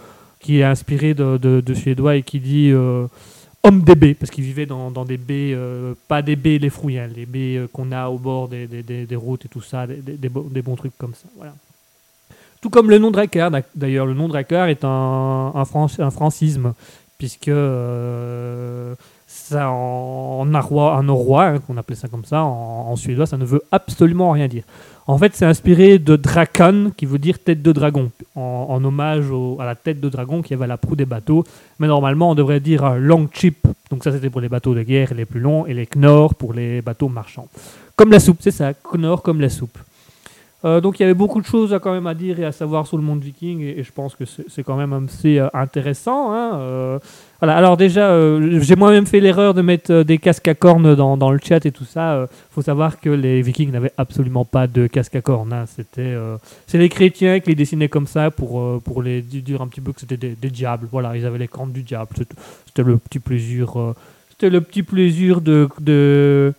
qui 0.40 0.58
est 0.60 0.64
inspiré 0.64 1.14
de, 1.14 1.38
de- 1.38 1.62
de 1.62 1.74
suédois 1.74 2.16
et 2.16 2.22
qui 2.22 2.40
dit 2.40 2.70
homme 3.62 3.80
des 3.80 3.94
baies, 3.94 4.12
parce 4.12 4.30
qu'ils 4.30 4.44
vivaient 4.44 4.66
dans, 4.66 4.90
dans 4.90 5.06
des 5.06 5.16
baies, 5.16 5.56
pas 6.06 6.20
des 6.20 6.36
baies 6.36 6.58
les 6.58 6.68
fruits, 6.68 6.98
hein, 6.98 7.08
les 7.16 7.24
baies 7.24 7.62
qu'on 7.72 7.90
a 7.92 8.08
au 8.08 8.18
bord 8.18 8.48
des, 8.48 8.66
des- 8.66 9.06
routes 9.16 9.46
et 9.46 9.48
tout 9.48 9.62
ça, 9.62 9.86
des, 9.86 9.96
des- 9.96 10.18
des 10.18 10.28
bo- 10.28 10.46
des 10.50 10.60
bons 10.60 10.76
trucs 10.76 10.98
comme 10.98 11.14
ça. 11.14 11.26
Voilà. 11.38 11.54
Tout 12.60 12.68
comme 12.68 12.90
le 12.90 12.98
nom 12.98 13.10
Drakkar, 13.10 13.50
d'ac- 13.50 13.70
d'ailleurs, 13.74 14.04
le 14.04 14.12
nom 14.12 14.28
Drakkar 14.28 14.68
est 14.68 14.84
un, 14.84 15.52
un, 15.54 15.64
fran- 15.64 15.88
un 15.98 16.10
francisme, 16.10 16.74
puisque 17.16 17.50
ça 19.44 19.68
en, 19.68 20.46
norrois, 20.46 21.44
hein, 21.46 21.58
qu'on 21.58 21.76
appelait 21.76 21.96
ça 21.96 22.08
comme 22.08 22.24
ça, 22.24 22.42
en, 22.42 22.96
suédois, 22.96 23.26
ça 23.26 23.36
ne 23.36 23.44
veut 23.44 23.62
absolument 23.70 24.30
rien 24.30 24.48
dire. 24.48 24.64
En 25.06 25.18
fait, 25.18 25.36
c'est 25.36 25.44
inspiré 25.44 25.98
de 25.98 26.16
Drakan, 26.16 26.90
qui 26.96 27.04
veut 27.04 27.18
dire 27.18 27.38
tête 27.38 27.60
de 27.60 27.72
dragon, 27.72 28.10
en, 28.36 28.82
hommage 28.82 29.26
à 29.60 29.66
la 29.66 29.74
tête 29.74 30.00
de 30.00 30.08
dragon 30.08 30.40
qui 30.40 30.54
avait 30.54 30.66
la 30.66 30.78
proue 30.78 30.96
des 30.96 31.04
bateaux. 31.04 31.44
Mais 31.78 31.86
normalement, 31.86 32.30
on 32.30 32.34
devrait 32.34 32.60
dire 32.60 32.84
euh, 32.84 32.96
long 32.96 33.28
chip, 33.30 33.66
donc 33.90 34.02
ça 34.02 34.12
c'était 34.12 34.30
pour 34.30 34.40
les 34.40 34.48
bateaux 34.48 34.74
de 34.74 34.82
guerre 34.82 35.12
les 35.14 35.26
plus 35.26 35.40
longs, 35.40 35.66
et 35.66 35.74
les 35.74 35.86
knorr 35.86 36.34
pour 36.34 36.54
les 36.54 36.80
bateaux 36.80 37.10
marchands. 37.10 37.48
Comme 37.96 38.12
la 38.12 38.20
soupe, 38.20 38.38
c'est 38.40 38.50
ça, 38.50 38.72
knorr 38.72 39.20
comme 39.20 39.42
la 39.42 39.50
soupe. 39.50 39.76
Euh, 40.64 40.80
donc 40.80 40.98
il 40.98 41.02
y 41.02 41.04
avait 41.04 41.14
beaucoup 41.14 41.42
de 41.42 41.46
choses 41.46 41.74
à 41.74 41.78
quand 41.78 41.92
même 41.92 42.06
à 42.06 42.14
dire 42.14 42.40
et 42.40 42.44
à 42.44 42.52
savoir 42.52 42.86
sur 42.86 42.96
le 42.96 43.02
monde 43.02 43.22
viking 43.22 43.60
et, 43.60 43.82
je 43.82 43.92
pense 43.92 44.16
que 44.16 44.24
c'est 44.24 44.62
quand 44.62 44.76
même 44.76 44.92
assez 44.92 45.38
euh, 45.38 45.48
intéressant. 45.52 46.32
hein, 46.32 46.58
euh. 46.58 46.98
Alors 47.42 47.76
déjà, 47.76 48.10
j'ai 48.60 48.74
moi-même 48.74 49.04
fait 49.04 49.20
l'erreur 49.20 49.52
de 49.52 49.60
mettre 49.60 50.02
des 50.02 50.16
casques 50.16 50.48
à 50.48 50.54
cornes 50.54 50.94
dans, 50.94 51.30
le 51.30 51.38
chat 51.38 51.66
et 51.66 51.72
tout 51.72 51.84
ça. 51.84 52.26
Il 52.26 52.54
faut 52.54 52.62
savoir 52.62 52.98
que 52.98 53.10
les 53.10 53.42
vikings 53.42 53.70
n'avaient 53.70 53.92
absolument 53.98 54.46
pas 54.46 54.66
de 54.66 54.86
casques 54.86 55.16
à 55.16 55.20
cornes. 55.20 55.52
hein. 55.52 55.66
C'était, 55.66 56.14
c'est 56.66 56.78
les 56.78 56.88
chrétiens 56.88 57.40
qui 57.40 57.50
les 57.50 57.54
dessinaient 57.54 57.90
comme 57.90 58.06
ça 58.06 58.30
pour, 58.30 58.80
pour 58.80 59.02
les 59.02 59.20
di- 59.20 59.42
dire 59.42 59.60
un 59.60 59.66
petit 59.66 59.82
peu 59.82 59.92
que 59.92 60.00
c'était 60.00 60.16
des, 60.16 60.50
diables. 60.50 60.88
Voilà, 60.90 61.14
ils 61.18 61.26
avaient 61.26 61.36
les 61.36 61.48
cornes 61.48 61.72
du 61.72 61.82
diable. 61.82 62.08
C'était- 62.16 62.82
le 62.82 62.96
petit 62.96 63.18
plaisir. 63.18 63.74
c'était 64.30 64.48
le 64.48 64.62
petit 64.62 64.82
plaisir 64.82 65.42
de 65.42 66.54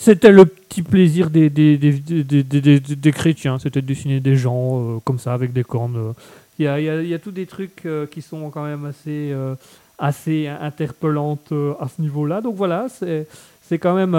c'était 0.00 0.30
le 0.30 0.44
petit 0.44 0.82
plaisir 0.82 1.28
des, 1.28 1.50
des, 1.50 1.76
des, 1.76 1.92
des, 2.22 2.80
des- 2.80 3.12
chrétiens, 3.12 3.58
c'était 3.58 3.82
de 3.82 3.86
dessiner 3.86 4.20
des 4.20 4.36
gens 4.36 4.80
euh, 4.80 4.98
comme 5.04 5.18
ça 5.18 5.32
avec 5.34 5.52
des 5.52 5.64
cornes. 5.64 5.96
euh. 5.96 6.12
Il 6.60 6.64
y, 6.64 6.68
a, 6.68 6.80
y, 6.80 6.88
a, 6.88 7.02
y 7.02 7.14
a 7.14 7.18
tous 7.18 7.32
des 7.32 7.46
trucs 7.46 7.82
euh, 7.84 8.06
qui 8.06 8.22
sont 8.22 8.48
quand 8.50 8.64
même 8.64 8.84
assez, 8.84 9.30
euh, 9.32 9.54
assez 9.98 10.46
interpellantes 10.46 11.52
à 11.80 11.88
ce 11.88 12.00
niveau-là. 12.00 12.40
Donc 12.40 12.54
voilà, 12.56 12.86
c'est 12.88 13.26
c'est 13.68 13.78
quand 13.78 13.94
même 13.94 14.14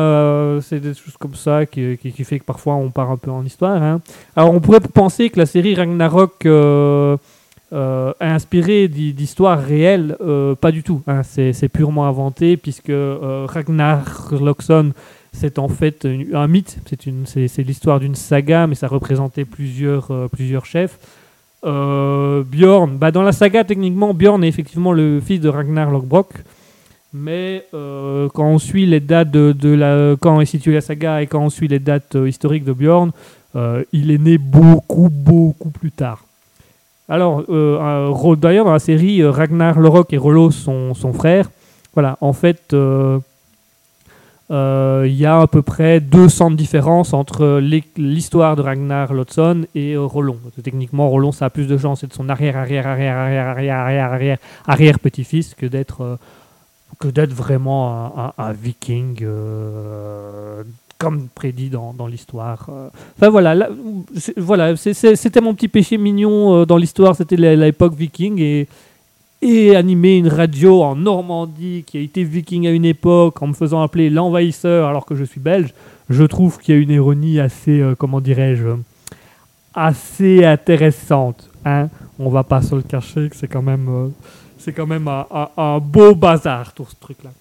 c'est 0.62 0.80
des 0.80 0.94
choses 0.94 1.18
comme 1.18 1.34
ça 1.36 1.66
qui, 1.66 1.98
qui, 1.98 2.12
fait 2.24 2.40
que 2.40 2.44
parfois 2.46 2.76
on 2.76 2.92
part 2.92 3.10
un 3.10 3.18
peu 3.18 3.32
en 3.32 3.44
histoire. 3.46 3.82
hein. 3.82 4.00
Alors 4.36 4.54
on 4.54 4.60
pourrait 4.60 4.80
penser 4.82 5.30
que 5.32 5.40
la 5.40 5.46
série 5.48 5.74
Ragnarok 5.76 6.46
euh, 6.46 7.18
d'i- 7.72 9.14
d'histoires 9.14 9.60
réelles, 9.60 10.16
pas 10.62 10.72
du 10.72 10.84
tout. 10.84 11.02
hein. 11.08 11.24
C'est 11.24 11.54
c'est 11.54 11.70
purement 11.70 12.06
inventé 12.06 12.58
puisque 12.58 12.90
euh, 12.92 13.48
Ragnar 13.50 14.30
Loxon 14.40 14.92
c'est 15.32 15.60
en 15.60 15.68
fait 15.68 16.08
un 16.34 16.48
mythe, 16.48 16.80
c'est 17.26 17.64
l'histoire 17.64 18.00
d'une 18.00 18.16
saga, 18.16 18.68
mais 18.68 18.76
ça 18.76 18.88
représentait 18.88 19.46
plusieurs, 19.46 20.12
euh, 20.12 20.28
chefs. 20.64 20.98
Euh, 21.66 22.44
Bjorn, 22.44 22.98
bah 22.98 23.12
dans 23.12 23.22
la 23.22 23.32
saga, 23.32 23.64
techniquement, 23.64 24.14
Bjorn 24.14 24.44
est 24.44 24.48
effectivement 24.48 24.94
le 24.94 25.20
fils 25.20 25.40
de 25.40 25.50
Ragnar 25.50 25.92
Lothbrok, 25.92 26.30
mais 27.14 27.66
euh, 27.74 28.30
quand 28.34 28.46
on 28.46 28.60
suit 28.60 28.86
les 28.86 29.00
dates 29.00 29.32
de, 29.32 29.70
la, 29.70 30.16
quand 30.20 30.40
est 30.42 30.46
située 30.46 30.74
la 30.74 30.82
saga 30.82 31.22
et 31.22 31.28
quand 31.28 31.42
on 31.42 31.50
suit 31.50 31.68
les 31.68 31.80
dates 31.80 32.18
historiques 32.26 32.66
de 32.66 32.74
Bjorn, 32.74 33.12
il 33.92 34.12
est 34.12 34.18
né 34.18 34.38
beaucoup, 34.38 35.10
beaucoup 35.12 35.70
plus 35.70 35.92
tard. 35.92 36.24
Alors, 37.08 37.44
d'ailleurs, 38.38 38.66
dans 38.66 38.74
la 38.74 38.80
série, 38.80 39.24
Ragnar 39.26 39.80
Lorok 39.80 40.14
et 40.14 40.18
Rollo 40.18 40.52
sont, 40.52 40.94
sont 40.94 41.14
frères. 41.14 41.50
Voilà, 41.94 42.18
en 42.22 42.34
fait, 42.34 42.76
il 44.50 45.14
y 45.14 45.26
a 45.26 45.42
à 45.42 45.48
peu 45.48 45.62
près 45.62 46.00
200 46.00 46.52
de 46.52 46.56
différence 46.56 47.14
entre 47.14 47.60
l'histoire 47.98 48.56
de 48.56 48.62
Ragnar 48.62 49.14
Lothson 49.14 49.66
et 49.76 49.94
euh, 49.94 50.06
Rollon. 50.06 50.38
Techniquement, 50.64 51.10
Rollon, 51.10 51.32
ça 51.32 51.46
a 51.46 51.50
plus 51.50 51.68
de 51.68 51.78
chance 51.78 52.02
d'être 52.02 52.14
son 52.14 52.30
arrière, 52.30 52.58
arrière, 52.58 52.88
arrière, 52.88 53.18
arrière, 53.18 53.48
arrière, 53.48 53.78
arrière, 53.78 54.12
arrière, 54.12 54.38
arrière 54.66 55.00
petit-fils 55.00 55.54
que 55.54 55.66
d'être 55.66 56.02
euh, 56.02 56.16
que 57.00 57.08
vraiment 57.32 58.34
un, 58.38 58.52
viking 58.52 59.20
euh, 59.22 60.64
comme 60.98 61.30
prédit 61.30 61.70
dans, 61.70 62.08
l'histoire. 62.08 62.68
euh. 62.70 62.90
Enfin 63.18 63.30
voilà, 63.30 63.70
voilà, 64.38 64.76
c'était 64.76 65.42
mon 65.42 65.54
petit 65.54 65.70
péché 65.70 65.98
mignon 65.98 66.56
euh, 66.56 66.66
dans 66.66 66.78
l'histoire, 66.78 67.16
c'était 67.16 67.38
l'époque 67.38 67.94
viking 67.94 68.40
et 68.40 68.68
et 69.42 69.76
animer 69.76 70.18
une 70.18 70.28
radio 70.28 70.84
en 70.84 70.96
Normandie 70.96 71.84
qui 71.88 71.98
a 71.98 72.02
été 72.02 72.24
viking 72.24 72.68
à 72.68 72.72
une 72.72 72.86
époque 72.86 73.42
en 73.42 73.48
me 73.48 73.54
faisant 73.54 73.82
appeler 73.82 74.10
l'envahisseur 74.10 74.88
alors 74.88 75.06
que 75.06 75.16
je 75.16 75.24
suis 75.24 75.40
belge, 75.40 75.74
je 76.10 76.24
trouve 76.24 76.58
qu'il 76.60 76.76
y 76.76 76.78
a 76.78 76.82
une 76.82 76.90
ironie 76.92 77.40
assez, 77.40 77.80
euh, 77.80 77.96
comment 77.96 78.20
dirais-je, 78.20 78.68
assez 79.74 80.44
intéressante. 80.44 81.50
Hein 81.64 81.90
On 82.18 82.30
va 82.30 82.44
pas 82.44 82.62
se 82.62 82.76
le 82.76 82.82
cacher 82.82 83.30
que 83.30 83.36
c'est 83.36 83.48
quand 83.48 83.62
même, 83.62 83.88
euh, 83.90 84.72
quand 84.76 84.88
même 84.88 85.08
un, 85.08 85.80
beau 85.80 86.16
bazar 86.16 86.74
tout 86.74 86.86
ce 86.90 86.96
truc-là. 87.00 87.32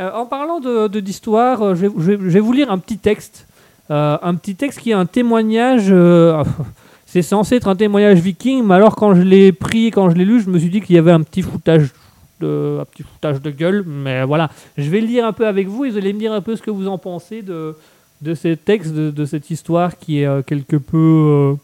Euh, 0.00 0.10
en 0.12 0.26
parlant 0.26 0.60
d'histoire, 0.88 1.74
je, 1.74 1.86
je 1.96 2.12
vais- 2.12 2.40
vous 2.40 2.52
lire 2.52 2.70
un 2.70 2.78
petit 2.78 2.98
texte. 2.98 3.46
Un 3.88 4.34
petit 4.34 4.56
texte 4.56 4.80
qui 4.80 4.90
est 4.90 4.94
un 4.94 5.06
témoignage. 5.06 5.94
c'est 7.16 7.22
censé 7.22 7.56
être 7.56 7.68
un 7.68 7.76
témoignage 7.76 8.18
viking, 8.18 8.62
mais 8.62 8.74
alors 8.74 8.94
quand 8.94 9.14
je 9.14 9.22
l'ai 9.22 9.50
pris, 9.50 9.90
quand 9.90 10.10
je 10.10 10.16
l'ai 10.16 10.26
lu, 10.26 10.38
je 10.38 10.50
me 10.50 10.58
suis 10.58 10.68
dit 10.68 10.82
qu'il 10.82 10.96
y 10.96 10.98
avait 10.98 11.12
un 11.12 11.22
petit 11.22 11.40
foutage 11.40 11.94
de, 12.40 12.76
un 12.78 12.84
petit 12.84 13.04
foutage 13.04 13.40
de 13.40 13.50
gueule. 13.50 13.84
Mais 13.86 14.22
voilà, 14.24 14.50
je 14.76 14.90
vais 14.90 15.00
le 15.00 15.06
lire 15.06 15.24
un 15.24 15.32
peu 15.32 15.46
avec 15.46 15.66
vous 15.66 15.86
et 15.86 15.90
vous 15.90 15.96
allez 15.96 16.12
me 16.12 16.18
dire 16.18 16.34
un 16.34 16.42
peu 16.42 16.56
ce 16.56 16.60
que 16.60 16.70
vous 16.70 16.86
en 16.88 16.98
pensez 16.98 17.40
de, 17.40 17.74
de 18.20 18.34
ces 18.34 18.54
textes, 18.58 18.92
de, 18.92 19.24
cette 19.24 19.50
histoire 19.50 19.96
qui 19.96 20.20
est 20.20 20.26
euh, 20.26 20.42
quelque 20.42 20.76
peu, 20.76 20.98
euh, 20.98 21.54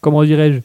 comment 0.00 0.22
dirais-je, 0.22 0.60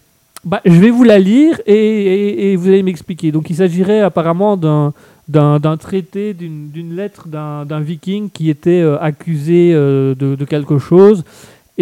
bah, 0.46 0.62
je 0.66 0.80
vais 0.80 0.92
vous 0.92 1.04
la 1.04 1.18
lire 1.18 1.60
et, 1.66 2.56
vous 2.58 2.68
allez 2.68 2.84
m'expliquer. 2.84 3.32
Donc 3.32 3.50
il 3.50 3.56
s'agirait 3.56 4.02
apparemment 4.02 4.56
d'un 4.56 4.94
d'un 5.28 5.78
traité, 5.78 6.36
d'une 6.36 6.96
lettre 6.96 7.28
d'un 7.28 7.80
viking 7.80 8.30
qui 8.30 8.52
était 8.52 8.82
euh, 8.82 9.00
accusé 9.00 9.74
de 9.74 10.46
quelque 10.46 10.78
chose 10.78 11.24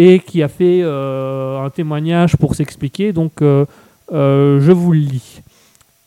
et 0.02 0.18
qui 0.18 0.42
a 0.42 0.48
fait 0.48 0.80
euh, 0.82 1.62
un 1.62 1.68
témoignage 1.68 2.34
pour 2.36 2.54
s'expliquer. 2.54 3.12
Donc 3.12 3.42
euh, 3.42 3.66
euh, 4.12 4.58
je 4.58 4.72
vous 4.72 4.92
le 4.92 5.00
lis. 5.00 5.42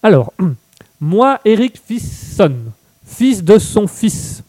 Alors, 0.01 0.33
moi, 0.99 1.39
Eric 1.45 1.79
Fisson, 1.85 2.55
fils 3.05 3.43
de 3.43 3.59
son 3.59 3.85
fils, 3.85 4.43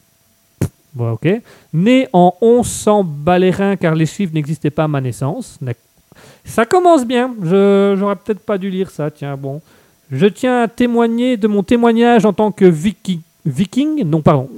ok, 0.99 1.29
né 1.75 2.09
en 2.15 2.35
1100 2.41 3.05
balérins 3.05 3.77
car 3.77 3.95
les 3.95 4.07
chiffres 4.07 4.33
n'existaient 4.33 4.71
pas 4.71 4.85
à 4.85 4.89
ma 4.89 5.03
naissance. 5.03 5.59
Ça 6.47 6.65
commence 6.65 7.05
bien. 7.05 7.35
J'aurais 7.43 8.17
peut-être 8.17 8.41
pas 8.41 8.57
dû 8.57 8.71
lire 8.71 8.91
ça. 8.91 9.11
Tiens, 9.11 9.37
bon. 9.37 9.61
Je 10.11 10.27
tiens 10.27 10.63
à 10.63 10.69
témoigner 10.69 11.37
de 11.37 11.49
mon 11.49 11.63
témoignage 11.63 12.25
en 12.25 12.33
tant 12.33 12.51
que 12.51 12.65
viking. 12.65 13.21
Viking 13.45 14.05
Non, 14.05 14.23
pardon. 14.23 14.49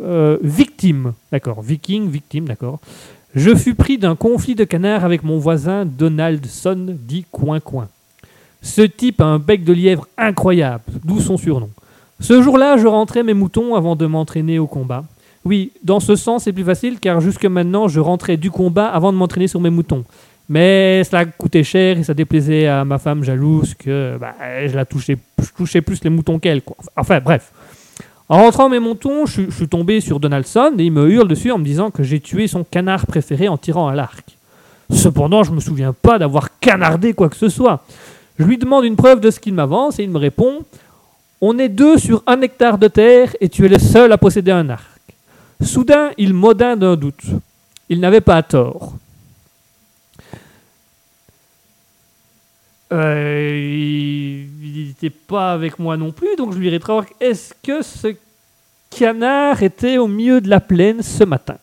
victime. 0.42 1.12
D'accord. 1.32 1.60
Viking, 1.60 2.08
victime, 2.08 2.44
d'accord. 2.44 2.78
Je 3.36 3.54
fus 3.54 3.74
pris 3.74 3.98
d'un 3.98 4.16
conflit 4.16 4.54
de 4.54 4.64
canards 4.64 5.04
avec 5.04 5.22
mon 5.22 5.36
voisin 5.36 5.84
Donaldson, 5.84 6.96
dit 6.98 7.26
Coin 7.30 7.60
Coin. 7.60 7.86
Ce 8.62 8.80
type 8.80 9.20
a 9.20 9.26
un 9.26 9.38
bec 9.38 9.62
de 9.62 9.74
lièvre 9.74 10.08
incroyable, 10.16 10.82
d'où 11.04 11.20
son 11.20 11.36
surnom. 11.36 11.68
Ce 12.18 12.40
jour-là, 12.40 12.78
je 12.78 12.86
rentrais 12.86 13.22
mes 13.22 13.34
moutons 13.34 13.74
avant 13.74 13.94
de 13.94 14.06
m'entraîner 14.06 14.58
au 14.58 14.66
combat. 14.66 15.04
Oui, 15.44 15.70
dans 15.84 16.00
ce 16.00 16.16
sens, 16.16 16.44
c'est 16.44 16.52
plus 16.54 16.64
facile 16.64 16.98
car 16.98 17.20
jusque 17.20 17.44
maintenant, 17.44 17.88
je 17.88 18.00
rentrais 18.00 18.38
du 18.38 18.50
combat 18.50 18.86
avant 18.86 19.12
de 19.12 19.18
m'entraîner 19.18 19.48
sur 19.48 19.60
mes 19.60 19.68
moutons. 19.68 20.04
Mais 20.48 21.04
cela 21.04 21.26
coûtait 21.26 21.62
cher 21.62 21.98
et 21.98 22.04
ça 22.04 22.14
déplaisait 22.14 22.66
à 22.66 22.86
ma 22.86 22.96
femme 22.96 23.22
jalouse 23.22 23.74
que 23.74 24.16
bah, 24.18 24.34
je 24.66 24.74
la 24.74 24.86
touchais, 24.86 25.18
plus 25.82 26.02
les 26.02 26.10
moutons 26.10 26.38
qu'elle. 26.38 26.62
Enfin, 26.96 27.20
bref. 27.20 27.52
En 28.28 28.38
rentrant 28.42 28.68
mes 28.68 28.80
moutons, 28.80 29.24
je, 29.26 29.50
suis- 29.50 29.68
tombé 29.68 30.00
sur 30.00 30.18
Donaldson 30.18 30.72
et 30.78 30.84
il 30.84 30.92
me 30.92 31.08
hurle 31.08 31.28
dessus 31.28 31.52
en 31.52 31.58
me 31.58 31.64
disant 31.64 31.90
que 31.90 32.02
j'ai 32.02 32.20
tué 32.20 32.48
son 32.48 32.64
canard 32.64 33.06
préféré 33.06 33.48
en 33.48 33.56
tirant 33.56 33.86
à 33.88 33.94
l'arc. 33.94 34.24
Cependant, 34.90 35.44
je 35.44 35.52
me 35.52 35.60
souviens 35.60 35.92
pas 35.92 36.18
d'avoir 36.18 36.58
canardé 36.58 37.12
quoi 37.12 37.28
que 37.28 37.36
ce 37.36 37.48
soit. 37.48 37.84
Je 38.38 38.44
lui 38.44 38.58
demande 38.58 38.84
une 38.84 38.96
preuve 38.96 39.20
de 39.20 39.30
ce 39.30 39.38
qu'il 39.40 39.54
m'avance 39.54 39.98
et 39.98 40.02
il 40.04 40.10
me 40.10 40.18
répond 40.18 40.62
On 41.40 41.58
est 41.58 41.68
deux 41.68 41.98
sur 41.98 42.22
un 42.26 42.40
hectare 42.40 42.78
de 42.78 42.88
terre 42.88 43.34
et 43.40 43.48
tu 43.48 43.64
es 43.64 43.68
le 43.68 43.78
seul 43.78 44.12
à 44.12 44.18
posséder 44.18 44.50
un 44.50 44.68
arc. 44.70 44.84
Soudain, 45.62 46.10
il 46.18 46.34
m'audint 46.34 46.76
d'un 46.76 46.96
doute. 46.96 47.22
Il 47.88 48.00
n'avait 48.00 48.20
pas 48.20 48.42
tort. 48.42 48.94
Euh, 52.92 54.46
il 54.62 54.88
n'était 54.88 55.10
pas 55.10 55.52
avec 55.52 55.78
moi 55.78 55.96
non 55.96 56.12
plus, 56.12 56.36
donc 56.36 56.52
je 56.52 56.58
lui 56.58 56.70
rétorque 56.70 57.14
Est-ce 57.20 57.52
que 57.62 57.82
ce 57.82 58.14
canard 58.90 59.62
était 59.62 59.98
au 59.98 60.06
milieu 60.06 60.40
de 60.40 60.48
la 60.48 60.60
plaine 60.60 61.02
ce 61.02 61.24
matin? 61.24 61.56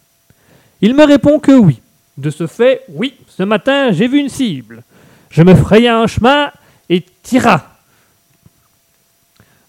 Il 0.81 0.95
me 0.95 1.05
répond 1.05 1.39
que 1.39 1.53
oui. 1.53 1.79
De 2.17 2.29
ce 2.29 2.45
fait, 2.45 2.81
oui, 2.89 3.15
ce 3.27 3.43
matin, 3.43 3.91
j'ai 3.91 4.07
vu 4.07 4.19
une 4.19 4.29
cible. 4.29 4.83
Je 5.31 5.41
me 5.41 5.55
frayai 5.55 5.87
un 5.87 6.05
chemin 6.05 6.51
et 6.89 7.03
tira. 7.23 7.69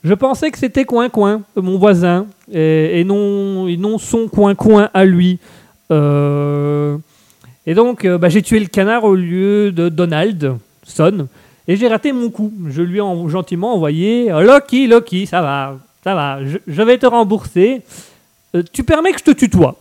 Je 0.02 0.12
pensais 0.12 0.50
que 0.50 0.58
c'était 0.58 0.84
Coin-Coin, 0.84 1.42
euh, 1.56 1.62
mon 1.62 1.78
voisin, 1.78 2.26
et, 2.52 3.02
non, 3.04 3.66
et 3.68 3.78
non 3.78 3.96
son 3.96 4.28
Coin-Coin 4.28 4.90
à 4.92 5.04
lui. 5.06 5.38
Euh, 5.90 6.98
et 7.64 7.72
donc, 7.74 8.06
bah, 8.06 8.28
j'ai 8.28 8.42
tué 8.42 8.58
le 8.58 8.66
canard 8.66 9.04
au 9.04 9.14
lieu 9.14 9.72
de 9.72 9.88
Donald, 9.88 10.58
Son, 10.82 11.28
et 11.68 11.76
j'ai 11.76 11.88
raté 11.88 12.12
mon 12.12 12.30
coup. 12.30 12.52
Je 12.68 12.82
lui 12.82 12.98
ai 12.98 13.00
en- 13.00 13.28
gentiment 13.28 13.74
envoyé 13.74 14.28
Loki, 14.28 14.86
Loki, 14.86 15.26
ça 15.26 15.40
va, 15.40 15.78
ça 16.02 16.14
va, 16.14 16.38
je, 16.44 16.82
vais 16.82 16.98
te 16.98 17.06
rembourser. 17.06 17.82
Euh, 18.54 18.62
tu 18.72 18.84
permets 18.84 19.12
que 19.12 19.18
je 19.18 19.24
te 19.24 19.30
tutoie? 19.30 19.76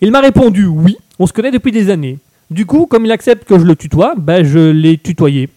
Il 0.00 0.10
m'a 0.10 0.20
répondu 0.20 0.66
oui, 0.66 0.96
on 1.18 1.26
se 1.26 1.32
connaît 1.32 1.50
depuis 1.50 1.72
des 1.72 1.90
années. 1.90 2.18
Du 2.50 2.66
coup, 2.66 2.86
comme 2.86 3.06
il 3.06 3.12
accepte 3.12 3.48
que 3.48 3.58
je 3.58 3.64
le 3.64 3.74
tutoie, 3.76 4.14
bah, 4.16 4.44
je 4.44 4.70
l'ai 4.70 4.98
tutoyé. 4.98 5.48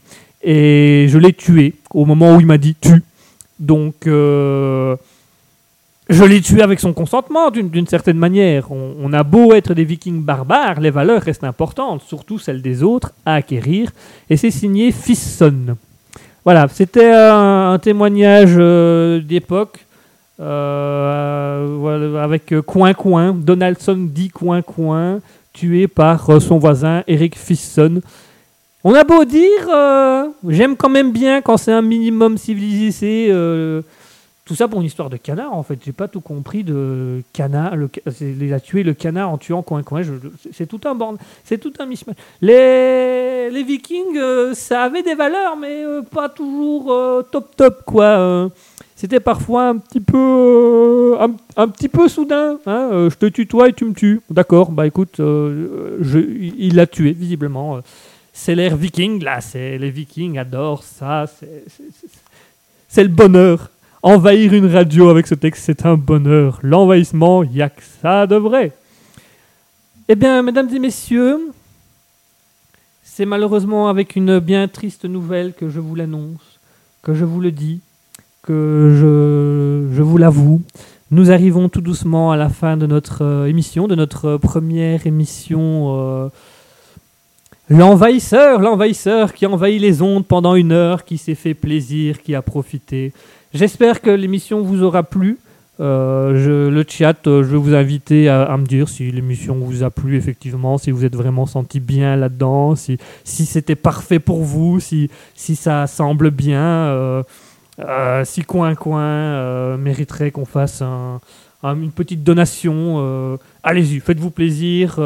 Et 0.44 1.08
je 1.10 1.18
l'ai 1.18 1.34
tué 1.34 1.74
au 1.94 2.06
moment 2.06 2.36
où 2.36 2.40
il 2.40 2.46
m'a 2.46 2.58
dit 2.58 2.76
tu. 2.80 3.04
Donc, 3.60 4.08
euh, 4.08 4.96
je 6.10 6.24
l'ai 6.24 6.42
tué 6.42 6.62
avec 6.62 6.80
son 6.80 6.94
consentement 6.94 7.52
d'une 7.52 7.88
certaine 7.88 8.18
manière. 8.18 8.72
On, 8.72 9.12
a 9.12 9.24
beau 9.24 9.54
être 9.54 9.74
des 9.74 9.84
vikings 9.84 10.22
barbares, 10.22 10.80
les 10.80 10.90
valeurs 10.90 11.22
restent 11.22 11.44
importantes, 11.44 12.02
surtout 12.08 12.40
celles 12.40 12.62
des 12.62 12.82
autres, 12.84 13.12
à 13.26 13.36
acquérir. 13.36 13.92
Et 14.30 14.38
c'est 14.38 14.52
signé 14.52 14.92
Fisson. 14.92 15.76
Voilà, 16.46 16.68
c'était 16.70 17.12
un, 17.14 17.78
témoignage 17.82 18.56
euh, 18.58 19.20
d'époque. 19.20 19.80
euh, 20.40 22.24
avec 22.24 22.54
euh, 22.54 22.62
Coin 22.62 22.94
Coin, 22.94 23.34
Donaldson 23.34 23.98
dit 24.10 24.30
Coin 24.30 24.62
Coin, 24.62 25.20
tué 25.52 25.88
par 25.88 26.42
son 26.42 26.58
voisin 26.58 27.04
Eric 27.08 27.38
Fisson. 27.38 28.02
On 28.84 28.94
a 28.94 29.04
beau 29.04 29.26
dire, 29.26 29.68
j'aime 30.48 30.78
quand 30.78 30.90
même 30.90 31.12
bien 31.12 31.42
quand 31.42 31.58
c'est 31.58 31.74
un 31.74 31.82
minimum 31.82 32.38
civilisé. 32.38 33.34
Tout 34.48 34.56
ça 34.56 34.70
pour 34.70 34.80
une 34.80 34.86
histoire 34.86 35.10
de 35.10 35.18
canard, 35.18 35.54
en 35.54 35.62
fait. 35.62 35.78
J'ai 35.86 35.92
pas 35.92 36.08
tout 36.08 36.22
compris 36.22 36.64
de 36.64 37.22
canard. 37.34 37.76
Le, 37.76 37.90
il 38.22 38.54
a 38.54 38.62
tué 38.62 38.82
le 38.82 38.94
canard 38.94 39.30
en 39.30 39.38
tuant 39.38 39.62
coin 39.62 39.84
coin. 39.84 40.02
C'est 40.54 40.66
tout 40.68 40.80
un 40.86 40.96
bordel. 40.96 41.20
C'est 41.44 41.58
tout 41.58 41.74
un 41.80 41.86
mishmash. 41.86 42.16
Les, 42.42 43.50
les 43.52 43.64
Vikings, 43.64 44.18
euh, 44.18 44.54
ça 44.54 44.84
avait 44.84 45.04
des 45.04 45.16
valeurs, 45.16 45.58
mais 45.58 45.84
euh, 45.84 46.02
pas 46.02 46.30
toujours 46.30 46.94
euh, 46.94 47.24
top 47.24 47.58
top 47.58 47.84
quoi. 47.86 48.50
c'était 48.96 49.20
parfois 49.20 49.68
un 49.68 49.78
petit 49.78 50.00
peu, 50.00 51.18
un, 51.20 51.36
un 51.58 51.68
petit 51.68 51.90
peu 51.90 52.08
soudain. 52.08 52.58
hein, 52.66 53.10
je 53.12 53.16
te 53.16 53.26
tutoie 53.26 53.68
et 53.68 53.74
tu 53.74 53.84
me 53.84 53.94
tues. 53.94 54.22
D'accord. 54.30 54.72
Bah 54.72 54.88
écoute, 54.88 55.16
je, 55.18 56.20
il 56.58 56.76
l'a 56.76 56.88
tué 56.88 57.12
visiblement. 57.12 57.82
c'est 58.32 58.56
l'ère 58.56 58.78
viking 58.78 59.22
là. 59.22 59.42
C'est 59.42 59.78
les 59.78 59.92
Vikings 59.92 60.38
adorent 60.38 60.84
ça. 60.84 61.26
c'est 62.88 63.04
le 63.04 63.10
bonheur. 63.10 63.72
Envahir 64.04 64.54
une 64.54 64.68
radio 64.68 65.10
avec 65.10 65.28
ce 65.28 65.36
texte, 65.36 65.64
c'est 65.66 65.86
un 65.86 65.96
bonheur. 65.96 66.60
L'envahissement, 66.62 67.44
il 67.44 67.62
a 67.62 67.70
que 67.70 67.82
ça 68.02 68.28
de 68.28 68.36
vrai. 68.36 68.72
Eh 70.08 70.16
bien, 70.16 70.42
mesdames 70.44 70.70
et 70.74 70.80
messieurs, 70.80 71.40
c'est 73.04 73.26
malheureusement 73.26 73.90
avec 73.90 74.16
une 74.16 74.40
bien 74.40 74.68
triste 74.68 75.06
nouvelle 75.06 75.54
que 75.54 75.70
je 75.70 75.80
vous 75.80 75.96
l'annonce, 75.96 76.60
que 77.02 77.14
je 77.14 77.26
vous 77.26 77.42
le 77.42 77.52
dis, 77.52 77.82
que 78.44 78.94
je, 79.92 79.96
je 79.96 80.02
vous 80.04 80.18
l'avoue. 80.18 80.62
Nous 81.10 81.32
arrivons 81.32 81.68
tout 81.68 81.82
doucement 81.82 82.32
à 82.32 82.38
la 82.38 82.50
fin 82.50 82.78
de 82.78 82.86
notre 82.86 83.24
euh, 83.24 83.46
émission, 83.46 83.88
de 83.88 83.96
notre 83.96 84.26
euh, 84.26 84.38
première 84.38 85.08
émission. 85.08 85.96
euh, 85.98 86.30
L'envahisseur, 87.70 88.62
l'envahisseur 88.62 89.34
qui 89.34 89.46
envahit 89.46 89.82
les 89.82 90.02
ondes 90.02 90.26
pendant 90.26 90.56
une 90.56 90.72
heure, 90.72 91.04
qui 91.04 91.18
s'est 91.18 91.36
fait 91.36 91.54
plaisir, 91.54 92.22
qui 92.22 92.34
a 92.36 92.42
profité. 92.42 93.12
J'espère 93.54 94.02
que 94.02 94.10
l'émission 94.10 94.62
vous 94.62 94.84
aura 94.84 95.04
plu. 95.04 95.38
Euh, 95.80 96.70
le 96.72 96.86
chat, 96.88 97.28
euh, 97.28 97.44
je 97.44 97.50
vais 97.50 97.58
vous 97.58 97.76
inviter 97.76 98.30
à, 98.30 98.58
me 98.58 98.66
dire 98.66 98.90
si 98.90 99.12
l'émission 99.12 99.56
vous 99.56 99.84
a 99.84 99.92
plu 99.92 100.18
effectivement, 100.18 100.80
si 100.80 100.90
vous 100.90 101.06
êtes 101.06 101.16
vraiment 101.16 101.46
senti 101.46 101.80
bien 101.80 102.16
là-dedans, 102.16 102.76
si, 102.76 102.98
si 103.24 103.46
c'était 103.46 103.76
parfait 103.76 104.18
pour 104.20 104.42
vous, 104.44 104.80
si, 104.80 105.10
si 105.36 105.56
ça 105.56 105.86
semble 105.86 106.32
bien, 106.32 106.62
euh, 106.62 107.24
si 108.26 108.42
Coin 108.42 108.74
Coin 108.74 109.78
mériterait 109.78 110.32
qu'on 110.32 110.46
fasse 110.46 110.82
un- 110.82 111.20
un- 111.62 111.76
une 111.80 111.92
petite 111.92 112.24
donation. 112.24 113.38
Allez-y, 113.64 114.00
faites-vous 114.00 114.32
plaisir. 114.32 115.00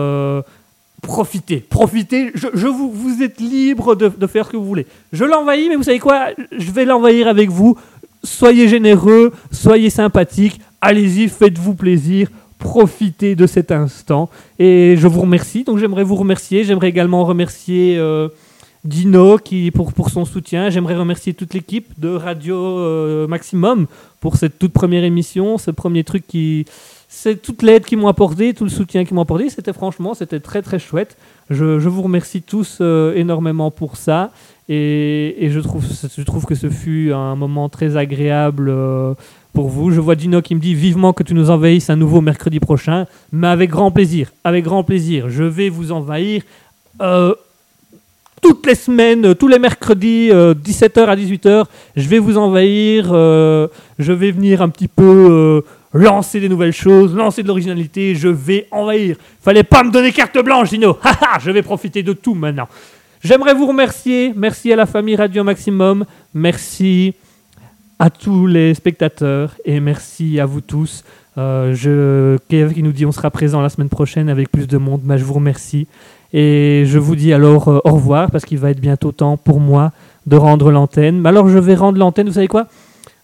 profitez, 1.01 1.57
profitez. 1.57 2.31
Je, 2.33 2.47
je 2.53 2.67
vous, 2.67 2.91
vous 2.91 3.21
êtes 3.23 3.41
libre 3.41 3.95
de, 3.95 4.07
de 4.07 4.27
faire 4.27 4.45
ce 4.45 4.51
que 4.51 4.57
vous 4.57 4.65
voulez. 4.65 4.85
Je 5.11 5.25
l'envahis, 5.25 5.67
mais 5.67 5.75
vous 5.75 5.83
savez 5.83 5.99
quoi? 5.99 6.27
Je 6.57 6.71
vais 6.71 6.85
l'envahir 6.85 7.27
avec 7.27 7.49
vous. 7.49 7.77
Soyez 8.23 8.67
généreux, 8.67 9.33
soyez 9.51 9.89
sympathiques. 9.89 10.59
Allez-y, 10.79 11.27
faites-vous 11.27 11.75
plaisir. 11.75 12.29
Profitez 12.59 13.35
de 13.35 13.47
cet 13.47 13.71
instant. 13.71 14.29
Et 14.59 14.95
je 14.97 15.07
vous 15.07 15.21
remercie. 15.21 15.63
Donc 15.63 15.79
j'aimerais 15.79 16.03
vous 16.03 16.15
remercier. 16.15 16.63
J'aimerais 16.63 16.89
également 16.89 17.25
remercier 17.25 17.97
euh, 17.97 18.29
Dino 18.83 19.37
qui, 19.37 19.71
pour, 19.71 19.93
pour 19.93 20.09
son 20.09 20.25
soutien. 20.25 20.69
J'aimerais 20.69 20.95
remercier 20.95 21.33
toute 21.33 21.55
l'équipe 21.55 21.99
de 21.99 22.09
Radio 22.09 22.55
euh, 22.55 23.27
Maximum 23.27 23.87
pour 24.19 24.35
cette 24.35 24.59
toute 24.59 24.73
première 24.73 25.03
émission, 25.03 25.57
ce 25.57 25.71
premier 25.71 26.03
truc 26.03 26.27
qui... 26.27 26.65
C'est 27.13 27.41
toute 27.41 27.61
l'aide 27.61 27.83
qu'ils 27.83 27.97
m'ont 27.97 28.07
apporté, 28.07 28.53
tout 28.53 28.63
le 28.63 28.69
soutien 28.69 29.03
qu'ils 29.03 29.15
m'ont 29.15 29.23
apporté. 29.23 29.49
C'était 29.49 29.73
franchement, 29.73 30.13
c'était 30.13 30.39
très 30.39 30.61
très 30.61 30.79
chouette. 30.79 31.17
Je, 31.49 31.77
je 31.77 31.89
vous 31.89 32.03
remercie 32.03 32.41
tous 32.41 32.77
euh, 32.79 33.13
énormément 33.15 33.69
pour 33.69 33.97
ça. 33.97 34.31
Et, 34.69 35.49
je, 35.49 35.59
trouve, 35.59 36.45
que 36.45 36.55
ce 36.55 36.69
fut 36.69 37.11
un 37.13 37.35
moment 37.35 37.67
très 37.67 37.97
agréable 37.97 38.69
euh, 38.69 39.13
pour 39.53 39.67
vous. 39.67 39.91
Je 39.91 39.99
vois 39.99 40.15
Dino 40.15 40.41
qui 40.41 40.55
me 40.55 40.61
dit 40.61 40.75
vivement 40.75 41.11
que 41.13 41.23
tu 41.23 41.33
nous 41.33 41.49
envahisses 41.49 41.89
à 41.89 41.95
nouveau 41.95 42.21
mercredi 42.21 42.59
prochain, 42.59 43.05
mais 43.31 43.47
avec 43.47 43.69
grand 43.69 43.91
plaisir. 43.91 44.31
Avec 44.43 44.63
grand 44.63 44.83
plaisir. 44.83 45.29
Je 45.29 45.43
vais 45.43 45.69
vous 45.69 45.91
envahir. 45.91 46.43
euh, 47.01 47.33
toutes 48.41 48.65
les 48.65 48.75
semaines, 48.75 49.25
euh, 49.25 49.33
tous 49.33 49.47
les 49.47 49.59
mercredis, 49.59 50.29
17h 50.29 51.05
à 51.05 51.15
18h, 51.15 51.65
je 51.95 52.09
vais 52.09 52.19
vous 52.19 52.37
envahir, 52.37 53.09
euh, 53.11 53.67
je 53.99 54.11
vais 54.11 54.31
venir 54.31 54.61
un 54.61 54.69
petit 54.69 54.87
peu 54.87 55.03
euh, 55.03 55.61
lancer 55.93 56.39
des 56.39 56.49
nouvelles 56.49 56.73
choses, 56.73 57.15
lancer 57.15 57.43
de 57.43 57.47
l'originalité, 57.47 58.15
je 58.15 58.27
vais 58.27 58.67
envahir. 58.71 59.15
Fallait 59.41 59.63
pas 59.63 59.83
me 59.83 59.91
donner 59.91 60.11
carte 60.11 60.37
blanche. 60.43 60.69
Haha, 61.03 61.39
je 61.39 61.51
vais 61.51 61.61
profiter 61.61 62.03
de 62.03 62.13
tout 62.13 62.33
maintenant. 62.33 62.67
J'aimerais 63.23 63.53
vous 63.53 63.67
remercier, 63.67 64.33
merci 64.35 64.73
à 64.73 64.75
la 64.75 64.87
famille 64.87 65.15
Radio 65.15 65.43
Maximum, 65.43 66.05
merci 66.33 67.13
à 67.99 68.09
tous 68.09 68.47
les 68.47 68.73
spectateurs 68.73 69.53
et 69.63 69.79
merci 69.79 70.39
à 70.39 70.47
vous 70.47 70.61
tous. 70.61 71.03
Euh, 71.37 72.37
Kev 72.49 72.73
qui 72.73 72.81
nous 72.81 72.91
dit 72.91 73.05
on 73.05 73.11
sera 73.11 73.29
présent 73.29 73.61
la 73.61 73.69
semaine 73.69 73.89
prochaine 73.89 74.27
avec 74.27 74.51
plus 74.51 74.65
de 74.65 74.79
monde, 74.79 75.01
je 75.07 75.23
vous 75.23 75.35
remercie. 75.35 75.85
Et 76.33 76.85
je 76.87 76.97
vous 76.97 77.15
dis 77.15 77.31
alors 77.31 77.67
euh, 77.67 77.79
au 77.85 77.91
revoir 77.91 78.31
parce 78.31 78.43
qu'il 78.43 78.57
va 78.57 78.71
être 78.71 78.81
bientôt 78.81 79.11
temps 79.11 79.37
pour 79.37 79.59
moi 79.59 79.91
de 80.25 80.35
rendre 80.35 80.71
l'antenne. 80.71 81.21
Mais 81.21 81.29
alors 81.29 81.47
je 81.47 81.59
vais 81.59 81.75
rendre 81.75 81.99
l'antenne, 81.99 82.25
vous 82.25 82.33
savez 82.33 82.47
quoi? 82.47 82.65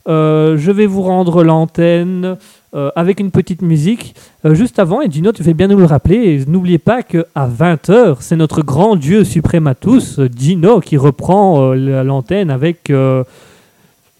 Euh, 0.07 0.57
Je 0.57 0.71
vais 0.71 0.85
vous 0.85 1.01
rendre 1.01 1.43
l'antenne 1.43 2.37
euh, 2.73 2.91
avec 2.97 3.21
une 3.21 3.31
petite 3.31 3.61
musique. 3.61 4.13
Euh, 4.43 4.53
juste 4.53 4.77
avant, 4.77 5.01
et 5.01 5.09
Gino, 5.09 5.31
tu 5.31 5.41
fais 5.41 5.53
bien 5.53 5.67
nous 5.67 5.77
le 5.77 5.85
rappeler, 5.85 6.43
n'oubliez 6.47 6.79
pas 6.79 7.01
qu'à 7.01 7.23
20h, 7.37 8.17
c'est 8.19 8.35
notre 8.35 8.61
grand 8.61 8.97
Dieu 8.97 9.23
suprême 9.23 9.67
à 9.67 9.73
tous, 9.73 10.19
Gino, 10.37 10.81
qui 10.81 10.97
reprend 10.97 11.61
euh, 11.71 11.75
la- 11.75 12.03
l'antenne 12.03 12.49
avec 12.49 12.91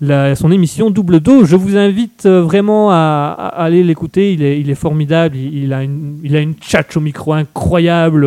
son 0.02 0.52
émission 0.52 0.91
Double 0.91 1.20
Dos. 1.20 1.43
Je 1.43 1.58
vous 1.58 1.76
invite 1.76 2.26
vraiment 2.26 2.89
à, 2.89 3.52
aller 3.58 3.84
l'écouter, 3.84 4.32
il 4.32 4.41
est, 4.70 4.76
formidable, 4.76 5.36
il, 5.36 5.74
a 5.74 5.84
une, 5.84 6.18
il 6.24 6.48
au 6.95 7.00
micro 7.02 7.34
incroyable. 7.34 8.26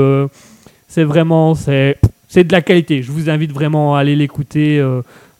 c'est 0.87 1.05
vraiment, 1.05 1.55
de 1.55 2.53
la 2.53 2.61
qualité. 2.61 3.03
Je 3.03 3.11
vous 3.11 3.31
invite 3.31 3.53
vraiment 3.53 3.97
à 3.97 4.01
aller 4.01 4.16
l'écouter. 4.16 4.85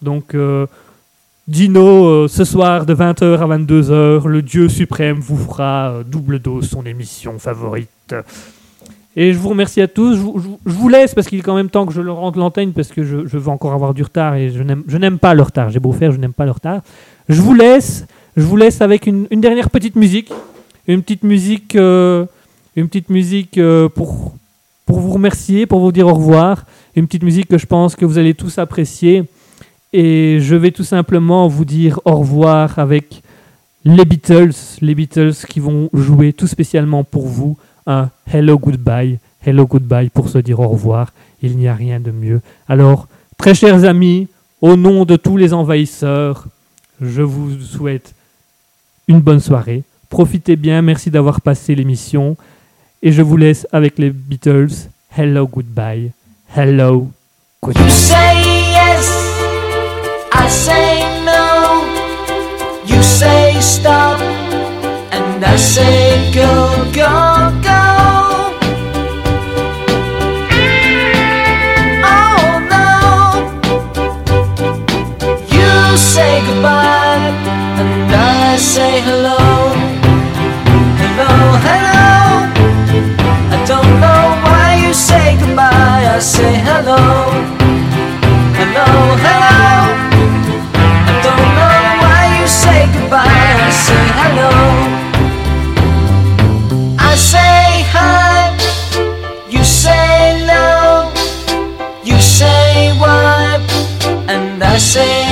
donc, 0.01 0.35
Dino, 1.51 2.07
euh, 2.07 2.28
ce 2.28 2.44
soir 2.44 2.86
de 2.86 2.94
20h 2.94 3.40
à 3.40 3.59
22h, 3.59 4.28
le 4.28 4.40
Dieu 4.40 4.68
suprême 4.68 5.18
vous 5.18 5.36
fera 5.36 5.90
euh, 5.90 6.05
double 6.05 6.38
dose, 6.38 6.68
son 6.68 6.86
émission 6.86 7.40
favorite. 7.40 8.14
Et 9.16 9.32
je 9.32 9.38
vous 9.38 9.48
remercie 9.48 9.80
à 9.80 9.88
tous. 9.88 10.14
Je, 10.14 10.20
vous- 10.20 10.88
laisse 10.88 11.12
parce 11.12 11.26
qu'il 11.26 11.40
est 11.40 11.42
quand 11.42 11.57
même 11.57 11.68
temps 11.68 11.86
que 11.86 11.92
je 11.92 12.03
le 12.03 12.12
rende 12.12 12.36
l'antenne 12.36 12.72
parce 12.72 12.90
que 12.90 13.03
je, 13.03 13.16
veux 13.16 13.48
encore 13.48 13.72
avoir 13.72 13.94
du 13.94 14.05
retard 14.05 14.36
et 14.36 14.51
je 14.51 14.62
n'aime, 14.62 15.18
pas 15.18 15.34
le 15.34 15.42
retard. 15.42 15.70
J'ai 15.70 15.80
beau 15.80 15.90
faire, 15.90 16.12
je 16.12 16.18
n'aime 16.18 16.32
pas 16.32 16.44
le 16.44 16.53
retard. 16.53 16.82
Je 17.28 17.42
vous 17.42 17.55
laisse. 17.55 18.07
Je 18.36 18.44
vous 18.44 18.57
laisse 18.57 18.80
avec 18.80 19.09
une, 19.09 19.26
dernière 19.32 19.70
petite 19.70 19.96
musique. 19.96 20.30
Une 20.86 21.03
petite 21.03 21.24
musique, 21.24 21.74
euh, 21.74 22.26
une 22.76 22.86
petite 22.86 23.11
musique 23.11 23.59
pour 23.96 24.36
vous 24.86 25.11
remercier, 25.11 25.66
pour 25.66 25.80
vous 25.80 25.90
dire 25.90 26.07
au 26.07 26.14
revoir. 26.14 26.64
Une 26.94 27.09
petite 27.09 27.24
musique 27.24 27.48
que 27.48 27.59
je 27.59 27.66
pense 27.66 27.96
que 27.96 28.05
vous 28.05 28.18
allez 28.18 28.34
tous 28.34 28.57
apprécier. 28.59 29.24
Et 29.93 30.38
je 30.41 30.55
vais 30.55 30.70
tout 30.70 30.84
simplement 30.84 31.49
vous 31.49 31.64
dire 31.64 32.01
au 32.05 32.16
revoir 32.16 32.78
avec 32.78 33.22
les 33.84 34.05
Beatles, 34.05 34.55
les 34.80 34.95
Beatles 34.95 35.34
qui 35.49 35.59
vont 35.59 35.88
jouer 35.93 36.32
tout 36.32 36.47
spécialement 36.47 37.03
pour 37.03 37.26
vous 37.26 37.57
un 37.86 38.11
Hello 38.32 38.59
Goodbye, 38.59 39.18
Hello 39.45 39.66
Goodbye 39.66 40.11
pour 40.11 40.28
se 40.28 40.38
dire 40.38 40.61
au 40.61 40.68
revoir. 40.68 41.12
Il 41.43 41.57
n'y 41.57 41.66
a 41.66 41.74
rien 41.74 41.99
de 41.99 42.11
mieux. 42.11 42.41
Alors, 42.68 43.09
très 43.36 43.55
chers 43.55 43.84
amis, 43.84 44.28
au 44.61 44.76
nom 44.76 45.05
de 45.05 45.16
tous 45.16 45.36
les 45.36 45.53
envahisseurs, 45.55 46.47
je 47.01 47.22
vous 47.22 47.59
souhaite 47.61 48.14
une 49.09 49.20
bonne 49.20 49.41
soirée. 49.41 49.82
Profitez 50.11 50.57
bien, 50.57 50.82
merci 50.82 51.11
d'avoir 51.11 51.41
passé 51.41 51.74
l'émission. 51.74 52.36
Et 53.03 53.12
je 53.12 53.22
vous 53.22 53.38
laisse 53.38 53.66
avec 53.72 53.99
les 53.99 54.11
Beatles. 54.11 54.88
Hello 55.16 55.47
Goodbye, 55.47 56.12
Hello 56.55 57.09
Goodbye. 57.62 58.59
Say 60.51 61.01
no. 61.24 61.84
You 62.84 63.03
say 63.03 63.59
stop, 63.61 64.20
and 65.12 65.44
I 65.44 65.57
say 65.57 66.32
go, 66.32 66.51
go, 66.92 67.11
go. 67.62 67.80
Oh 72.12 72.44
no. 72.74 72.86
You 75.57 75.96
say 75.96 76.42
goodbye, 76.46 77.30
and 77.80 78.12
I 78.12 78.57
say 78.57 79.01
hello. 79.01 79.38
Hello, 81.01 81.32
hello. 81.66 82.11
I 83.55 83.64
don't 83.70 83.92
know 84.03 84.22
why 84.44 84.80
you 84.84 84.92
say 84.92 85.36
goodbye. 85.40 86.05
I 86.14 86.18
say 86.18 86.55
hello. 86.68 87.01
Hello, 88.59 88.86
hello. 89.24 89.39
Say 104.81 105.30